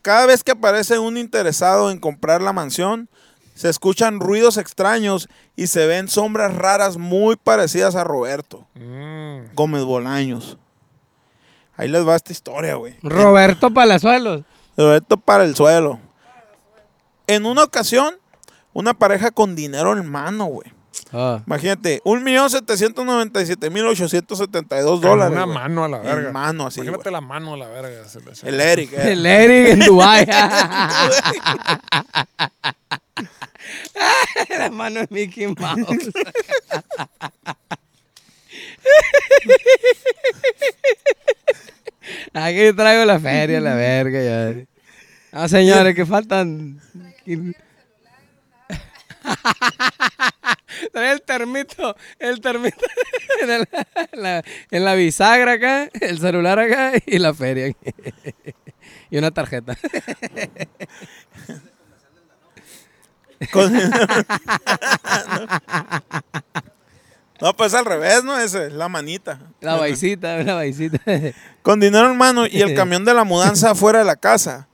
Cada 0.03 0.27
vez 0.27 0.45
que 0.45 0.53
aparece 0.53 0.99
un 0.99 1.16
interesado 1.16 1.91
en 1.91 1.99
comprar 1.99 2.43
la 2.43 2.53
mansión, 2.53 3.09
se 3.55 3.68
escuchan 3.68 4.20
ruidos 4.20 4.57
extraños 4.57 5.29
y 5.57 5.68
se 5.68 5.87
ven 5.87 6.09
sombras 6.09 6.55
raras 6.55 6.97
muy 6.97 7.37
parecidas 7.37 7.95
a 7.95 8.05
Roberto 8.05 8.66
Mm. 8.75 9.55
Gómez 9.55 9.85
Bolaños. 9.85 10.59
Ahí 11.77 11.89
les 11.89 12.07
va 12.07 12.16
esta 12.16 12.33
historia, 12.33 12.75
güey. 12.75 12.97
Roberto 13.03 13.72
Palazuelos. 13.72 14.43
Roberto 14.77 15.16
para 15.16 15.45
el 15.45 15.57
suelo. 15.57 15.99
En 17.27 17.47
una 17.47 17.64
ocasión, 17.64 18.14
una 18.72 18.95
pareja 18.95 19.31
con 19.31 19.55
dinero 19.57 19.97
en 19.97 20.09
mano, 20.09 20.45
güey. 20.47 20.72
Ah. 21.17 21.41
Imagínate, 21.47 22.01
1.797.872 22.05 24.95
En 24.97 25.01
dólares. 25.01 25.33
una 25.37 25.45
güey. 25.45 25.55
mano 25.55 25.85
a 25.85 25.89
la 25.89 25.99
En 25.99 26.03
verga. 26.03 26.33
mano, 26.33 26.67
así, 26.67 26.81
Imagínate 26.81 27.05
güey. 27.11 27.12
la 27.12 27.21
mano 27.21 27.55
a 27.55 27.57
la 27.57 27.69
verga. 27.69 28.03
El 28.43 28.61
Eric, 28.61 28.93
eh. 28.95 29.12
El 29.12 29.25
Eric 29.25 29.69
en 29.69 29.79
Dubai. 29.81 30.27
La 34.59 34.71
mano 34.71 35.01
de 35.01 35.07
Mickey 35.11 35.47
Mouse. 35.47 35.87
Aquí 42.35 42.73
traigo 42.77 43.05
la 43.05 43.19
feria, 43.19 43.61
la 43.61 43.75
verga. 43.75 44.23
Ya. 44.23 44.55
Ah, 45.33 45.49
señores, 45.49 45.95
que 45.95 46.05
faltan. 46.05 46.81
Trae 50.93 51.12
el 51.12 51.22
termito, 51.22 51.97
el 52.18 52.41
termito 52.41 52.85
en, 53.43 53.51
el- 53.51 53.68
la, 54.12 54.43
en 54.70 54.85
la 54.85 54.95
bisagra 54.95 55.53
acá, 55.53 55.89
el 56.01 56.18
celular 56.18 56.59
acá 56.59 56.93
y 57.07 57.18
la 57.18 57.35
feria. 57.35 57.66
aquí. 57.66 57.77
y 59.11 59.18
una 59.18 59.31
tarjeta. 59.31 59.77
No, 67.41 67.55
pues 67.57 67.75
al 67.75 67.85
revés, 67.85 68.22
¿no? 68.25 68.39
Ese, 68.39 68.70
la 68.70 68.89
manita. 68.89 69.41
La 69.61 69.75
baisita, 69.77 70.39
la 70.45 70.55
baisita. 70.55 70.99
Con 71.62 71.81
dinero 71.81 72.09
en 72.11 72.16
mano 72.16 72.47
y 72.47 72.62
el 72.62 72.75
camión 72.77 73.05
de 73.05 73.12
la 73.12 73.25
mudanza 73.25 73.72
afuera 73.72 73.99
de 73.99 74.05
la 74.05 74.16
casa. 74.16 74.68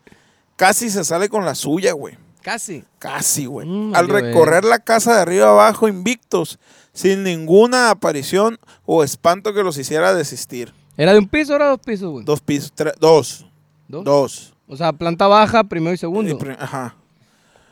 Casi 0.56 0.90
se 0.90 1.02
sale 1.04 1.28
con 1.28 1.44
la 1.44 1.54
suya, 1.54 1.92
güey. 1.92 2.18
Casi. 2.42 2.84
Casi, 2.98 3.46
güey. 3.46 3.66
Mm, 3.68 3.94
Al 3.94 4.08
recorrer 4.08 4.64
la 4.64 4.78
casa 4.78 5.14
de 5.14 5.20
arriba 5.20 5.50
abajo 5.50 5.88
invictos, 5.88 6.58
sin 6.92 7.22
ninguna 7.22 7.90
aparición 7.90 8.58
o 8.86 9.04
espanto 9.04 9.52
que 9.54 9.62
los 9.62 9.76
hiciera 9.78 10.14
desistir. 10.14 10.72
¿Era 10.96 11.12
de 11.12 11.18
un 11.18 11.28
piso 11.28 11.52
o 11.52 11.56
era 11.56 11.68
dos 11.68 11.80
pisos, 11.84 12.10
güey? 12.10 12.24
Dos 12.24 12.40
pisos, 12.40 12.72
dos. 12.98 13.46
¿Dos? 13.88 14.04
Dos. 14.04 14.54
O 14.68 14.76
sea, 14.76 14.92
planta 14.92 15.26
baja, 15.26 15.64
primero 15.64 15.94
y 15.94 15.96
segundo. 15.98 16.30
Y 16.30 16.50
Ajá. 16.58 16.94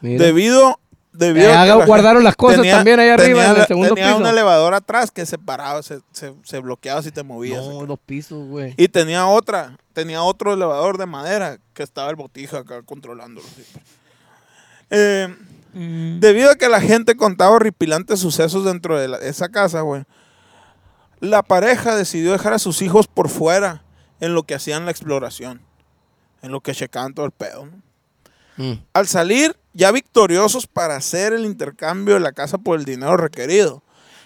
Mira. 0.01 0.25
Debido, 0.25 0.79
debido 1.13 1.47
Eh, 1.49 1.51
a 1.53 1.65
que 1.65 1.71
haga- 1.71 1.77
la 1.77 1.87
guardaron 1.87 2.17
gente 2.23 2.25
las 2.25 2.37
cosas 2.37 2.67
también 2.67 2.99
ahí 3.01 3.09
arriba, 3.09 3.45
en 3.45 3.51
el 3.53 3.59
la- 3.59 3.67
segundo 3.67 3.95
tenía 3.95 4.15
un 4.17 4.23
piso. 4.23 4.31
elevador 4.31 4.75
atrás 4.75 5.11
que 5.11 5.27
se 5.27 5.39
paraba, 5.39 5.83
se, 5.83 6.01
se- 6.13 6.35
se 6.43 6.59
bloqueaba 6.61 7.03
si 7.03 7.11
te 7.13 7.23
movías. 7.23 7.65
No, 7.65 7.85
dos 7.87 7.99
pisos, 8.05 8.47
güey. 8.49 8.75
Y 8.77 8.89
tenía 8.89 9.27
otra, 9.27 9.77
tenía 9.93 10.23
otro 10.23 10.55
elevador 10.55 10.99
de 10.99 11.07
madera 11.07 11.59
que 11.75 11.83
estaba 11.83 12.11
el 12.11 12.17
botija 12.17 12.59
acá 12.59 12.83
controlándolo. 12.83 13.47
siempre. 13.47 13.83
Eh, 14.91 15.35
Debido 15.75 16.51
a 16.51 16.57
que 16.57 16.69
la 16.69 16.81
gente 16.81 17.15
contaba 17.17 17.53
horripilantes 17.53 18.19
sucesos 18.19 18.65
dentro 18.65 18.99
de 18.99 19.07
la- 19.07 19.19
esa 19.19 19.49
casa, 19.49 19.83
güey, 19.83 20.05
la 21.21 21.43
pareja 21.43 21.95
decidió 21.95 22.33
dejar 22.33 22.53
a 22.55 22.59
sus 22.59 22.83
hijos 22.83 23.07
por 23.07 23.29
fuera 23.29 23.83
en 24.19 24.35
lo 24.35 24.43
que 24.43 24.55
hacían 24.55 24.87
la 24.87 24.91
exploración, 24.91 25.61
en 26.43 26.51
lo 26.53 26.63
que 26.63 26.75
checaban 26.75 27.15
todo 27.15 27.27
el 27.27 27.33
pedo. 27.33 27.67
¿no? 27.67 27.83
Mm. 28.57 28.83
Al 28.93 29.07
salir, 29.07 29.57
ya 29.73 29.93
victoriosos 29.93 30.67
para 30.67 30.97
hacer 30.97 31.33
el 31.33 31.45
intercambio 31.45 32.15
de 32.15 32.21
la 32.21 32.33
casa 32.33 32.59
por 32.59 32.77
el 32.79 32.85
dinero 32.85 33.17
requerido, 33.17 33.83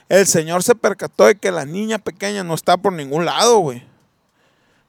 el 0.09 0.27
señor 0.27 0.63
se 0.63 0.75
percató 0.75 1.27
de 1.27 1.35
que 1.35 1.51
la 1.51 1.67
niña 1.67 1.99
pequeña 1.99 2.45
no 2.45 2.55
está 2.55 2.77
por 2.79 2.93
ningún 2.95 3.27
lado, 3.27 3.59
güey. 3.59 3.85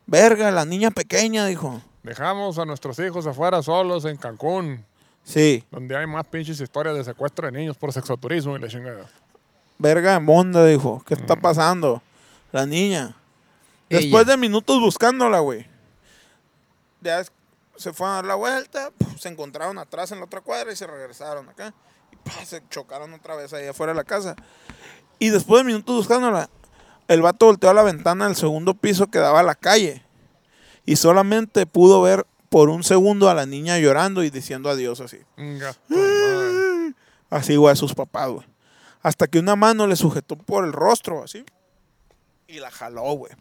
Verga, 0.05 0.51
la 0.51 0.65
niña 0.65 0.91
pequeña, 0.91 1.45
dijo. 1.45 1.81
Dejamos 2.03 2.57
a 2.59 2.65
nuestros 2.65 2.99
hijos 2.99 3.25
afuera 3.27 3.61
solos 3.63 4.05
en 4.05 4.17
Cancún, 4.17 4.85
Sí, 5.23 5.63
donde 5.71 5.95
hay 5.95 6.05
más 6.05 6.25
pinches 6.27 6.59
historias 6.59 6.95
de 6.95 7.03
secuestro 7.03 7.45
de 7.49 7.57
niños 7.57 7.77
por 7.77 7.93
sexoturismo 7.93 8.55
y 8.57 8.59
la 8.59 8.67
chingada. 8.67 9.09
verga 9.79 10.13
de 10.13 10.19
monda, 10.19 10.65
dijo. 10.65 11.01
¿Qué 11.05 11.13
está 11.13 11.35
pasando? 11.35 12.01
La 12.51 12.65
niña. 12.65 13.15
Después 13.89 14.23
Ella. 14.23 14.31
de 14.33 14.37
minutos 14.37 14.79
buscándola, 14.79 15.39
güey. 15.39 15.65
Ya 17.01 17.19
es- 17.19 17.31
se 17.75 17.91
fueron 17.91 18.13
a 18.13 18.15
dar 18.17 18.25
la 18.25 18.35
vuelta, 18.35 18.91
puf, 18.97 19.19
se 19.19 19.29
encontraron 19.29 19.77
atrás 19.79 20.11
en 20.11 20.19
la 20.19 20.25
otra 20.25 20.41
cuadra 20.41 20.71
y 20.71 20.75
se 20.75 20.85
regresaron 20.87 21.49
acá. 21.49 21.73
Y 22.11 22.15
pa, 22.17 22.45
se 22.45 22.61
chocaron 22.69 23.13
otra 23.13 23.35
vez 23.35 23.51
ahí 23.53 23.65
afuera 23.67 23.91
de 23.93 23.97
la 23.97 24.03
casa. 24.03 24.35
Y 25.19 25.29
después 25.29 25.61
de 25.61 25.65
minutos 25.71 25.95
buscándola, 25.95 26.49
el 27.07 27.21
vato 27.21 27.47
volteó 27.47 27.69
a 27.69 27.73
la 27.73 27.83
ventana 27.83 28.25
del 28.27 28.35
segundo 28.35 28.73
piso 28.75 29.07
que 29.07 29.19
daba 29.19 29.39
a 29.41 29.43
la 29.43 29.55
calle. 29.55 30.03
Y 30.85 30.95
solamente 30.97 31.65
pudo 31.65 32.01
ver 32.01 32.25
por 32.53 32.69
un 32.69 32.83
segundo 32.83 33.31
a 33.31 33.33
la 33.33 33.47
niña 33.47 33.79
llorando 33.79 34.23
y 34.23 34.29
diciendo 34.29 34.69
adiós 34.69 34.99
así. 34.99 35.17
Así, 37.31 37.55
güey, 37.55 37.73
a 37.73 37.75
sus 37.75 37.95
papás, 37.95 38.29
güey. 38.29 38.45
Hasta 39.01 39.25
que 39.25 39.39
una 39.39 39.55
mano 39.55 39.87
le 39.87 39.95
sujetó 39.95 40.35
por 40.35 40.63
el 40.63 40.71
rostro, 40.71 41.23
así. 41.23 41.43
Y 42.47 42.59
la 42.59 42.69
jaló, 42.69 43.11
güey. 43.13 43.33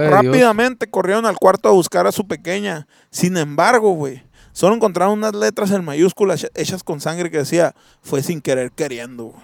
Dios. 0.00 0.12
Rápidamente 0.12 0.88
corrieron 0.88 1.26
al 1.26 1.34
cuarto 1.36 1.68
a 1.68 1.72
buscar 1.72 2.06
a 2.06 2.12
su 2.12 2.24
pequeña. 2.28 2.86
Sin 3.10 3.36
embargo, 3.36 3.90
güey, 3.94 4.22
solo 4.52 4.76
encontraron 4.76 5.14
unas 5.18 5.34
letras 5.34 5.72
en 5.72 5.84
mayúsculas 5.84 6.48
hechas 6.54 6.84
con 6.84 7.00
sangre 7.00 7.32
que 7.32 7.38
decía, 7.38 7.74
fue 8.00 8.22
sin 8.22 8.40
querer 8.42 8.70
queriendo. 8.70 9.24
güey". 9.24 9.42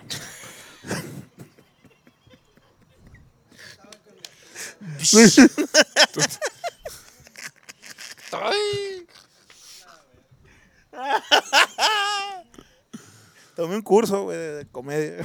Tomé 13.56 13.76
un 13.76 13.82
curso, 13.82 14.24
güey, 14.24 14.38
de 14.38 14.66
comedia. 14.70 15.18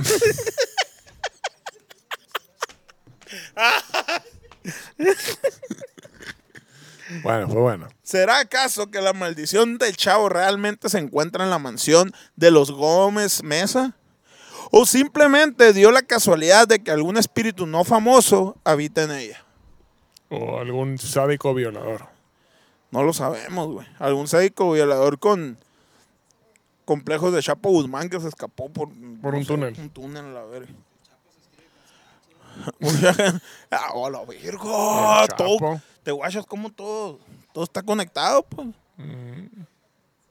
Bueno, 7.22 7.48
fue 7.48 7.62
bueno. 7.62 7.88
¿Será 8.02 8.40
acaso 8.40 8.88
que 8.88 9.00
la 9.00 9.14
maldición 9.14 9.78
del 9.78 9.96
chavo 9.96 10.28
realmente 10.28 10.90
se 10.90 10.98
encuentra 10.98 11.44
en 11.44 11.52
la 11.52 11.60
mansión 11.60 12.12
de 12.36 12.52
los 12.52 12.72
Gómez 12.72 13.44
Mesa? 13.44 13.96
¿O 14.72 14.86
simplemente 14.86 15.72
dio 15.72 15.92
la 15.92 16.02
casualidad 16.02 16.68
de 16.68 16.84
que 16.84 16.92
algún 16.92 17.18
espíritu 17.18 17.68
no 17.68 17.84
famoso 17.84 18.58
habita 18.64 19.04
en 19.04 19.12
ella? 19.12 19.46
O 20.30 20.60
algún 20.60 20.98
sádico 20.98 21.54
violador. 21.54 22.15
No 22.96 23.04
lo 23.04 23.12
sabemos, 23.14 23.68
güey. 23.72 23.86
Algún 24.00 24.28
sádico 24.28 24.72
violador 24.72 25.20
con 25.20 25.58
complejos 26.86 27.34
de 27.34 27.42
Chapo 27.42 27.70
Guzmán 27.72 28.10
que 28.10 28.20
se 28.22 28.28
escapó 28.30 28.70
por, 28.70 28.88
Por 29.22 29.34
no 29.34 29.40
un 29.40 29.44
sé, 29.44 29.48
túnel. 29.48 29.76
Un 29.78 29.90
túnel, 29.90 30.26
a 30.28 30.32
la 30.32 30.44
verga. 30.46 30.72
Mucha 32.80 33.14
gente- 33.14 33.42
ah, 33.72 33.92
la 34.10 34.24
verga. 34.24 34.50
El 34.50 34.58
Todo, 34.58 35.28
Chapo. 35.28 35.82
te 36.04 36.12
guachas 36.12 36.46
como 36.46 36.70
todo, 36.72 37.20
todo 37.54 37.64
está 37.66 37.84
conectado, 37.84 38.44
pues. 38.44 38.68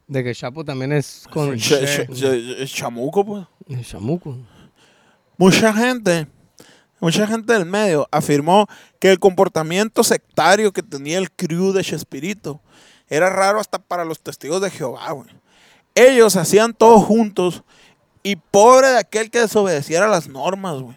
De 0.06 0.24
que 0.24 0.34
Chapo 0.34 0.64
también 0.64 0.92
es 0.92 1.26
con 1.30 1.50
Ch- 1.56 1.82
ch- 1.82 2.08
ch- 2.08 2.56
ch- 2.62 2.74
chamuco, 2.74 3.24
pues. 3.26 3.46
chamuco. 3.86 4.38
Mucha 5.36 5.72
gente, 5.74 6.26
mucha 7.04 7.26
gente 7.26 7.52
del 7.52 7.66
medio 7.66 8.08
afirmó 8.10 8.66
que 8.98 9.10
el 9.10 9.18
comportamiento 9.18 10.02
sectario 10.02 10.72
que 10.72 10.82
tenía 10.82 11.18
el 11.18 11.30
crew 11.30 11.72
de 11.72 11.84
Chespirito 11.84 12.60
era 13.08 13.30
raro 13.30 13.60
hasta 13.60 13.78
para 13.78 14.04
los 14.04 14.20
testigos 14.20 14.60
de 14.60 14.70
Jehová, 14.70 15.10
güey. 15.12 15.28
Ellos 15.94 16.36
hacían 16.36 16.72
todo 16.72 16.98
juntos 17.00 17.62
y 18.22 18.36
pobre 18.36 18.88
de 18.88 18.98
aquel 18.98 19.30
que 19.30 19.40
desobedeciera 19.40 20.08
las 20.08 20.28
normas, 20.28 20.80
güey. 20.80 20.96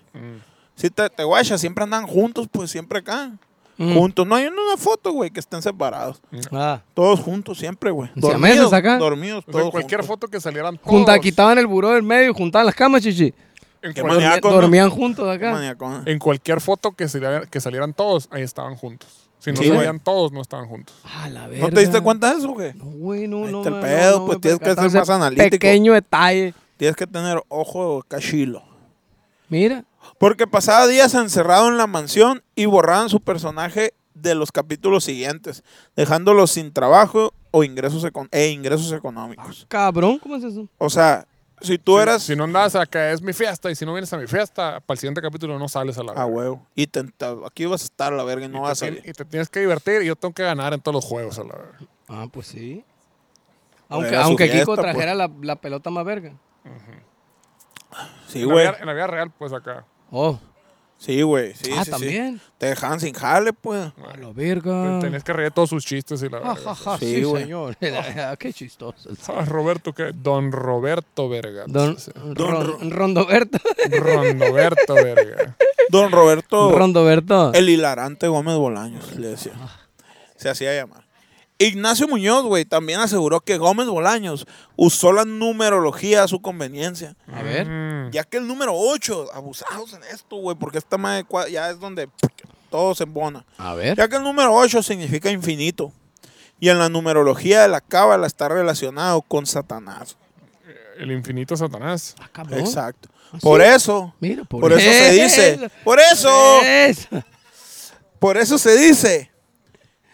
Si 0.75 0.89
te, 0.89 1.09
te 1.09 1.23
guachas, 1.23 1.59
siempre 1.59 1.83
andan 1.83 2.07
juntos, 2.07 2.47
pues 2.51 2.71
siempre 2.71 2.99
acá. 2.99 3.33
Mm. 3.77 3.93
Juntos. 3.93 4.25
No 4.25 4.35
hay 4.35 4.47
una 4.47 4.77
foto, 4.77 5.11
güey, 5.11 5.29
que 5.29 5.39
estén 5.39 5.61
separados. 5.61 6.19
Ah. 6.51 6.81
Todos 6.93 7.19
juntos 7.19 7.57
siempre, 7.59 7.91
güey. 7.91 8.09
Dormidos, 8.15 8.73
acá. 8.73 8.97
dormidos, 8.97 9.43
O 9.47 9.51
sea, 9.51 9.59
todos 9.59 9.71
cualquier 9.71 10.01
juntos. 10.01 10.15
foto 10.15 10.27
que 10.27 10.41
salieran 10.41 10.77
todos. 10.77 10.89
Junta, 10.89 11.19
quitaban 11.19 11.57
el 11.57 11.67
buró 11.67 11.91
del 11.91 12.03
medio 12.03 12.31
y 12.31 12.33
juntaban 12.33 12.65
las 12.65 12.75
camas, 12.75 13.03
chichi. 13.03 13.33
En, 13.81 13.93
dormían 14.41 14.89
juntos 14.89 15.27
acá. 15.29 15.75
En 16.05 16.19
cualquier 16.19 16.61
foto 16.61 16.91
que 16.93 17.07
salieran, 17.07 17.47
que 17.49 17.59
salieran 17.61 17.93
todos, 17.93 18.27
ahí 18.31 18.41
estaban 18.43 18.75
juntos. 18.75 19.29
Si 19.39 19.51
no 19.51 19.57
Sí, 19.57 19.67
güey. 19.67 19.77
salían 19.77 19.99
todos, 19.99 20.31
no 20.31 20.41
estaban 20.41 20.67
juntos. 20.67 20.95
Ah, 21.05 21.29
la 21.29 21.47
verga. 21.47 21.67
¿No 21.67 21.73
te 21.73 21.79
diste 21.81 22.01
cuenta 22.01 22.31
de 22.31 22.39
eso, 22.39 22.49
güey? 22.49 22.73
No, 22.73 22.85
güey, 22.85 23.27
no, 23.27 23.45
Ahí 23.45 23.51
no. 23.51 23.57
está 23.63 23.69
el 23.75 23.79
pedo, 23.81 24.11
no, 24.13 24.19
no 24.19 24.25
pues 24.25 24.41
tienes 24.41 24.59
que 24.59 24.75
ser 24.75 24.91
más 24.91 25.09
analítico. 25.09 25.49
Pequeño 25.49 25.93
detalle. 25.93 26.53
Tienes 26.77 26.95
que 26.95 27.07
tener 27.07 27.41
ojo 27.47 28.03
cachilo. 28.07 28.63
Mira. 29.49 29.85
Porque 30.17 30.47
pasaba 30.47 30.87
días 30.87 31.13
encerrado 31.13 31.67
en 31.67 31.77
la 31.77 31.87
mansión 31.87 32.43
y 32.55 32.65
borraban 32.65 33.09
su 33.09 33.19
personaje 33.19 33.93
de 34.15 34.33
los 34.33 34.51
capítulos 34.51 35.03
siguientes, 35.03 35.63
dejándolos 35.95 36.51
sin 36.51 36.73
trabajo 36.73 37.33
o 37.51 37.63
ingresos 37.63 38.03
econ- 38.03 38.27
e 38.31 38.47
ingresos 38.49 38.91
económicos. 38.91 39.65
Cabrón, 39.69 40.17
¿cómo 40.19 40.35
es 40.37 40.43
eso? 40.43 40.67
O 40.79 40.89
sea, 40.89 41.27
si 41.61 41.77
tú 41.77 41.99
eras 41.99 42.21
Si 42.23 42.35
no 42.35 42.43
andas 42.45 42.75
acá, 42.75 43.11
es 43.11 43.21
mi 43.21 43.33
fiesta. 43.33 43.69
Y 43.71 43.75
si 43.75 43.85
no 43.85 43.93
vienes 43.93 44.11
a 44.13 44.17
mi 44.17 44.27
fiesta, 44.27 44.79
para 44.81 44.95
el 44.95 44.99
siguiente 44.99 45.21
capítulo 45.21 45.57
no 45.57 45.67
sales 45.67 45.97
a 45.97 46.03
la 46.03 46.11
a 46.13 46.25
huevo 46.25 46.65
y 46.75 46.87
te- 46.87 47.03
te- 47.03 47.35
aquí 47.45 47.65
vas 47.65 47.81
a 47.81 47.85
estar 47.85 48.13
a 48.13 48.15
la 48.15 48.23
verga 48.23 48.45
y 48.45 48.49
no 48.49 48.59
y, 48.59 48.61
vas 48.61 48.79
te, 48.79 48.85
a 48.85 48.89
salir. 48.89 49.03
y 49.09 49.13
te 49.13 49.25
tienes 49.25 49.49
que 49.49 49.59
divertir. 49.59 50.01
Y 50.01 50.05
yo 50.07 50.15
tengo 50.15 50.33
que 50.33 50.43
ganar 50.43 50.73
en 50.73 50.81
todos 50.81 50.95
los 50.95 51.05
juegos 51.05 51.37
a 51.39 51.43
la 51.43 51.55
verga. 51.55 51.79
Ah, 52.07 52.25
pues 52.31 52.47
sí. 52.47 52.83
Aunque, 53.89 54.09
Era 54.09 54.23
aunque 54.25 54.51
Kiko 54.51 54.65
pues. 54.75 54.79
trajera 54.81 55.15
la, 55.15 55.31
la 55.41 55.55
pelota 55.55 55.89
más 55.89 56.05
verga. 56.05 56.33
Sí, 58.27 58.43
güey. 58.43 58.67
en 58.67 58.85
la 58.85 58.93
vida 58.93 59.07
real, 59.07 59.31
pues 59.37 59.53
acá. 59.53 59.85
Oh. 60.11 60.39
Sí, 60.99 61.21
güey. 61.21 61.53
Sí, 61.53 61.71
ah, 61.73 61.79
sí, 61.79 61.85
sí. 61.85 61.91
también. 61.91 62.41
Te 62.57 62.65
dejaban 62.67 62.99
sin 62.99 63.13
jale, 63.13 63.53
pues. 63.53 63.91
A 64.11 64.17
la 64.17 64.31
verga. 64.33 64.99
Tenías 64.99 65.23
que 65.23 65.31
reír 65.31 65.51
todos 65.51 65.69
sus 65.69 65.85
chistes 65.85 66.23
y 66.23 66.29
la 66.29 66.39
Ja, 66.39 66.53
verga. 66.55 66.75
ja, 66.75 66.97
Sí, 66.97 67.23
güey. 67.23 67.43
señor. 67.43 67.77
Qué 68.39 68.51
chistoso. 68.53 69.09
Ah, 69.27 69.45
Roberto, 69.45 69.93
¿qué? 69.93 70.11
Don 70.13 70.51
Roberto 70.51 71.29
Verga. 71.29 71.65
Don, 71.67 71.95
Rondoberto. 72.35 73.59
Rondoberto 73.91 74.93
Verga. 74.95 75.55
Don 75.89 76.11
Roberto, 76.11 76.71
Rondoberto. 76.77 77.53
el 77.53 77.69
hilarante 77.69 78.27
Gómez 78.27 78.55
Bolaños, 78.57 79.15
le 79.15 79.29
decía. 79.29 79.53
Se 80.35 80.49
hacía 80.49 80.73
llamar. 80.75 81.05
Ignacio 81.59 82.07
Muñoz, 82.07 82.43
güey, 82.45 82.65
también 82.65 82.99
aseguró 82.99 83.41
que 83.41 83.57
Gómez 83.57 83.87
Bolaños 83.87 84.45
usó 84.75 85.11
la 85.11 85.25
numerología 85.25 86.23
a 86.23 86.27
su 86.27 86.41
conveniencia. 86.41 87.15
A 87.31 87.41
ver. 87.41 87.67
Mm. 87.67 88.11
Ya 88.11 88.23
que 88.23 88.37
el 88.37 88.47
número 88.47 88.73
8, 88.75 89.33
abusados 89.33 89.93
en 89.93 90.03
esto, 90.03 90.35
güey, 90.37 90.55
porque 90.55 90.77
esta 90.77 90.97
madre 90.97 91.25
ya 91.51 91.71
es 91.71 91.79
donde 91.79 92.09
todo 92.69 92.93
se 92.93 93.03
embona. 93.05 93.43
A 93.57 93.73
ver. 93.73 93.97
Ya 93.97 94.07
que 94.07 94.17
el 94.17 94.23
número 94.23 94.53
8 94.53 94.83
significa 94.83 95.31
infinito. 95.31 95.91
Y 96.59 96.69
en 96.69 96.79
la 96.79 96.89
numerología 96.89 97.61
de 97.63 97.67
la 97.67 97.81
cábala 97.81 98.27
está 98.27 98.49
relacionado 98.49 99.21
con 99.21 99.45
Satanás. 99.45 100.15
El 100.97 101.11
infinito 101.11 101.55
Satanás. 101.57 102.15
Ah, 102.19 102.29
cabrón. 102.31 102.59
Exacto. 102.59 103.09
¿Ah, 103.31 103.37
Por 103.41 103.61
sí? 103.61 103.67
eso, 103.67 104.15
Mira, 104.19 104.43
por, 104.45 104.61
por 104.61 104.73
eso 104.73 104.89
se 104.91 105.11
dice, 105.11 105.71
por 105.83 105.99
eso, 105.99 106.61
eso. 106.63 107.07
por 108.19 108.37
eso 108.37 108.57
se 108.57 108.77
dice 108.77 109.31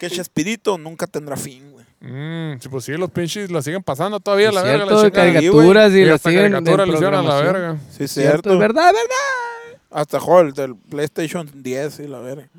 que 0.10 0.16
Chespirito 0.16 0.78
nunca 0.78 1.08
tendrá 1.08 1.38
fin, 1.38 1.72
güey. 1.72 1.86
Mm, 2.02 2.60
sí, 2.60 2.68
pues 2.68 2.84
sí, 2.84 2.92
los 2.94 3.10
pinches 3.10 3.50
la 3.50 3.62
siguen 3.62 3.82
pasando 3.82 4.20
todavía, 4.20 4.50
Es 4.50 4.54
la 4.56 4.64
verga. 4.64 4.86
La 4.86 5.12
caricaturas 5.12 5.94
y, 5.94 6.00
Y 6.00 6.06
la 6.06 6.16
hasta 6.16 6.30
siguen 6.30 6.52
caricatura 6.52 6.84
en 6.84 6.90
le 6.90 6.96
hicieron 6.96 7.16
a 7.16 7.22
la 7.24 7.42
verga. 7.42 7.78
Sí, 7.90 8.08
Cierto, 8.08 8.14
cierto. 8.14 8.54
es 8.54 8.60
verdad, 8.60 8.88
es 8.88 8.94
verdad. 8.94 9.80
Hasta 9.90 10.20
joder, 10.20 10.54
del 10.54 10.76
PlayStation 10.76 11.50
10 11.56 12.00
y 12.00 12.08
la 12.08 12.20
verga. 12.20 12.50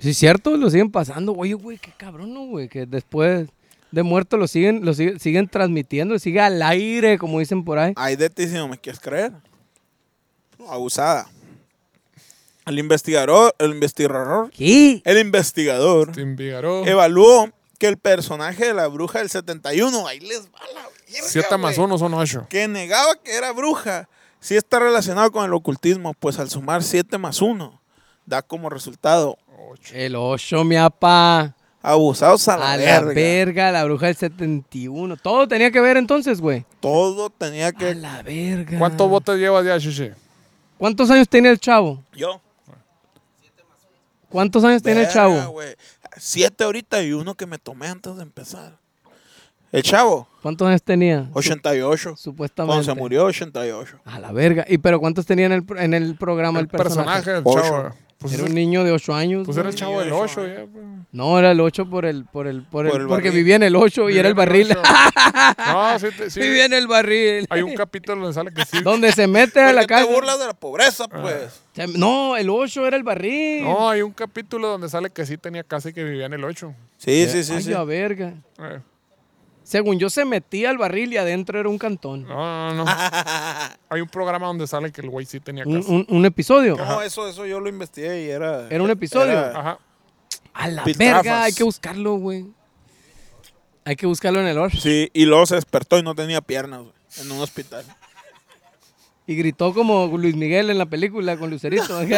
Sí, 0.00 0.10
es 0.10 0.16
cierto, 0.16 0.56
lo 0.56 0.68
siguen 0.70 0.90
pasando. 0.90 1.32
Oye, 1.32 1.54
güey, 1.54 1.78
qué 1.78 1.92
cabrón, 1.96 2.34
¿no, 2.34 2.46
güey? 2.46 2.68
Que 2.68 2.86
después 2.86 3.48
de 3.92 4.02
muerto 4.02 4.36
lo 4.36 4.48
siguen, 4.48 4.84
lo 4.84 4.92
siguen, 4.92 5.20
siguen 5.20 5.48
transmitiendo, 5.48 6.18
sigue 6.18 6.40
al 6.40 6.60
aire, 6.62 7.18
como 7.18 7.38
dicen 7.38 7.64
por 7.64 7.78
ahí. 7.78 7.92
Hay 7.94 8.16
de 8.16 8.28
ti 8.28 8.48
si 8.48 8.54
no 8.54 8.66
me 8.66 8.78
quieres 8.78 9.00
creer. 9.00 9.32
Abusada. 10.68 11.28
El 12.66 12.78
investigador, 12.80 13.54
el 13.58 13.70
investigador, 13.70 14.50
¿Qué? 14.50 15.00
el 15.04 15.18
investigador 15.18 16.10
evaluó 16.18 17.48
que 17.78 17.86
el 17.86 17.96
personaje 17.96 18.66
de 18.66 18.74
la 18.74 18.88
bruja 18.88 19.20
del 19.20 19.30
71, 19.30 20.06
ahí 20.08 20.18
les 20.20 20.46
va 20.46 20.58
la 20.74 20.80
verga, 20.82 21.28
7 21.28 21.56
más 21.58 21.78
1 21.78 21.98
son 21.98 22.14
8. 22.14 22.46
que 22.48 22.66
negaba 22.66 23.14
que 23.22 23.36
era 23.36 23.52
bruja, 23.52 24.08
sí 24.40 24.56
está 24.56 24.80
relacionado 24.80 25.30
con 25.30 25.44
el 25.44 25.52
ocultismo, 25.54 26.12
pues 26.14 26.38
al 26.40 26.50
sumar 26.50 26.82
7 26.82 27.18
más 27.18 27.40
1, 27.40 27.80
da 28.24 28.42
como 28.42 28.68
resultado 28.68 29.38
El 29.92 30.16
8, 30.16 30.64
mi 30.64 30.76
apa. 30.76 31.54
abusados 31.82 32.48
a 32.48 32.56
la, 32.56 32.72
A 32.72 32.76
la 32.76 32.84
verga. 33.00 33.12
verga, 33.14 33.70
la 33.72 33.84
bruja 33.84 34.06
del 34.06 34.16
71. 34.16 35.16
Todo 35.18 35.46
tenía 35.46 35.70
que 35.70 35.80
ver 35.80 35.96
entonces, 35.98 36.40
güey. 36.40 36.64
Todo 36.80 37.30
tenía 37.30 37.68
A 37.68 37.72
que... 37.72 37.94
la 37.94 38.22
verga. 38.24 38.76
¿Cuántos 38.78 39.08
botes 39.08 39.36
llevas 39.38 39.64
ya, 39.64 39.78
Shishi? 39.78 40.10
¿Cuántos 40.78 41.08
años 41.12 41.28
tiene 41.28 41.48
el 41.50 41.60
chavo? 41.60 42.02
Yo. 42.12 42.40
¿Cuántos 44.36 44.62
años 44.64 44.82
tiene 44.82 45.00
el 45.04 45.08
chavo? 45.08 45.34
Siete 46.18 46.64
ahorita 46.64 47.02
y 47.02 47.14
uno 47.14 47.34
que 47.36 47.46
me 47.46 47.56
tomé 47.56 47.86
antes 47.88 48.16
de 48.16 48.22
empezar. 48.22 48.76
El 49.72 49.82
chavo, 49.82 50.28
¿Cuántos 50.42 50.68
años 50.68 50.82
tenía? 50.82 51.30
88. 51.32 52.16
Supuestamente. 52.18 52.70
Cuando 52.74 52.84
se 52.84 53.00
murió, 53.00 53.24
88. 53.24 53.98
A 54.04 54.20
la 54.20 54.32
verga. 54.32 54.66
¿Y 54.68 54.76
pero 54.76 55.00
cuántos 55.00 55.24
tenía 55.24 55.46
en 55.46 55.52
el, 55.52 55.64
en 55.78 55.94
el 55.94 56.16
programa 56.16 56.58
el, 56.58 56.66
El 56.66 56.68
personaje 56.68 57.30
del 57.30 57.44
Ocho. 57.46 57.62
chavo. 57.62 57.94
Pues, 58.18 58.32
Era 58.32 58.44
un 58.44 58.54
niño 58.54 58.82
de 58.82 58.92
8 58.92 59.14
años. 59.14 59.42
pues 59.44 59.58
era 59.58 59.68
el 59.68 59.74
chavo 59.74 60.00
del 60.00 60.08
Niño 60.08 60.16
de 60.20 60.24
8 60.24 60.40
ocho, 60.40 60.46
ya. 60.48 60.64
pues. 60.72 60.84
No, 61.12 61.38
era 61.38 61.50
el 61.50 61.60
8 61.60 61.88
por 61.90 62.06
el, 62.06 62.24
por 62.24 62.46
el, 62.46 62.62
por 62.62 62.86
el, 62.86 62.92
Por 62.92 63.00
el 63.02 63.06
porque 63.08 63.28
barril. 63.28 63.40
vivía 63.42 63.56
en 63.56 63.62
el 63.64 63.76
8 63.76 64.08
y 64.10 64.18
era 64.18 64.28
el 64.28 64.34
barril. 64.34 64.68
No, 65.72 65.98
sí, 65.98 66.06
te- 66.16 66.30
sí. 66.30 66.40
vivía 66.40 66.64
en 66.64 66.72
el 66.72 66.86
barril. 66.86 67.46
Hay 67.50 67.62
un 67.62 67.74
capítulo 67.74 68.22
donde 68.22 68.34
sale 68.34 68.52
que 68.52 68.64
sí. 68.64 68.82
Donde 68.82 69.12
se 69.12 69.26
mete 69.26 69.60
a 69.60 69.66
¿Por 69.66 69.74
la 69.74 69.80
qué 69.82 69.86
casa. 69.86 70.06
te 70.06 70.14
burlas 70.14 70.38
de 70.38 70.44
la 70.46 70.50
Ah. 70.52 70.54
pobreza, 70.58 71.08
pues? 71.08 71.60
Se- 71.74 71.86
No, 71.98 72.36
el 72.36 72.48
8 72.48 72.86
era 72.86 72.96
el 72.96 73.02
barril. 73.02 73.64
No, 73.64 73.90
hay 73.90 74.02
un 74.02 74.12
capítulo 74.12 74.68
donde 74.68 74.88
sale 74.88 75.10
que 75.10 75.26
sí 75.26 75.36
tenía 75.36 75.62
casa 75.62 75.90
y 75.90 75.92
que 75.92 76.02
vivía 76.02 76.26
en 76.26 76.32
el 76.32 76.44
8. 76.44 76.74
Sí, 76.96 77.26
sí, 77.28 77.44
sí. 77.44 77.52
Ay, 77.54 77.62
sí. 77.62 77.72
a 77.74 77.84
verga. 77.84 78.32
Eh, 78.58 78.80
Según 79.66 79.98
yo 79.98 80.08
se 80.10 80.24
metía 80.24 80.70
al 80.70 80.78
barril 80.78 81.12
y 81.12 81.16
adentro 81.16 81.58
era 81.58 81.68
un 81.68 81.76
cantón. 81.76 82.22
no, 82.22 82.72
no, 82.72 82.84
no. 82.84 82.86
Hay 83.88 84.00
un 84.00 84.08
programa 84.08 84.46
donde 84.46 84.64
sale 84.68 84.92
que 84.92 85.00
el 85.00 85.10
güey 85.10 85.26
sí 85.26 85.40
tenía 85.40 85.64
Un, 85.66 85.80
casa. 85.80 85.90
un- 85.92 86.06
un 86.08 86.24
episodio. 86.24 86.76
No, 86.76 87.02
eso, 87.02 87.28
eso 87.28 87.44
yo 87.46 87.58
lo 87.58 87.68
investigué 87.68 88.26
y 88.26 88.30
era... 88.30 88.68
Era 88.70 88.80
un 88.84 88.90
episodio. 88.90 89.32
era- 89.32 89.58
Ajá. 89.58 89.78
A 90.54 90.68
la 90.68 90.84
verga, 90.96 91.42
hay 91.42 91.52
que 91.52 91.64
buscarlo, 91.64 92.14
güey. 92.14 92.46
Hay 93.84 93.96
que 93.96 94.06
buscarlo 94.06 94.40
en 94.40 94.46
el 94.46 94.56
8. 94.58 94.78
Sí, 94.80 95.10
y 95.12 95.24
luego 95.24 95.44
se 95.46 95.56
despertó 95.56 95.98
y 95.98 96.02
no 96.04 96.14
tenía 96.14 96.40
piernas, 96.40 96.82
güey, 96.82 96.92
en 97.20 97.32
un 97.32 97.40
hospital. 97.40 97.84
Y 99.26 99.34
gritó 99.34 99.74
como 99.74 100.06
Luis 100.16 100.36
Miguel 100.36 100.70
en 100.70 100.78
la 100.78 100.86
película 100.86 101.36
con 101.36 101.50
Lucerito. 101.50 102.00
¡No! 102.02 102.16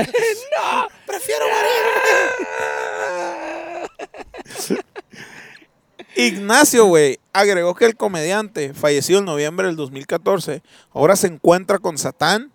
Prefiero 1.07 1.47
morir. 1.47 3.09
Ignacio, 6.19 6.87
güey, 6.87 7.21
agregó 7.33 7.77
que 7.77 7.85
el 7.85 7.95
comediante, 7.95 8.75
fallecido 8.75 9.21
en 9.21 9.25
noviembre 9.25 9.69
del 9.69 9.77
2014, 9.77 10.65
ahora 10.91 11.15
se 11.15 11.29
encuentra 11.29 11.79
con 11.79 11.97
Satán, 11.97 12.51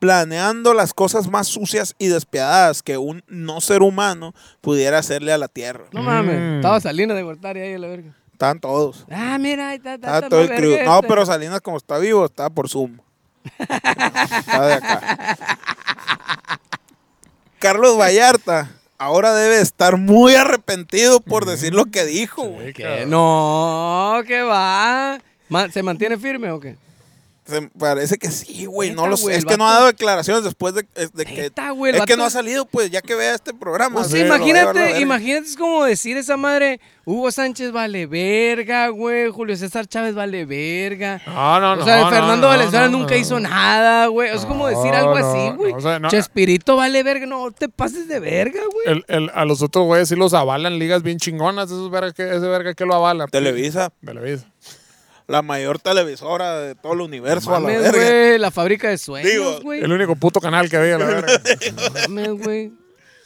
planeando 0.00 0.74
las 0.74 0.92
cosas 0.92 1.30
más 1.30 1.46
sucias 1.46 1.94
y 2.00 2.08
despiadadas 2.08 2.82
que 2.82 2.98
un 2.98 3.22
no 3.28 3.60
ser 3.60 3.82
humano 3.82 4.34
pudiera 4.60 4.98
hacerle 4.98 5.32
a 5.32 5.38
la 5.38 5.46
tierra. 5.46 5.84
No 5.92 6.02
mames. 6.02 6.40
Mm. 6.40 6.56
Estaba 6.56 6.80
Salinas 6.80 7.16
de 7.16 7.22
Gortari 7.22 7.60
ahí 7.60 7.74
a 7.74 7.78
la 7.78 7.86
verga. 7.86 8.16
Estaban 8.32 8.58
todos. 8.58 9.06
Ah, 9.08 9.38
mira, 9.38 9.68
ahí 9.68 9.76
está, 9.76 9.94
está, 9.94 10.16
está 10.16 10.28
todo 10.28 10.40
el 10.40 10.48
crew. 10.48 10.84
No, 10.84 10.96
este. 10.96 11.06
pero 11.08 11.24
Salinas, 11.24 11.60
como 11.60 11.76
está 11.76 11.98
vivo, 11.98 12.24
está 12.24 12.50
por 12.50 12.68
Zoom. 12.68 12.98
Está 13.58 14.66
de 14.66 14.72
acá. 14.72 15.38
Carlos 17.60 17.96
Vallarta 17.96 18.70
ahora 18.98 19.34
debe 19.34 19.60
estar 19.60 19.96
muy 19.96 20.34
arrepentido 20.34 21.20
por 21.20 21.46
decir 21.46 21.74
lo 21.74 21.86
que 21.86 22.04
dijo, 22.04 22.44
güey. 22.44 22.72
¿Qué? 22.72 23.04
No, 23.06 24.22
¿qué 24.26 24.42
va? 24.42 25.18
¿Se 25.72 25.82
mantiene 25.82 26.18
firme 26.18 26.50
o 26.50 26.60
qué? 26.60 26.76
Se- 27.46 27.68
parece 27.78 28.16
que 28.16 28.30
sí, 28.30 28.64
güey. 28.64 28.90
No 28.92 29.02
Neta, 29.02 29.08
lo 29.10 29.16
sé. 29.18 29.22
güey, 29.24 29.36
Es 29.36 29.44
que 29.44 29.56
no 29.58 29.68
ha 29.68 29.74
dado 29.74 29.86
declaraciones 29.86 30.44
después 30.44 30.74
de, 30.74 30.86
de 31.12 31.24
que. 31.26 31.42
Neta, 31.42 31.70
güey, 31.72 31.94
es 31.94 32.02
que 32.06 32.16
no 32.16 32.24
ha 32.24 32.30
salido, 32.30 32.64
pues, 32.64 32.90
ya 32.90 33.02
que 33.02 33.14
vea 33.14 33.34
este 33.34 33.52
programa. 33.52 33.96
Pues 33.96 34.06
sí, 34.08 34.16
sí, 34.18 34.22
imagínate, 34.24 35.00
imagínate, 35.00 35.46
es 35.48 35.56
como 35.56 35.84
decir 35.84 36.16
esa 36.16 36.38
madre, 36.38 36.80
Hugo 37.04 37.30
Sánchez 37.30 37.70
vale 37.70 38.06
verga, 38.06 38.88
güey, 38.88 39.30
Julio 39.30 39.56
César 39.58 39.86
Chávez 39.86 40.14
vale 40.14 40.46
verga. 40.46 41.20
No, 41.26 41.60
no, 41.60 41.76
no. 41.76 41.82
o 41.82 41.84
sea, 41.84 42.00
no, 42.00 42.08
Fernando 42.08 42.46
no, 42.46 42.48
Valenzuela 42.48 42.88
no, 42.88 42.98
nunca 42.98 43.14
no. 43.14 43.20
hizo 43.20 43.38
nada, 43.38 44.06
güey. 44.06 44.30
Es 44.34 44.46
como 44.46 44.66
decir 44.68 44.94
algo 44.94 45.18
no, 45.18 45.26
así, 45.26 45.56
güey. 45.56 45.72
no, 45.72 45.78
o 45.78 45.80
sea, 45.82 45.98
no. 45.98 46.08
Chespirito 46.08 46.76
vale 46.76 47.02
verga, 47.02 47.26
no 47.26 47.50
te 47.50 47.68
pases 47.68 48.08
de 48.08 48.20
verga, 48.20 48.60
güey. 48.72 48.86
El, 48.86 49.04
el- 49.08 49.30
a 49.34 49.44
los 49.44 49.60
otros 49.60 49.84
güeyes 49.84 50.08
sí 50.08 50.16
los 50.16 50.32
avalan 50.32 50.78
ligas 50.78 51.02
bien 51.02 51.18
chingonas. 51.18 51.66
Esos 51.66 51.90
verga 51.90 52.12
que, 52.14 52.22
ese 52.26 52.38
verga 52.48 52.72
que 52.72 52.86
lo 52.86 52.94
avala. 52.94 53.26
Televisa, 53.26 53.92
Televisa. 54.02 54.46
La 55.26 55.42
mayor 55.42 55.78
televisora 55.78 56.58
de 56.60 56.74
todo 56.74 56.92
el 56.94 57.00
universo, 57.00 57.50
a 57.50 57.54
la 57.54 57.60
Mames, 57.60 57.82
verga. 57.82 57.98
güey, 57.98 58.38
la 58.38 58.50
fábrica 58.50 58.88
de 58.88 58.98
sueños, 58.98 59.62
güey. 59.62 59.80
El 59.82 59.90
único 59.92 60.14
puto 60.16 60.40
canal 60.40 60.68
que 60.68 60.76
había, 60.76 60.98
la 60.98 61.04
verga. 61.06 61.40
Mames, 62.08 62.32
güey. 62.44 62.72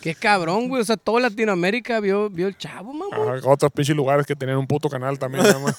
Qué 0.01 0.15
cabrón, 0.15 0.69
güey. 0.69 0.81
O 0.83 0.85
sea, 0.85 0.97
toda 0.97 1.21
Latinoamérica 1.21 1.99
vio, 1.99 2.31
vio 2.31 2.47
el 2.47 2.57
chavo, 2.57 2.93
mamá. 2.93 3.17
Ajá, 3.37 3.49
otros 3.49 3.73
pinches 3.73 3.97
lugares 3.97 4.25
que 4.27 4.37
tenían 4.37 4.59
un 4.59 4.67
puto 4.67 4.89
canal 4.89 5.19
también. 5.19 5.45
más. 5.63 5.77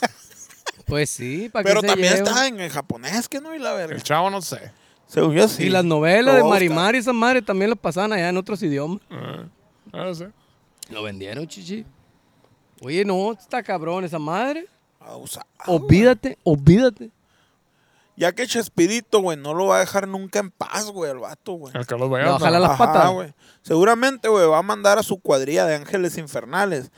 Pues 0.85 1.09
sí, 1.09 1.49
para 1.49 1.63
Pero 1.63 1.81
que 1.81 1.87
se 1.87 1.93
también 1.93 2.13
lleven. 2.15 2.27
está 2.27 2.47
en, 2.47 2.59
en 2.59 2.69
japonés, 2.69 3.29
que 3.29 3.39
no, 3.39 3.55
y 3.55 3.59
la 3.59 3.73
verga. 3.73 3.95
El 3.95 4.03
chavo 4.03 4.29
no 4.29 4.41
sé. 4.41 4.71
Según 5.07 5.33
yo 5.35 5.47
sí. 5.47 5.63
Y 5.65 5.69
las 5.69 5.85
novelas 5.85 6.35
de. 6.35 6.43
Marimar 6.43 6.95
y 6.95 6.97
esa 6.97 7.13
madre 7.13 7.41
también 7.41 7.69
las 7.69 7.79
pasaban 7.79 8.11
allá 8.11 8.27
en 8.29 8.37
otros 8.37 8.61
idiomas. 8.61 8.99
Ah, 9.09 9.43
no 9.93 10.13
sé. 10.13 10.29
Lo 10.89 11.01
vendieron, 11.03 11.47
chichi. 11.47 11.85
Oye, 12.81 13.05
no, 13.05 13.31
está 13.33 13.61
cabrón 13.63 14.03
esa 14.03 14.19
madre. 14.19 14.67
Abusado. 14.99 15.45
Olvídate, 15.67 16.37
olvídate. 16.43 17.09
Ya 18.15 18.33
que 18.33 18.45
Chespirito, 18.47 19.21
güey, 19.21 19.37
no 19.37 19.53
lo 19.53 19.67
va 19.67 19.77
a 19.77 19.79
dejar 19.79 20.05
nunca 20.07 20.39
en 20.39 20.51
paz, 20.51 20.87
güey, 20.91 21.09
el 21.09 21.19
vato, 21.19 21.53
güey. 21.53 21.73
El 21.75 21.85
Carlos 21.87 22.09
No, 22.09 22.13
Vallarta. 22.15 22.35
ojalá 22.35 22.59
las 22.59 22.71
Ajá, 22.71 22.85
patas. 22.93 23.11
güey. 23.11 23.33
Seguramente, 23.61 24.27
güey, 24.27 24.45
va 24.45 24.57
a 24.57 24.61
mandar 24.61 24.97
a 24.99 25.03
su 25.03 25.19
cuadrilla 25.21 25.65
de 25.65 25.75
ángeles 25.75 26.17
infernales 26.17 26.91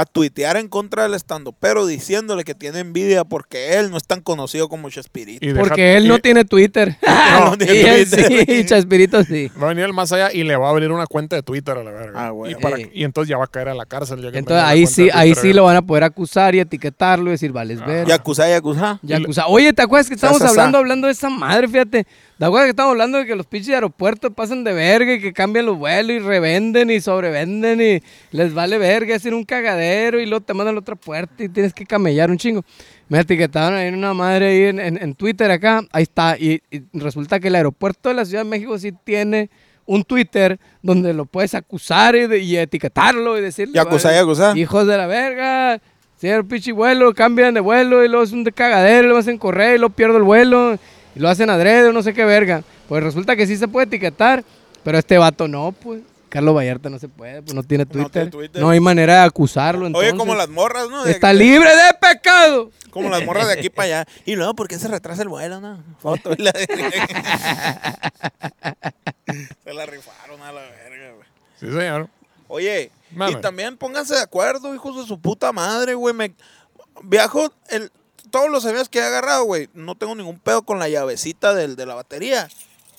a 0.00 0.04
tuitear 0.04 0.56
en 0.56 0.68
contra 0.68 1.04
del 1.04 1.14
estando, 1.14 1.52
pero 1.52 1.86
diciéndole 1.86 2.44
que 2.44 2.54
tiene 2.54 2.80
envidia 2.80 3.24
porque 3.24 3.74
él 3.78 3.90
no 3.90 3.96
es 3.96 4.04
tan 4.06 4.20
conocido 4.20 4.68
como 4.68 4.90
Chespirito. 4.90 5.44
Y 5.44 5.48
deja- 5.48 5.60
Porque 5.60 5.96
él 5.96 6.08
no 6.08 6.16
y- 6.16 6.20
tiene 6.20 6.44
Twitter. 6.44 6.96
No, 7.38 7.50
no 7.50 7.58
tiene 7.58 7.74
y 7.74 7.78
él 7.84 8.10
Twitter. 8.10 8.44
sí, 8.46 8.64
Chaspirito 8.66 9.22
sí. 9.24 9.50
Va 9.60 9.66
a 9.66 9.68
venir 9.70 9.84
el 9.84 9.92
más 9.92 10.10
allá 10.12 10.32
y 10.32 10.42
le 10.44 10.56
va 10.56 10.66
a 10.68 10.70
abrir 10.70 10.90
una 10.90 11.06
cuenta 11.06 11.36
de 11.36 11.42
Twitter 11.42 11.76
a 11.76 11.84
la 11.84 11.90
verga. 11.90 12.26
Ah, 12.26 12.30
güey. 12.30 12.52
y, 12.52 12.54
para- 12.56 12.78
y 12.80 13.04
entonces 13.04 13.28
ya 13.28 13.36
va 13.38 13.44
a 13.44 13.48
caer 13.48 13.68
a 13.68 13.74
la 13.74 13.86
cárcel. 13.86 14.22
ya 14.22 14.30
que 14.32 14.38
Entonces 14.38 14.64
ahí 14.64 14.86
sí, 14.86 15.04
de 15.04 15.12
ahí 15.12 15.30
Twitter 15.32 15.50
sí 15.50 15.52
lo 15.54 15.64
van 15.64 15.76
a 15.76 15.82
poder 15.82 16.04
acusar 16.04 16.54
y 16.54 16.60
etiquetarlo 16.60 17.28
y 17.28 17.32
decir, 17.32 17.52
vales 17.52 17.84
ver. 17.84 18.06
Yakuza, 18.06 18.48
Yakuza. 18.48 18.98
Yakuza. 19.02 19.46
Oye, 19.48 19.72
¿te 19.72 19.82
acuerdas 19.82 20.08
que 20.08 20.14
estábamos 20.14 20.42
hablando, 20.42 20.78
hablando 20.78 21.06
de 21.06 21.12
esa 21.12 21.28
madre? 21.30 21.68
Fíjate. 21.68 22.06
¿Te 22.38 22.44
acuerdas 22.44 22.66
que 22.66 22.70
estábamos 22.70 22.92
hablando 22.92 23.18
de 23.18 23.26
que 23.26 23.34
los 23.34 23.46
pinches 23.46 23.74
aeropuertos 23.74 24.32
pasan 24.32 24.62
de 24.62 24.72
verga 24.72 25.12
y 25.14 25.20
que 25.20 25.32
cambian 25.32 25.66
los 25.66 25.76
vuelos 25.76 26.12
y 26.12 26.18
revenden 26.20 26.88
y 26.88 27.00
sobrevenden 27.00 27.80
y 27.80 28.00
les 28.30 28.54
vale 28.54 28.78
verga, 28.78 29.16
hacen 29.16 29.34
un 29.34 29.42
cagadero 29.42 30.20
y 30.20 30.26
luego 30.26 30.44
te 30.44 30.54
mandan 30.54 30.68
a 30.68 30.72
la 30.74 30.78
otra 30.80 30.94
puerta 30.94 31.42
y 31.42 31.48
tienes 31.48 31.74
que 31.74 31.84
camellar 31.84 32.30
un 32.30 32.38
chingo? 32.38 32.64
Me 33.08 33.18
etiquetaron 33.18 33.76
ahí 33.76 33.88
en 33.88 33.96
una 33.96 34.14
madre 34.14 34.46
ahí 34.50 34.62
en, 34.68 34.78
en- 34.78 35.02
en 35.02 35.14
Twitter 35.14 35.50
acá, 35.50 35.82
ahí 35.90 36.04
está. 36.04 36.36
Y, 36.38 36.62
y 36.70 36.82
resulta 36.92 37.40
que 37.40 37.48
el 37.48 37.56
aeropuerto 37.56 38.08
de 38.08 38.14
la 38.14 38.24
Ciudad 38.24 38.44
de 38.44 38.50
México 38.50 38.78
sí 38.78 38.92
tiene 39.02 39.50
un 39.84 40.04
Twitter 40.04 40.60
donde 40.80 41.12
lo 41.14 41.24
puedes 41.24 41.54
acusar 41.56 42.14
y, 42.14 42.28
de- 42.28 42.38
y 42.38 42.56
etiquetarlo 42.56 43.36
y 43.36 43.40
decirle... 43.40 43.74
Yakuza, 43.74 44.08
"Vale, 44.10 44.20
Yakuza. 44.20 44.56
Hijos 44.56 44.86
de 44.86 44.96
la 44.96 45.08
verga. 45.08 45.80
Si 46.18 46.28
el 46.28 46.44
pinche 46.44 46.70
vuelo, 46.70 47.12
cambian 47.14 47.54
de 47.54 47.60
vuelo 47.60 48.04
y 48.04 48.08
luego 48.08 48.22
es 48.22 48.30
un 48.32 48.44
de 48.44 48.52
cagadero, 48.52 49.06
y 49.06 49.10
lo 49.10 49.16
hacen 49.18 49.38
correr 49.38 49.74
y 49.74 49.78
luego 49.78 49.94
pierdo 49.94 50.16
el 50.18 50.24
vuelo 50.24 50.78
y 51.18 51.20
lo 51.20 51.28
hacen 51.28 51.50
adrede 51.50 51.88
o 51.88 51.92
no 51.92 52.02
sé 52.02 52.14
qué 52.14 52.24
verga. 52.24 52.62
Pues 52.88 53.02
resulta 53.02 53.36
que 53.36 53.46
sí 53.46 53.56
se 53.56 53.68
puede 53.68 53.86
etiquetar, 53.86 54.44
pero 54.84 54.98
este 54.98 55.18
vato 55.18 55.48
no, 55.48 55.72
pues. 55.72 56.00
Carlos 56.30 56.54
Vallarta 56.54 56.90
no 56.90 56.98
se 56.98 57.08
puede, 57.08 57.40
pues 57.40 57.54
no 57.54 57.62
tiene 57.62 57.84
No 57.86 57.90
tiene 57.90 58.04
Twitter. 58.04 58.24
No, 58.26 58.30
Twitter. 58.30 58.62
hay 58.64 58.80
manera 58.80 59.14
de 59.14 59.20
acusarlo. 59.26 59.86
Oye, 59.86 59.88
Entonces. 59.88 60.12
como 60.18 60.34
las 60.34 60.50
morras, 60.50 60.90
¿no? 60.90 61.02
De- 61.04 61.10
Está 61.12 61.32
libre 61.32 61.70
de 61.70 61.94
pecado. 61.98 62.70
Como 62.90 63.08
las 63.08 63.24
morras 63.24 63.46
de 63.46 63.54
aquí 63.54 63.70
para 63.70 64.00
allá. 64.00 64.06
Y 64.26 64.36
luego, 64.36 64.52
¿por 64.54 64.68
qué 64.68 64.78
se 64.78 64.88
retrasa 64.88 65.22
el 65.22 65.28
vuelo, 65.30 65.58
no? 65.60 65.82
Foto. 66.00 66.32
y 66.36 66.42
la- 66.42 66.52
se 69.64 69.74
la 69.74 69.86
rifaron 69.86 70.40
a 70.42 70.52
la 70.52 70.60
verga, 70.60 71.12
güey. 71.14 71.26
Sí, 71.58 71.66
señor. 71.66 72.08
Oye, 72.48 72.90
Mame. 73.12 73.32
y 73.32 73.40
también 73.40 73.76
pónganse 73.76 74.14
de 74.14 74.22
acuerdo, 74.22 74.74
hijos 74.74 74.96
de 74.96 75.06
su 75.06 75.20
puta 75.20 75.52
madre, 75.52 75.94
güey. 75.94 76.14
Me 76.14 76.32
viajo 77.02 77.52
el, 77.68 77.90
todos 78.28 78.50
los 78.50 78.64
aviones 78.66 78.88
que 78.88 78.98
he 78.98 79.02
agarrado, 79.02 79.44
güey. 79.44 79.68
No 79.74 79.94
tengo 79.96 80.14
ningún 80.14 80.38
pedo 80.38 80.62
con 80.62 80.78
la 80.78 80.88
llavecita 80.88 81.54
del, 81.54 81.76
de 81.76 81.86
la 81.86 81.94
batería. 81.94 82.48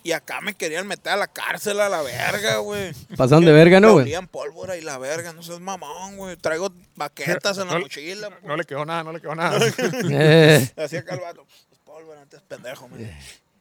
Y 0.02 0.14
acá 0.14 0.40
me 0.40 0.54
querían 0.54 0.88
meter 0.88 1.12
a 1.14 1.18
la 1.18 1.28
cárcel 1.28 1.80
a 1.82 1.90
la 1.90 2.02
verga, 2.02 2.58
güey. 2.60 2.94
Pasaron 3.18 3.44
de 3.44 3.52
verga, 3.52 3.80
¿no, 3.82 3.96
Me 3.98 4.04
güey? 4.04 4.28
pólvora 4.28 4.78
y 4.78 4.82
la 4.82 4.98
verga, 4.98 5.34
no 5.34 5.44
seas 5.44 5.60
mamón, 5.60 6.16
güey. 6.16 6.38
Traigo 6.38 6.70
baquetas 6.96 7.58
en 7.58 7.68
la 7.68 7.74
No- 7.74 7.80
mochila. 7.82 8.30
No 8.44 8.56
le 8.56 8.64
quedó 8.64 8.86
nada, 8.86 9.04
no 9.04 9.12
le 9.12 9.20
quedó 9.20 9.36
nada. 9.36 9.60
Eh, 10.10 10.72
Hacía 10.78 11.04
calvato. 11.04 11.46
Es 11.72 11.78
pólvora, 11.80 12.22
antes 12.22 12.40
pendejo, 12.48 12.88
man. 12.88 13.02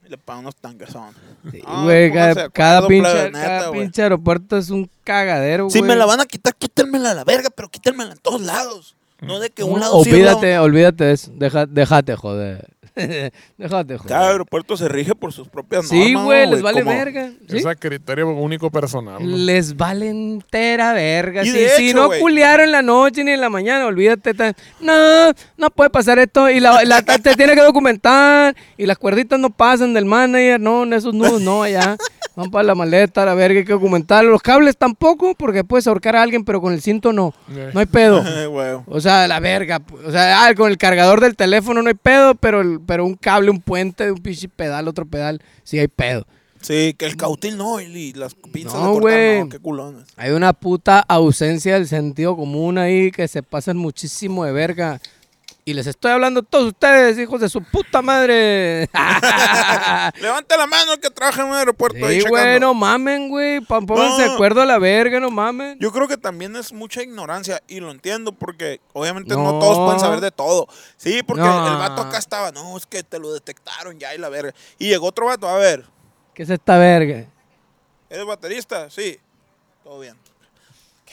Y 0.05 0.09
le 0.09 0.17
pagan 0.17 0.43
unos 0.43 0.55
tanques 0.55 0.89
son. 0.89 1.13
sí, 1.51 1.61
Ah, 1.65 1.81
güey, 1.83 2.11
cada, 2.13 2.49
cada 2.49 2.87
pinche, 2.87 3.25
neta, 3.25 3.31
cada 3.41 3.71
pinche 3.71 4.01
aeropuerto 4.01 4.57
es 4.57 4.69
un 4.69 4.89
cagadero, 5.03 5.65
güey. 5.65 5.73
Si 5.73 5.81
me 5.81 5.95
la 5.97 6.05
van 6.05 6.21
a 6.21 6.25
quitar, 6.25 6.55
quítenmela 6.55 7.11
a 7.11 7.15
la 7.15 7.23
verga, 7.25 7.49
pero 7.49 7.67
quítenmela 7.69 8.13
en 8.13 8.17
todos 8.17 8.39
lados. 8.41 8.95
No 9.21 9.39
de 9.39 9.49
que 9.49 9.63
un 9.63 9.79
lado 9.79 10.03
sí, 10.03 10.11
olvídate, 10.11 10.55
no. 10.55 10.63
olvídate 10.63 11.03
de 11.05 11.13
eso. 11.13 11.31
Deja, 11.33 11.65
déjate, 11.65 12.15
joder. 12.15 12.67
déjate, 13.57 13.97
joder. 13.97 14.07
Cada 14.09 14.29
aeropuerto 14.29 14.77
se 14.77 14.87
rige 14.89 15.15
por 15.15 15.33
sus 15.33 15.47
propias 15.47 15.87
Sí, 15.87 16.13
normas. 16.13 16.25
güey, 16.25 16.45
¿no, 16.45 16.51
les 16.53 16.61
vale 16.61 16.83
Como- 16.83 16.95
verga. 16.95 17.31
¿sí? 17.49 17.57
Es 17.57 17.65
a 17.65 17.75
criterio 17.75 18.27
único 18.29 18.69
personal. 18.71 19.15
¿no? 19.21 19.37
Les 19.37 19.75
vale 19.77 20.09
entera 20.09 20.93
verga. 20.93 21.43
Y 21.43 21.47
Si, 21.47 21.51
de 21.57 21.69
si 21.69 21.89
hecho, 21.89 21.97
no 21.97 22.07
güey. 22.07 22.19
culiaron 22.21 22.65
en 22.65 22.71
la 22.71 22.81
noche 22.81 23.23
ni 23.23 23.31
en 23.31 23.41
la 23.41 23.49
mañana, 23.49 23.85
olvídate. 23.85 24.33
No, 24.79 25.31
no 25.57 25.69
puede 25.69 25.89
pasar 25.89 26.19
esto. 26.19 26.49
Y 26.49 26.59
la, 26.59 26.83
la- 26.83 27.01
te 27.01 27.35
tiene 27.35 27.55
que 27.55 27.61
documentar. 27.61 28.55
Y 28.77 28.85
las 28.85 28.97
cuerditas 28.97 29.39
no 29.39 29.49
pasan 29.49 29.93
del 29.93 30.05
manager. 30.05 30.59
No, 30.59 30.83
en 30.83 30.93
esos 30.93 31.13
nudos 31.13 31.41
no, 31.41 31.63
allá. 31.63 31.97
Van 32.35 32.51
para 32.51 32.63
la 32.63 32.75
maleta, 32.75 33.25
la 33.25 33.33
verga, 33.33 33.59
hay 33.59 33.65
que 33.65 33.73
documentarlo. 33.73 34.31
Los 34.31 34.41
cables 34.41 34.77
tampoco, 34.77 35.35
porque 35.35 35.63
puedes 35.65 35.87
ahorcar 35.87 36.15
a 36.15 36.21
alguien, 36.21 36.45
pero 36.45 36.61
con 36.61 36.71
el 36.73 36.81
cinto 36.81 37.11
no. 37.11 37.33
Eh. 37.53 37.71
No 37.73 37.79
hay 37.81 37.85
pedo. 37.85 38.23
Güey. 38.49 38.77
O 38.87 39.01
sea, 39.01 39.27
la 39.27 39.39
verga. 39.41 39.81
O 40.05 40.11
sea, 40.11 40.45
ah, 40.45 40.55
con 40.55 40.69
el 40.71 40.77
cargador 40.77 41.19
del 41.19 41.35
teléfono 41.35 41.81
no 41.81 41.89
hay 41.89 41.95
pedo, 41.95 42.35
pero, 42.35 42.61
el- 42.61 42.79
pero 42.89 43.05
un 43.05 43.13
cable, 43.13 43.51
un 43.51 43.61
puente, 43.61 44.11
un 44.11 44.17
pinche 44.17 44.49
pedal, 44.49 44.87
otro 44.87 45.05
pedal, 45.05 45.39
sí 45.63 45.77
hay 45.77 45.87
pedo. 45.87 46.25
Sí, 46.59 46.95
que 46.97 47.05
el 47.05 47.15
cautil 47.17 47.55
no, 47.55 47.79
y 47.79 48.13
las 48.13 48.33
pinzas 48.33 48.73
No, 48.73 48.95
de 48.95 48.99
cortar, 48.99 49.39
no, 49.41 49.49
qué 49.49 49.59
culones. 49.59 50.05
Hay 50.15 50.31
una 50.31 50.53
puta 50.53 50.99
ausencia 51.07 51.75
del 51.75 51.87
sentido 51.87 52.35
común 52.35 52.79
ahí 52.79 53.11
que 53.11 53.27
se 53.27 53.43
pasan 53.43 53.77
muchísimo 53.77 54.43
de 54.43 54.53
verga. 54.53 54.99
Y 55.69 55.73
les 55.75 55.85
estoy 55.85 56.09
hablando 56.11 56.39
a 56.39 56.43
todos 56.43 56.65
ustedes, 56.69 57.19
hijos 57.19 57.39
de 57.39 57.47
su 57.47 57.61
puta 57.61 58.01
madre. 58.01 58.89
Levante 60.19 60.57
la 60.57 60.65
mano 60.65 60.93
el 60.93 60.99
que 60.99 61.11
trabaja 61.11 61.43
en 61.43 61.49
un 61.49 61.53
aeropuerto 61.53 62.03
ahí 62.07 62.15
sí, 62.15 62.23
checando. 62.23 62.43
güey, 62.43 62.59
no 62.59 62.73
mamen, 62.73 63.29
güey. 63.29 63.61
Pónganse 63.61 64.23
de 64.23 64.27
No. 64.29 64.33
acuerdo 64.33 64.61
a 64.63 64.65
la 64.65 64.79
verga, 64.79 65.19
no 65.19 65.29
mamen. 65.29 65.77
Yo 65.79 65.91
creo 65.91 66.07
que 66.07 66.17
también 66.17 66.55
es 66.55 66.73
mucha 66.73 67.03
ignorancia 67.03 67.61
y 67.67 67.81
lo 67.81 67.91
entiendo 67.91 68.31
porque 68.31 68.81
obviamente 68.93 69.35
no, 69.35 69.43
No. 69.43 69.59
todos 69.59 69.77
pueden 69.77 69.99
saber 69.99 70.21
de 70.21 70.31
todo. 70.31 70.67
Sí, 70.97 71.21
porque 71.21 71.43
No. 71.43 71.67
el 71.67 71.77
vato 71.77 72.01
acá 72.01 72.17
estaba, 72.17 72.51
no, 72.51 72.75
es 72.75 72.87
que 72.87 73.03
te 73.03 73.19
lo 73.19 73.31
detectaron 73.31 73.99
ya 73.99 74.15
y 74.15 74.17
la 74.17 74.29
verga. 74.29 74.55
Y 74.79 74.87
llegó 74.89 75.05
otro 75.05 75.27
vato, 75.27 75.47
a 75.47 75.55
ver, 75.59 75.85
¿Qué 76.33 76.41
es 76.41 76.49
esta 76.49 76.79
verga? 76.79 77.25
¿eres 78.09 78.25
baterista? 78.25 78.89
Sí, 78.89 79.19
todo 79.83 79.99
bien. 79.99 80.15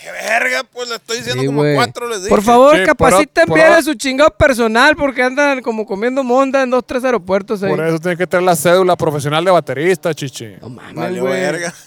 ¿Qué 0.02 0.10
verga? 0.12 0.62
Pues 0.72 0.88
le 0.88 0.96
estoy 0.96 1.18
diciendo 1.18 1.40
Sí, 1.42 1.46
como 1.46 1.60
güey. 1.62 1.74
cuatro 1.74 2.08
les 2.08 2.18
dije. 2.18 2.28
Por 2.28 2.42
favor, 2.42 2.76
Sí, 2.76 2.84
capaciten 2.84 3.46
bien 3.52 3.72
a 3.72 3.82
su 3.82 3.94
chingado 3.94 4.30
personal 4.30 4.94
porque 4.96 5.22
andan 5.22 5.62
como 5.62 5.86
comiendo 5.86 6.22
monda 6.22 6.62
en 6.62 6.70
dos, 6.70 6.84
tres 6.86 7.02
aeropuertos 7.04 7.62
ahí. 7.62 7.70
Por 7.74 7.84
eso 7.86 7.98
tiene 7.98 8.16
que 8.16 8.26
tener 8.26 8.44
la 8.44 8.54
cédula 8.56 8.96
profesional 8.96 9.44
de 9.44 9.50
baterista, 9.50 10.12
chichi. 10.14 10.54
No 10.60 10.68
mames, 10.68 11.18
güey. 11.20 11.32
verga. 11.32 11.72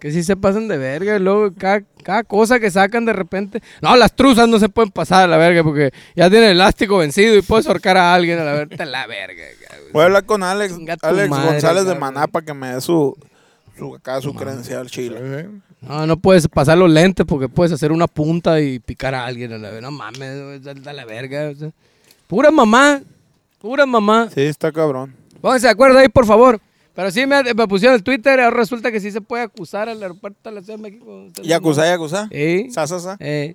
Que 0.00 0.12
sí 0.12 0.22
se 0.22 0.36
pasan 0.36 0.68
de 0.68 0.78
verga 0.78 1.16
y 1.16 1.18
luego 1.18 1.52
cada, 1.58 1.82
cada 2.04 2.22
cosa 2.22 2.60
que 2.60 2.70
sacan 2.70 3.04
de 3.04 3.12
repente. 3.12 3.60
No, 3.82 3.96
las 3.96 4.14
truzas 4.14 4.46
no 4.48 4.60
se 4.60 4.68
pueden 4.68 4.92
pasar 4.92 5.24
a 5.24 5.26
la 5.26 5.36
verga 5.38 5.64
porque 5.64 5.90
ya 6.14 6.30
tiene 6.30 6.46
el 6.46 6.52
elástico 6.52 6.98
vencido 6.98 7.34
y 7.34 7.42
puedes 7.42 7.66
ahorcar 7.66 7.96
a 7.96 8.14
alguien 8.14 8.38
a 8.38 8.44
la 8.44 8.52
verga. 8.52 8.84
La 8.84 9.08
verga. 9.08 9.42
cabrón. 9.68 9.88
Voy 9.92 10.02
a 10.02 10.04
hablar 10.04 10.24
con 10.24 10.44
Alex, 10.44 10.74
Alex 11.02 11.28
madre, 11.30 11.50
González 11.50 11.82
de 11.84 11.94
cabrón. 11.94 12.14
Maná 12.14 12.28
para 12.28 12.46
que 12.46 12.54
me 12.54 12.74
dé 12.74 12.80
su, 12.80 13.18
su, 13.76 13.92
acá, 13.96 14.20
su 14.20 14.32
credencial 14.36 14.86
Sí, 14.88 14.94
chile. 14.94 15.18
sí. 15.18 15.67
No, 15.80 16.06
no 16.06 16.16
puedes 16.16 16.48
pasar 16.48 16.76
los 16.76 16.90
lentes 16.90 17.24
porque 17.26 17.48
puedes 17.48 17.72
hacer 17.72 17.92
una 17.92 18.06
punta 18.06 18.60
y 18.60 18.78
picar 18.80 19.14
a 19.14 19.24
alguien 19.24 19.52
a 19.52 19.58
la 19.58 19.70
verga. 19.70 19.90
No 19.90 19.90
mames, 19.92 20.62
güey, 20.62 20.86
a 20.86 20.92
la 20.92 21.04
verga. 21.04 21.50
o 21.50 21.54
sea. 21.54 21.70
Pura 22.26 22.50
mamá. 22.50 23.00
Pura 23.60 23.86
mamá. 23.86 24.28
Sí, 24.34 24.42
está 24.42 24.72
cabrón. 24.72 25.14
Pónganse 25.40 25.66
de 25.66 25.72
acuerdo 25.72 25.98
ahí, 25.98 26.08
por 26.08 26.26
favor. 26.26 26.60
Pero 26.94 27.12
sí 27.12 27.26
me, 27.26 27.42
me 27.54 27.68
pusieron 27.68 27.94
el 27.94 28.02
Twitter, 28.02 28.40
ahora 28.40 28.56
resulta 28.56 28.90
que 28.90 28.98
sí 28.98 29.12
se 29.12 29.20
puede 29.20 29.44
acusar 29.44 29.88
al 29.88 30.02
aeropuerto 30.02 30.48
de 30.48 30.54
la 30.56 30.62
Ciudad 30.62 30.78
de 30.78 30.82
México. 30.82 31.28
Yakuza, 31.42 31.86
Yakuza. 31.86 32.28
Sí. 32.32 32.70
Sa, 32.72 32.88
sa, 32.88 32.98
sa. 32.98 33.16
Eh. 33.20 33.54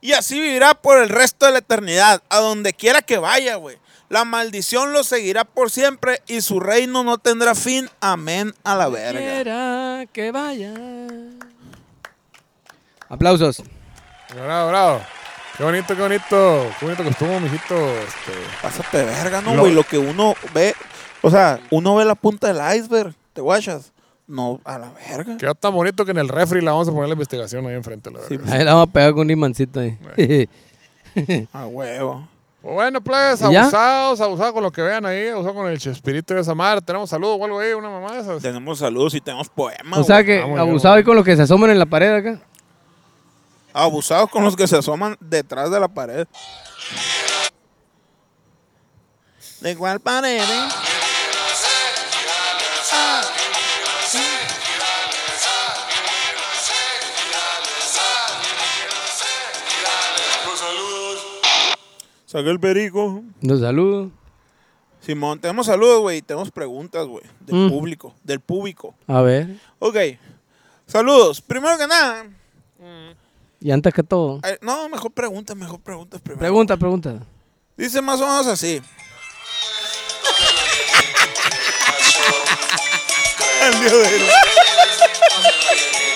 Y 0.00 0.12
así 0.12 0.40
vivirá 0.40 0.74
por 0.74 1.02
el 1.02 1.08
resto 1.08 1.46
de 1.46 1.52
la 1.52 1.58
eternidad, 1.58 2.22
a 2.28 2.38
donde 2.38 2.72
quiera 2.72 3.02
que 3.02 3.18
vaya, 3.18 3.56
güey. 3.56 3.78
La 4.12 4.26
maldición 4.26 4.92
lo 4.92 5.04
seguirá 5.04 5.46
por 5.46 5.70
siempre 5.70 6.20
y 6.26 6.42
su 6.42 6.60
reino 6.60 7.02
no 7.02 7.16
tendrá 7.16 7.54
fin. 7.54 7.88
Amén 7.98 8.52
a 8.62 8.76
la 8.76 8.90
verga. 8.90 9.18
Quiera 9.18 10.04
que 10.12 10.30
vaya. 10.30 10.74
Aplausos. 13.08 13.62
Bravo, 14.34 14.68
bravo. 14.68 15.00
Qué 15.56 15.64
bonito, 15.64 15.96
qué 15.96 16.02
bonito. 16.02 16.66
Qué 16.78 16.84
bonito 16.84 17.02
que 17.04 17.08
estuvo, 17.08 17.40
mijito. 17.40 17.74
Este, 17.74 18.32
Pásate 18.60 18.98
de 18.98 19.04
verga, 19.06 19.40
¿no, 19.40 19.58
güey? 19.58 19.72
Lo 19.72 19.82
que 19.82 19.96
uno 19.96 20.34
ve, 20.52 20.74
o 21.22 21.30
sea, 21.30 21.58
uno 21.70 21.96
ve 21.96 22.04
la 22.04 22.14
punta 22.14 22.52
del 22.52 22.78
iceberg, 22.78 23.14
¿te 23.32 23.40
guachas? 23.40 23.92
No, 24.26 24.60
a 24.64 24.78
la 24.78 24.92
verga. 24.92 25.38
quedó 25.38 25.54
tan 25.54 25.72
bonito 25.72 26.04
que 26.04 26.10
en 26.10 26.18
el 26.18 26.28
refri 26.28 26.60
la 26.60 26.72
vamos 26.72 26.86
a 26.86 26.92
poner 26.92 27.08
la 27.08 27.14
investigación 27.14 27.66
ahí 27.66 27.76
enfrente, 27.76 28.10
la 28.10 28.20
Sí, 28.28 28.36
verdad. 28.36 28.52
Ahí 28.52 28.62
la 28.62 28.74
vamos 28.74 28.90
a 28.90 28.92
pegar 28.92 29.12
con 29.12 29.20
un 29.20 29.30
imancito 29.30 29.80
ahí. 29.80 29.98
a 31.54 31.64
huevo. 31.66 32.28
Bueno, 32.62 33.00
pues, 33.00 33.42
abusados, 33.42 34.20
abusados 34.20 34.52
con 34.52 34.62
lo 34.62 34.70
que 34.70 34.82
vean 34.82 35.04
ahí, 35.04 35.28
abusados 35.28 35.56
con 35.56 35.66
el 35.68 35.78
chespirito 35.78 36.32
de 36.34 36.42
esa 36.42 36.54
madre. 36.54 36.80
Tenemos 36.80 37.10
saludos 37.10 37.38
o 37.40 37.44
algo 37.44 37.58
ahí, 37.58 37.72
una 37.72 37.90
mamá 37.90 38.12
de 38.12 38.20
esas. 38.20 38.40
Tenemos 38.40 38.78
saludos 38.78 39.14
y 39.14 39.20
tenemos 39.20 39.48
poemas. 39.48 39.98
o 39.98 40.04
sea 40.04 40.22
güey. 40.22 40.26
que 40.26 40.40
Vamos, 40.40 40.60
abusado 40.60 40.94
ahí 40.94 41.02
con 41.02 41.16
los 41.16 41.24
que 41.24 41.34
se 41.34 41.42
asoman 41.42 41.70
en 41.70 41.78
la 41.78 41.86
pared 41.86 42.14
acá. 42.14 42.40
Abusados 43.72 44.30
con 44.30 44.44
los 44.44 44.54
que 44.54 44.68
se 44.68 44.76
asoman 44.76 45.16
detrás 45.18 45.70
de 45.70 45.80
la 45.80 45.88
pared. 45.88 46.26
¿De 49.60 49.76
cuál 49.76 49.98
pared? 50.00 50.40
eh? 50.40 50.68
Saca 62.32 62.48
el 62.48 62.58
perico. 62.58 63.22
Los 63.42 63.60
saludos. 63.60 64.10
Simón, 65.00 65.38
tenemos 65.38 65.66
saludos, 65.66 66.00
güey. 66.00 66.22
Tenemos 66.22 66.50
preguntas, 66.50 67.06
güey. 67.06 67.24
Del 67.40 67.66
Mm. 67.66 67.68
público. 67.68 68.14
Del 68.24 68.40
público. 68.40 68.94
A 69.06 69.20
ver. 69.20 69.48
Ok. 69.80 69.96
Saludos. 70.86 71.42
Primero 71.42 71.76
que 71.76 71.86
nada. 71.86 72.24
Y 73.60 73.70
antes 73.70 73.92
que 73.92 74.02
todo. 74.02 74.40
ay, 74.42 74.54
no, 74.62 74.88
mejor 74.88 75.10
preguntas, 75.12 75.54
mejor 75.54 75.78
preguntas 75.80 76.22
primero. 76.22 76.40
Pregunta, 76.40 76.76
pregunta. 76.78 77.18
Dice 77.76 78.00
más 78.00 78.18
o 78.20 78.26
menos 78.26 78.46
así. 78.46 78.80
El 83.62 83.80
Dios 83.80 83.92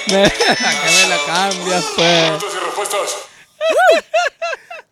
de 0.07 0.17
la 1.09 1.19
cambias, 1.27 1.85
pues. 1.95 2.56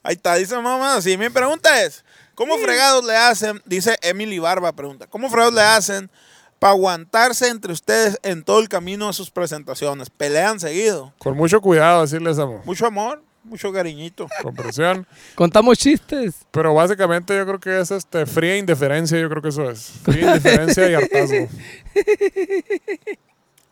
Ahí 0.05 0.17
está, 0.17 0.35
dice 0.35 0.55
menos 0.57 0.83
así. 0.83 1.17
Mi 1.17 1.31
pregunta 1.31 1.83
es, 1.83 2.05
¿cómo 2.35 2.59
fregados 2.59 3.05
le 3.07 3.17
hacen? 3.17 3.63
Dice 3.65 3.97
Emily 4.03 4.39
Barba, 4.39 4.71
pregunta. 4.73 5.07
¿Cómo 5.07 5.31
fregados 5.31 5.55
le 5.55 5.63
hacen 5.63 6.11
para 6.59 6.73
aguantarse 6.75 7.49
entre 7.49 7.73
ustedes 7.73 8.19
en 8.23 8.45
todo 8.45 8.61
el 8.61 8.69
camino 8.69 9.07
de 9.07 9.15
sus 9.15 9.31
presentaciones? 9.31 10.11
¿Pelean 10.11 10.61
seguido? 10.61 11.15
Con 11.19 11.39
mucho 11.39 11.63
cuidado, 11.63 12.03
decirles, 12.03 12.39
amor. 12.39 12.61
Mucho 12.67 12.85
amor, 12.85 13.23
mucho 13.45 13.73
cariñito. 13.73 14.27
Con 14.43 14.55
presión. 14.55 15.07
Contamos 15.35 15.79
chistes. 15.79 16.35
Pero 16.51 16.75
básicamente 16.75 17.35
yo 17.35 17.47
creo 17.47 17.59
que 17.59 17.81
es 17.81 17.91
este 17.91 18.27
fría 18.27 18.59
indiferencia, 18.59 19.19
yo 19.19 19.31
creo 19.31 19.41
que 19.41 19.49
eso 19.49 19.71
es. 19.71 19.91
Fría 20.03 20.27
indiferencia 20.37 20.91
y 20.91 20.95
hartazgo. 20.95 21.49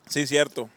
Sí, 0.09 0.27
cierto. 0.27 0.69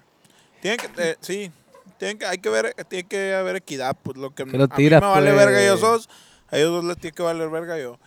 Tienen 0.61 0.79
que, 0.79 0.89
eh, 0.97 1.17
sí, 1.19 1.51
tienen 1.97 2.17
que, 2.17 2.25
hay 2.25 2.37
que 2.37 2.49
ver, 2.49 2.73
tiene 2.87 3.07
que 3.07 3.33
haber 3.33 3.57
equidad, 3.57 3.95
pues 4.01 4.17
lo 4.17 4.33
que 4.33 4.45
Que 4.45 4.57
lo 4.57 4.65
a 4.65 4.77
mí 4.77 4.89
me 4.89 4.99
vale 4.99 5.31
pues. 5.33 5.45
verga 5.45 5.61
ellos 5.61 5.81
dos, 5.81 6.09
a 6.49 6.57
ellos 6.57 6.71
dos 6.71 6.83
les 6.85 6.97
tiene 6.97 7.15
que 7.15 7.23
valer 7.23 7.49
verga 7.49 7.77
yo. 7.77 7.99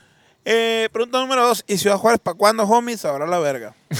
Eh, 0.44 0.88
pregunta 0.92 1.18
número 1.18 1.46
dos, 1.46 1.64
¿y 1.66 1.76
Ciudad 1.78 1.96
Juárez 1.98 2.20
para 2.22 2.36
cuándo, 2.36 2.64
homies? 2.64 3.00
Sabrá 3.00 3.26
la 3.26 3.38
verga. 3.38 3.74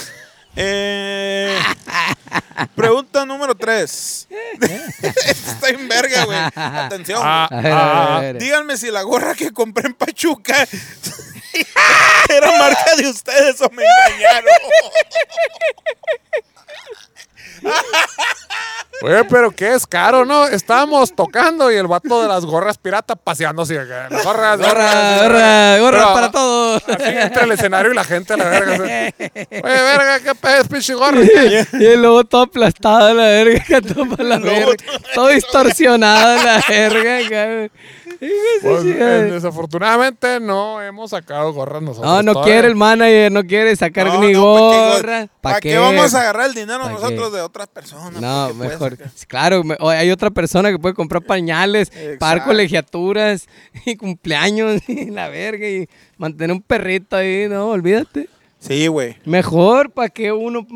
Eh, 0.60 1.56
pregunta 2.74 3.24
número 3.24 3.54
tres. 3.54 4.26
Señores, 4.60 4.94
esto 5.04 5.50
está 5.52 5.68
en 5.68 5.86
verga, 5.86 6.24
güey. 6.24 6.38
Atención. 6.56 7.20
Ah, 7.22 7.44
A 7.48 7.56
ver, 7.60 7.66
a 7.66 7.74
ver, 7.74 7.76
ah, 7.76 8.16
a 8.16 8.20
ver. 8.22 8.38
Díganme 8.38 8.76
si 8.76 8.90
la 8.90 9.02
gorra 9.02 9.36
que 9.36 9.52
compré 9.52 9.86
en 9.86 9.94
Pachuca 9.94 10.56
era 12.28 12.58
marca 12.58 12.96
de 12.96 13.08
ustedes 13.08 13.60
o 13.60 13.70
me 13.70 13.84
engañaron. 13.84 14.50
Oye, 19.00 19.22
pero 19.24 19.52
qué 19.52 19.74
es 19.74 19.86
caro, 19.86 20.24
¿no? 20.24 20.48
Estábamos 20.48 21.14
tocando 21.14 21.70
y 21.70 21.76
el 21.76 21.86
vato 21.86 22.20
de 22.20 22.26
las 22.26 22.44
gorras 22.44 22.78
pirata 22.78 23.14
paseándose. 23.14 23.84
Las 23.84 24.24
gorras, 24.24 24.58
Gorra, 24.58 25.18
gorra, 25.22 25.78
gorra 25.78 25.98
Pero, 25.98 26.14
para 26.14 26.30
todos. 26.32 26.82
Así 26.88 27.04
entre 27.04 27.44
el 27.44 27.52
escenario 27.52 27.92
y 27.92 27.94
la 27.94 28.02
gente, 28.02 28.36
la 28.36 28.44
verga. 28.48 28.74
así. 28.74 28.82
Oye, 29.62 29.82
verga, 29.82 30.20
qué 30.20 30.34
pedo, 30.34 30.64
pinche 30.64 30.94
gorra. 30.94 31.20
Y 31.78 31.84
el 31.86 32.02
lobo 32.02 32.24
todo 32.24 32.42
aplastado, 32.42 33.14
la 33.14 33.24
verga, 33.24 33.80
todo 33.82 34.08
para 34.08 34.24
la 34.24 34.38
verga. 34.38 34.74
Todo 35.14 35.28
distorsionado, 35.28 36.42
la 36.42 36.64
verga. 36.68 37.70
Pues, 38.20 38.84
eh, 38.84 39.30
desafortunadamente 39.30 40.40
no 40.40 40.82
hemos 40.82 41.10
sacado 41.10 41.52
gorras 41.52 41.82
nosotros. 41.82 42.04
No, 42.10 42.22
no 42.22 42.32
todavía. 42.32 42.52
quiere 42.54 42.68
el 42.68 42.74
manager, 42.74 43.30
no 43.30 43.44
quiere 43.44 43.76
sacar 43.76 44.06
No, 44.08 44.20
ni 44.20 44.32
no, 44.32 44.42
¿pa' 44.54 44.70
qué, 44.72 44.96
gorra. 44.96 45.28
¿Para 45.40 45.60
qué? 45.60 45.78
vamos 45.78 46.14
a 46.14 46.20
agarrar 46.22 46.46
el 46.48 46.54
dinero 46.54 46.80
¿Pa' 46.82 46.90
nosotros 46.90 47.30
qué? 47.30 47.36
de 47.36 47.42
otras 47.42 47.68
personas? 47.68 48.20
No, 48.20 48.48
¿Por 48.48 48.52
qué, 48.52 48.56
pues, 48.58 48.70
mejor. 48.70 48.98
Claro, 49.28 49.62
me- 49.64 49.76
hay 49.80 50.10
otra 50.10 50.30
persona 50.30 50.70
que 50.70 50.78
puede 50.78 50.94
comprar 50.94 51.22
pañales, 51.22 51.90
pagar 51.90 52.12
Exacto. 52.38 52.44
colegiaturas 52.46 53.46
y 53.86 53.96
cumpleaños 53.96 54.82
y 54.88 55.10
la 55.10 55.28
verga 55.28 55.68
y 55.68 55.88
mantener 56.16 56.54
un 56.56 56.62
perrito 56.62 57.14
ahí, 57.16 57.46
no, 57.48 57.68
olvídate. 57.68 58.28
Sí, 58.58 58.88
güey. 58.88 59.16
Mejor 59.24 59.90
para 59.92 60.08
que 60.08 60.32
uno. 60.32 60.66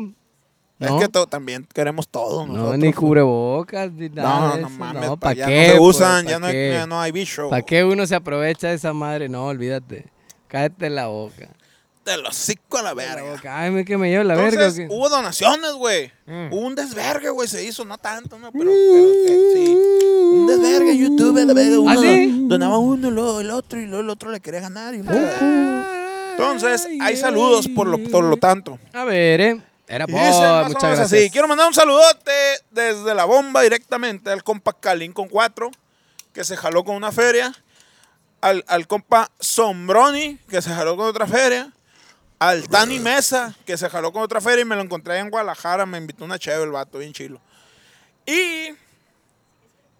Es 0.79 0.89
No, 0.89 0.99
que 0.99 1.07
to- 1.07 1.27
también 1.27 1.65
queremos 1.73 2.07
todo. 2.09 2.45
no 2.45 2.53
nosotros, 2.53 2.77
ni 2.79 2.87
güey. 2.87 2.93
cubrebocas, 2.93 3.91
ni 3.93 4.09
nada. 4.09 4.39
No, 4.39 4.47
no 4.57 4.67
eso, 4.67 4.69
mames, 4.77 5.05
no, 5.05 5.17
pa- 5.17 5.19
¿para 5.29 5.33
ya 5.35 5.45
qué? 5.45 5.67
no 5.67 5.73
se 5.73 5.77
pues, 5.79 5.95
usan, 5.95 6.25
¿pa' 6.25 6.31
ya 6.31 6.39
no, 6.39 6.47
hay, 6.47 6.69
ya 6.71 6.87
no 6.87 6.99
hay 7.01 7.11
bicho. 7.11 7.49
¿Para 7.49 7.61
qué 7.61 7.83
uno 7.83 8.05
se 8.07 8.15
aprovecha 8.15 8.67
de 8.69 8.73
esa 8.75 8.91
madre? 8.91 9.29
No, 9.29 9.45
olvídate. 9.47 10.07
Cállate 10.47 10.89
la 10.89 11.07
boca. 11.07 11.49
Te 12.03 12.17
lo 12.17 12.31
cico 12.33 12.79
a 12.79 12.81
la 12.81 12.93
verga. 12.93 13.39
Ay, 13.47 13.71
me 13.71 13.85
que 13.85 13.97
me 13.97 14.09
llevo 14.09 14.25
la 14.25 14.35
verga. 14.35 14.49
¿o 14.49 14.53
Entonces, 14.63 14.87
qué? 14.89 14.93
hubo 14.93 15.07
donaciones, 15.07 15.71
güey. 15.73 16.11
Mm. 16.25 16.51
Hubo 16.51 16.59
un 16.67 16.75
desvergue, 16.75 17.29
güey, 17.29 17.47
se 17.47 17.63
hizo, 17.63 17.85
no 17.85 17.97
tanto, 17.97 18.37
no, 18.37 18.51
pero, 18.51 18.65
pero 18.65 19.05
que 19.25 19.51
sí. 19.55 19.77
Un 20.33 20.47
desvergue 20.47 20.97
YouTube, 20.97 21.45
la 21.45 21.53
verga. 21.53 21.79
Uno 21.79 21.89
¿Ah, 21.91 21.95
sí? 21.95 22.25
don- 22.31 22.49
donaba 22.49 22.77
uno, 22.77 23.09
luego 23.09 23.39
el 23.39 23.51
otro, 23.51 23.79
y 23.79 23.85
luego 23.85 24.01
el 24.01 24.09
otro 24.09 24.31
le 24.31 24.41
quería 24.41 24.59
ganar. 24.59 24.93
y 24.95 24.97
Entonces, 26.31 26.85
Ay, 26.89 26.97
hay 27.01 27.15
saludos 27.15 27.67
por 27.69 27.87
lo, 27.87 27.97
por 28.09 28.23
lo 28.25 28.35
tanto. 28.37 28.77
A 28.91 29.05
ver, 29.05 29.39
eh. 29.41 29.61
Era 29.87 30.05
Y 30.07 30.11
por 30.11 30.21
dice 30.21 30.39
más 30.39 30.65
o 30.65 30.67
muchas 30.69 30.97
gracias. 30.97 31.13
así. 31.13 31.29
Quiero 31.29 31.47
mandar 31.47 31.67
un 31.67 31.73
saludote 31.73 32.31
desde 32.71 33.13
la 33.13 33.25
bomba 33.25 33.61
directamente 33.61 34.29
al 34.31 34.43
compa 34.43 34.73
Calín 34.73 35.11
con 35.13 35.27
4, 35.27 35.71
que 36.33 36.43
se 36.43 36.55
jaló 36.57 36.83
con 36.83 36.95
una 36.95 37.11
feria. 37.11 37.53
Al, 38.41 38.63
al 38.67 38.87
compa 38.87 39.29
Sombroni, 39.39 40.37
que 40.49 40.61
se 40.61 40.69
jaló 40.69 40.97
con 40.97 41.05
otra 41.07 41.27
feria. 41.27 41.71
Al 42.39 42.67
Tani 42.67 42.99
Mesa, 42.99 43.55
que 43.65 43.77
se 43.77 43.89
jaló 43.89 44.11
con 44.11 44.21
otra 44.21 44.41
feria 44.41 44.63
y 44.63 44.65
me 44.65 44.75
lo 44.75 44.81
encontré 44.81 45.17
en 45.19 45.29
Guadalajara. 45.29 45.85
Me 45.85 45.97
invitó 45.97 46.25
una 46.25 46.37
chévere 46.37 46.63
el 46.63 46.71
vato, 46.71 46.97
bien 46.97 47.13
chilo. 47.13 47.39
Y 48.25 48.69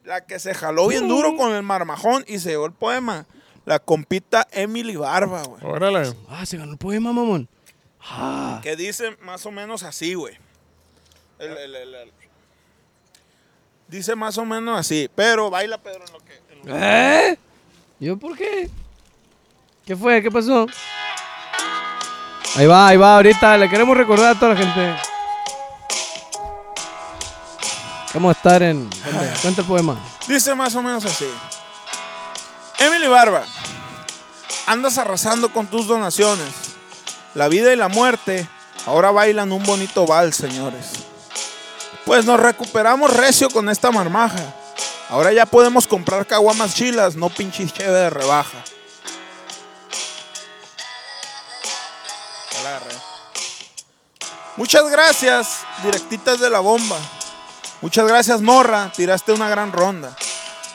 la 0.03 0.25
que 0.25 0.39
se 0.39 0.53
jaló 0.53 0.87
bien 0.89 1.07
duro 1.07 1.37
con 1.37 1.53
el 1.53 1.63
marmajón 1.63 2.25
y 2.27 2.39
se 2.39 2.49
llevó 2.49 2.65
el 2.65 2.73
poema. 2.73 3.25
La 3.65 3.79
compita 3.79 4.45
Emily 4.51 4.97
Barba, 4.97 5.43
güey. 5.43 5.63
Órale. 5.63 6.13
Ah, 6.29 6.45
se 6.45 6.57
ganó 6.57 6.73
el 6.73 6.77
poema, 6.77 7.13
mamón. 7.13 7.47
Ah. 8.09 8.59
Que 8.61 8.75
dice 8.75 9.17
más 9.21 9.45
o 9.45 9.51
menos 9.51 9.83
así, 9.83 10.13
güey. 10.13 10.37
El- 11.39 11.57
el- 11.57 11.75
el- 11.75 11.95
el- 11.95 12.13
Dice 13.87 14.15
más 14.15 14.37
o 14.37 14.45
menos 14.45 14.79
así. 14.79 15.09
Pero 15.13 15.49
baila, 15.49 15.77
Pedro, 15.77 16.03
en 16.05 16.13
lo 16.13 16.19
que. 16.19 16.35
en 16.49 16.57
lo 16.59 16.63
que- 16.65 17.29
¿Eh? 17.31 17.39
¿Yo 17.99 18.17
por 18.17 18.35
qué? 18.37 18.69
¿Qué 19.85 19.95
fue? 19.95 20.21
¿Qué 20.21 20.31
pasó? 20.31 20.65
Ahí 22.55 22.65
va, 22.67 22.87
ahí 22.87 22.97
va, 22.97 23.15
ahorita 23.15 23.57
le 23.57 23.69
queremos 23.69 23.95
recordar 23.97 24.35
a 24.35 24.39
toda 24.39 24.53
la 24.53 24.59
gente. 24.59 24.95
Vamos 28.13 28.29
a 28.35 28.37
estar 28.37 28.61
en. 28.63 28.89
Cuenta 29.41 29.61
el 29.61 29.67
poema. 29.67 29.97
Dice 30.27 30.53
más 30.55 30.75
o 30.75 30.81
menos 30.83 31.03
así. 31.05 31.27
Emily 32.79 33.07
Barba, 33.07 33.43
andas 34.67 34.97
arrasando 34.97 35.51
con 35.51 35.67
tus 35.67 35.87
donaciones. 35.87 36.72
La 37.35 37.47
vida 37.47 37.73
y 37.73 37.75
la 37.75 37.87
muerte 37.87 38.47
ahora 38.85 39.11
bailan 39.11 39.51
un 39.51 39.63
bonito 39.63 40.05
vals, 40.05 40.35
señores. 40.35 40.91
Pues 42.05 42.25
nos 42.25 42.39
recuperamos 42.39 43.11
recio 43.11 43.49
con 43.49 43.69
esta 43.69 43.91
marmaja. 43.91 44.43
Ahora 45.09 45.31
ya 45.31 45.45
podemos 45.45 45.87
comprar 45.87 46.25
caguamas 46.25 46.75
chilas, 46.75 47.15
no 47.15 47.29
pinches 47.29 47.73
cheve 47.73 47.91
de 47.91 48.09
rebaja. 48.09 48.63
Muchas 54.55 54.87
gracias, 54.91 55.47
directitas 55.83 56.39
de 56.39 56.49
la 56.49 56.59
bomba. 56.59 56.97
Muchas 57.81 58.07
gracias, 58.07 58.39
morra. 58.41 58.91
Tiraste 58.95 59.31
una 59.31 59.49
gran 59.49 59.71
ronda. 59.71 60.15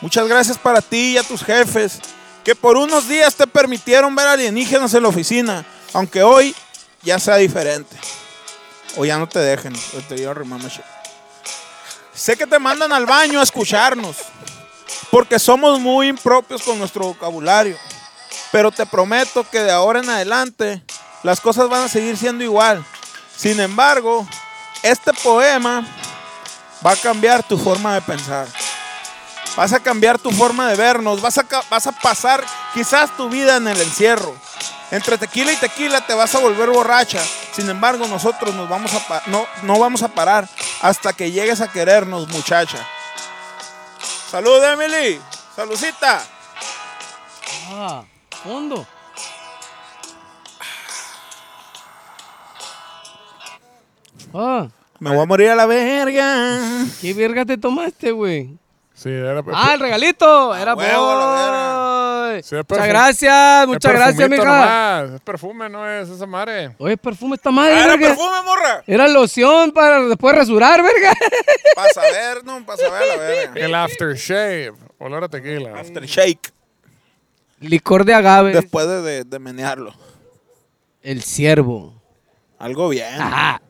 Muchas 0.01 0.27
gracias 0.27 0.59
para 0.59 0.81
ti 0.81 1.13
y 1.13 1.19
a 1.19 1.23
tus 1.23 1.45
jefes, 1.45 2.01
que 2.45 2.55
por 2.57 2.77
unos 2.77 3.09
días 3.09 3.37
te 3.37 3.47
permitieron 3.47 4.15
ver 4.17 4.27
alienígenas 4.27 4.95
en 4.95 5.05
la 5.05 5.09
oficina, 5.09 5.65
aunque 5.93 6.23
hoy 6.23 6.55
ya 7.03 7.19
sea 7.19 7.37
diferente. 7.37 7.97
O 8.97 9.05
ya 9.05 9.19
no 9.19 9.29
te 9.29 9.39
dejen. 9.39 9.75
Sé 12.15 12.37
que 12.37 12.47
te 12.47 12.59
mandan 12.59 12.93
al 12.93 13.07
baño 13.07 13.39
a 13.39 13.45
escucharnos, 13.45 14.17
porque 15.11 15.39
somos 15.39 15.79
muy 15.79 16.09
impropios 16.09 16.63
con 16.63 16.79
nuestro 16.79 17.05
vocabulario. 17.07 17.77
Pero 18.51 18.73
te 18.73 18.87
prometo 18.87 19.49
que 19.49 19.61
de 19.61 19.71
ahora 19.71 20.01
en 20.01 20.11
adelante 20.11 20.83
las 21.23 21.41
cosas 21.41 21.69
van 21.69 21.85
a 21.85 21.89
seguir 21.89 22.17
siendo 22.17 22.43
igual. 22.43 22.85
Sin 23.37 23.61
embargo, 23.61 24.27
este 24.83 25.13
poema 25.13 25.87
va 26.85 26.93
a 26.93 26.97
cambiar 26.97 27.43
tu 27.47 27.59
forma 27.59 27.95
de 27.95 28.01
pensar. 28.01 28.49
Vas 29.57 29.73
a 29.73 29.81
cambiar 29.81 30.19
tu 30.19 30.31
forma 30.31 30.69
de 30.69 30.77
vernos. 30.77 31.21
Vas 31.21 31.39
a 31.39 31.93
pasar 31.93 32.45
quizás 32.75 33.17
tu 33.17 33.29
vida 33.29 33.57
en 33.57 33.69
el 33.69 33.81
encierro. 33.81 34.35
Entre 34.91 35.19
tequila 35.19 35.53
y 35.53 35.57
tequila 35.57 36.01
te 36.01 36.15
vas 36.15 36.35
a 36.35 36.39
volver 36.39 36.71
borracha. 36.71 37.21
Sin 37.53 37.69
embargo, 37.69 38.07
nosotros 38.07 38.55
nos 38.55 38.69
vamos 38.69 38.93
a 38.95 39.23
no, 39.27 39.47
no 39.63 39.79
vamos 39.79 40.03
a 40.03 40.09
parar 40.09 40.49
hasta 40.81 41.13
que 41.13 41.31
llegues 41.31 41.61
a 41.61 41.71
querernos, 41.71 42.29
muchacha. 42.29 42.79
Salud, 44.31 44.63
Emily. 44.65 45.21
Saludcita. 45.55 46.23
Ah, 47.71 48.03
fondo. 48.43 48.87
Ah, 54.35 54.69
Me 54.99 55.11
voy 55.11 55.21
a 55.21 55.27
morir 55.27 55.51
a 55.51 55.55
la 55.55 55.67
verga. 55.67 56.59
¿qué 57.01 57.15
verga 57.15 57.45
te 57.45 57.57
tomaste, 57.57 58.13
güey? 58.13 58.59
Sí, 59.01 59.11
era. 59.11 59.43
Ah, 59.53 59.75
el 59.75 59.81
regalito. 59.81 60.57
Era 60.57 60.75
huevo, 60.75 61.15
la 61.21 62.31
boy. 62.33 62.43
Sí, 62.43 62.57
es 62.57 62.65
Muchas 62.69 62.89
gracias, 62.89 63.63
es 63.63 63.69
muchas 63.69 63.93
gracias, 63.93 64.29
mija. 64.29 64.45
nomás, 64.45 65.11
Es 65.15 65.21
perfume, 65.21 65.69
no 65.69 65.89
es 65.89 66.09
esa 66.09 66.27
madre. 66.27 66.75
Oye, 66.79 66.97
perfume 66.97 67.37
está 67.37 67.51
madre, 67.53 67.75
Ah, 67.75 67.79
Era 67.85 67.97
verga. 67.97 68.09
perfume, 68.09 68.43
morra. 68.45 68.83
Era 68.89 69.07
loción 69.07 69.71
para 69.71 70.01
después 70.03 70.35
rasurar, 70.35 70.83
verga. 70.83 71.13
Para 71.77 71.91
saber, 71.91 72.45
no, 72.45 72.67
para 72.67 72.77
saber 72.77 73.03
a 73.03 73.07
la 73.07 73.17
verga. 73.17 73.65
El 73.65 73.75
aftershave. 73.77 74.73
Olor 74.99 75.23
a 75.25 75.29
tequila. 75.29 75.79
After 75.79 76.05
shake. 76.05 76.53
Licor 77.61 78.05
de 78.05 78.15
agave. 78.15 78.53
Después 78.53 78.89
de, 78.89 79.01
de, 79.03 79.25
de 79.25 79.39
menearlo. 79.39 79.95
El 81.03 81.23
ciervo. 81.23 81.95
Algo 82.59 82.89
bien. 82.89 83.15
Ajá. 83.21 83.63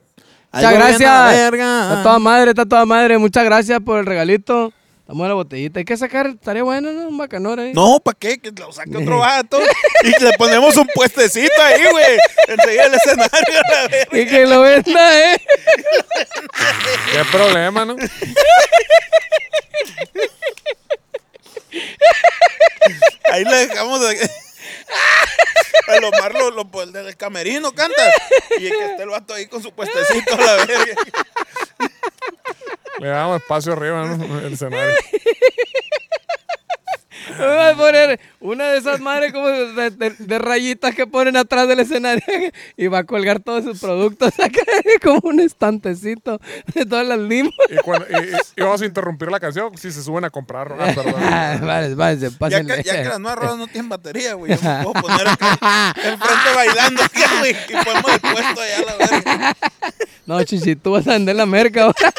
Muchas 0.53 0.71
bien 0.71 0.81
a 0.81 0.85
la 0.85 0.89
gracias. 0.89 1.33
verga. 1.51 1.83
Está 1.91 2.03
toda 2.03 2.19
madre, 2.19 2.51
está 2.53 2.65
toda 2.65 2.87
madre. 2.87 3.19
Muchas 3.19 3.45
gracias 3.45 3.79
por 3.81 3.99
el 3.99 4.07
regalito. 4.07 4.73
Estamos 5.09 5.25
en 5.25 5.29
la 5.31 5.35
botellita. 5.37 5.79
Hay 5.79 5.87
que 5.87 5.97
sacar, 5.97 6.27
estaría 6.27 6.63
bueno, 6.63 6.93
¿no? 6.93 7.09
Un 7.09 7.17
bacanor 7.17 7.59
ahí. 7.59 7.73
No, 7.73 7.99
¿para 7.99 8.15
qué? 8.19 8.39
Que 8.39 8.51
lo 8.51 8.71
saque 8.71 8.95
otro 8.95 9.21
vato. 9.21 9.59
y 10.05 10.23
le 10.23 10.33
ponemos 10.37 10.77
un 10.77 10.87
puestecito 10.95 11.63
ahí, 11.63 11.83
güey. 11.91 12.19
Enseguida 12.47 12.85
el 12.85 12.95
escenario. 12.95 13.63
la 13.71 13.89
verga. 13.89 14.19
Y 14.19 14.27
que 14.27 14.45
lo 14.45 14.61
venda, 14.61 15.33
¿eh? 15.33 15.41
Qué 17.11 17.25
problema, 17.33 17.87
¿no? 17.87 17.97
Ahí 23.33 23.45
le 23.45 23.67
dejamos. 23.67 24.01
de- 24.01 24.31
El 25.89 26.05
Omar 26.05 26.35
lo, 26.35 26.51
lo, 26.51 26.65
del 26.65 27.17
camerino 27.17 27.73
canta. 27.73 28.13
Y 28.59 28.69
que 28.69 28.85
esté 28.91 29.03
el 29.05 29.09
vato 29.09 29.33
ahí 29.33 29.47
con 29.47 29.63
su 29.63 29.73
puestecito 29.73 30.35
a 30.35 30.41
la 30.43 30.67
verga. 30.67 30.95
Le 33.01 33.09
damos 33.09 33.41
espacio 33.41 33.73
arriba, 33.73 34.05
¿no? 34.07 34.39
El 34.47 34.53
escenario. 34.53 34.95
Voy 37.37 37.47
a 37.47 37.75
poner 37.77 38.19
una 38.41 38.69
de 38.73 38.79
esas 38.79 39.01
madres 39.01 39.33
como 39.33 39.49
de, 39.49 39.91
de- 39.91 40.15
de 40.19 40.39
rayitas 40.39 40.95
que 40.95 41.07
ponen 41.07 41.37
atrás 41.37 41.69
del 41.69 41.79
escenario 41.81 42.25
y 42.77 42.87
va 42.87 42.99
a 43.01 43.05
colgar 43.05 43.39
todos 43.41 43.65
sus 43.65 43.79
productos 43.81 44.33
acá 44.41 44.63
como 45.03 45.21
un 45.25 45.39
estantecito 45.41 46.41
de 46.75 46.87
todas 46.87 47.07
las 47.07 47.19
limas. 47.19 47.53
Y, 47.69 47.77
cuando- 47.77 48.07
y- 48.09 48.31
y- 48.31 48.37
y 48.57 48.63
vamos 48.63 48.81
a 48.81 48.87
interrumpir 48.87 49.31
la 49.31 49.39
canción 49.39 49.77
si 49.77 49.93
se 49.93 50.03
suben 50.03 50.25
a 50.25 50.31
comprar. 50.31 50.75
Ah. 50.81 50.95
Ah, 51.19 51.59
vale, 51.61 51.95
vale, 51.95 52.19
Ya 52.19 52.31
pásenle. 52.31 52.77
que, 52.77 52.83
ya 52.83 53.03
que 53.03 53.09
las 53.11 53.21
nuevas 53.21 53.39
rodas 53.39 53.59
no 53.59 53.67
tienen 53.67 53.89
batería, 53.91 54.33
güey. 54.35 54.57
Yo 54.57 54.63
me 54.63 54.85
puedo 54.85 55.03
poner 55.03 55.29
acá 55.29 55.95
enfrente 55.97 56.55
bailando 56.57 57.03
acá, 57.03 57.31
güey. 57.41 57.53
Y 57.53 57.85
ponemos 57.85 58.11
el 58.15 58.21
puesto 58.21 58.61
allá 58.63 58.77
a 58.79 58.85
la 58.85 58.97
verga. 58.97 59.57
No, 60.25 60.43
chichi, 60.45 60.77
tú 60.77 60.93
vas 60.93 61.07
a 61.07 61.13
vender 61.13 61.37
la 61.37 61.47
merca 61.47 61.83
ahora. 61.85 62.13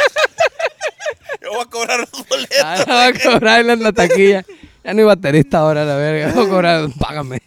Yo 1.50 1.56
voy 1.56 1.62
a 1.62 1.70
cobrar 1.70 2.00
los 2.00 2.28
boletos. 2.28 2.60
Ahora 2.64 2.93
va 2.93 3.06
a 3.08 3.14
cobrar 3.14 3.70
en 3.70 3.84
la 3.84 3.91
taquilla. 3.91 4.45
Ya 4.84 4.93
no 4.93 5.00
hay 5.00 5.06
baterista 5.06 5.60
ahora, 5.60 5.84
la 5.84 5.95
verga. 5.95 6.32
Voy 6.34 6.45
a 6.45 6.50
cobrar, 6.50 6.89
págame. 7.00 7.41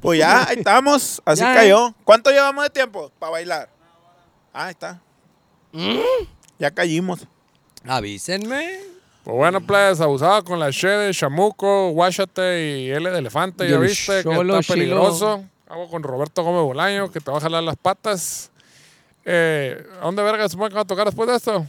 Pues 0.00 0.18
ya, 0.18 0.48
ahí 0.48 0.56
estamos. 0.58 1.22
Así 1.24 1.42
Ya. 1.42 1.54
cayó. 1.54 1.94
¿Cuánto 2.04 2.30
llevamos 2.30 2.64
de 2.64 2.70
tiempo 2.70 3.10
para 3.18 3.32
bailar? 3.32 3.68
Ah, 4.52 4.66
ahí 4.66 4.70
está. 4.70 5.00
Ya 6.58 6.70
caímos. 6.70 7.26
Avísenme. 7.86 8.80
Pues 9.24 9.36
bueno, 9.36 9.60
pues, 9.60 10.00
abusado 10.00 10.42
con 10.44 10.58
la 10.58 10.70
She 10.70 10.88
de 10.88 11.14
Chamuco, 11.14 11.90
Guachate 11.90 12.80
y 12.80 12.90
L 12.90 13.08
de 13.08 13.18
Elefante, 13.18 13.68
ya 13.68 13.78
viste, 13.78 14.24
que 14.24 14.30
está 14.30 14.60
peligroso. 14.74 15.44
Hago 15.68 15.88
con 15.88 16.02
Roberto 16.02 16.42
Gómez 16.42 16.62
Bolaño, 16.62 17.10
que 17.10 17.20
te 17.20 17.30
va 17.30 17.38
a 17.38 17.40
jalar 17.40 17.62
las 17.62 17.76
patas. 17.76 18.50
Eh, 19.24 19.80
¿A 20.00 20.06
dónde 20.06 20.22
verga 20.24 20.48
se 20.48 20.56
van 20.56 20.76
a 20.76 20.84
tocar 20.84 21.06
después 21.06 21.28
de 21.28 21.36
esto? 21.36 21.64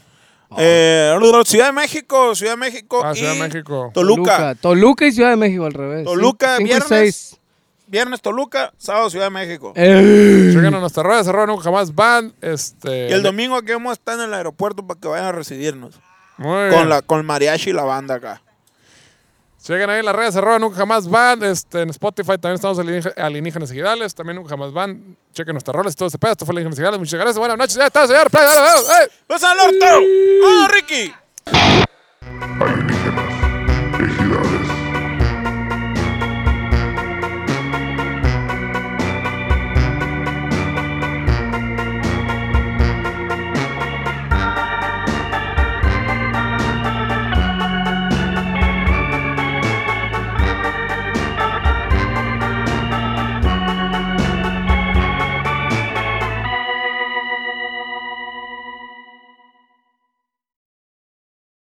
Eh, 0.58 1.16
Ciudad 1.46 1.68
de 1.68 1.72
México, 1.74 2.36
Ciudad 2.36 2.54
de 2.54 2.58
México. 2.58 3.02
Ah, 3.04 3.12
y 3.14 3.18
Ciudad 3.18 3.34
de 3.34 3.40
México. 3.40 3.92
Toluca. 3.94 4.56
Toluca 4.56 5.06
y 5.08 5.12
Ciudad 5.12 5.30
de 5.32 5.36
México 5.38 5.66
al 5.66 5.74
revés. 5.74 6.06
Toluca, 6.06 6.58
Cinco 6.58 6.62
y 6.62 6.66
viernes. 6.66 6.88
seis. 6.88 7.40
Viernes 7.88 8.22
Toluca, 8.22 8.74
sábado 8.78 9.10
Ciudad 9.10 9.26
de 9.26 9.32
México. 9.32 9.74
Eh, 9.76 10.50
Chequen 10.54 10.74
a 10.74 10.80
nuestras 10.80 11.06
redes, 11.06 11.28
arroba 11.28 11.46
nunca 11.48 11.64
jamás 11.64 11.94
van. 11.94 12.34
Este, 12.42 13.10
Y 13.10 13.14
el 13.14 13.22
domingo 13.24 13.56
aquí 13.56 13.72
vamos 13.72 13.92
a 13.92 13.94
estar 13.94 14.16
en 14.18 14.26
el 14.26 14.34
aeropuerto 14.34 14.86
para 14.88 15.00
que 15.00 15.08
vayan 15.08 15.28
a 15.28 15.32
recibirnos. 15.32 16.00
Muy 16.38 16.70
bien. 16.70 16.74
Con, 16.74 16.90
la, 16.90 17.02
con 17.02 17.20
el 17.20 17.24
mariachi 17.26 17.70
y 17.70 17.74
la 17.74 17.84
banda 17.84 18.16
acá. 18.16 18.42
Chequen 19.64 19.90
ahí 19.90 20.00
en 20.00 20.06
las 20.06 20.14
redes, 20.14 20.36
arroba 20.36 20.60
nunca 20.60 20.76
jamás 20.76 21.08
van. 21.08 21.42
Este, 21.42 21.84
en 21.84 21.90
Spotify 21.90 22.38
también 22.38 22.56
estamos 22.56 22.78
alienígenas, 22.80 23.18
alienígenas 23.18 23.72
iguales. 23.72 24.14
También 24.14 24.36
nunca 24.36 24.50
jamás 24.50 24.74
van. 24.74 25.16
Chequen 25.32 25.54
nuestras 25.54 25.74
roles, 25.74 25.96
todo 25.96 26.10
ese 26.10 26.18
pedo. 26.18 26.34
Esto 26.34 26.46
fue 26.46 26.52
alienígenas 26.52 26.80
iguales. 26.80 27.00
Muchas 27.00 27.18
gracias. 27.18 27.38
Buenas 27.38 27.58
noches. 27.58 27.76
Ya 27.76 27.86
está, 27.86 28.06
señor. 28.06 28.30
Play, 28.30 28.44
dale, 28.44 28.60
dale, 28.60 28.88
dale. 28.88 29.12
¡Pues 29.26 29.42
al! 29.42 29.58
¡Vamos, 29.58 30.70
Ricky! 30.70 31.14
alienígena, 32.60 33.24
ejidal. 34.00 34.53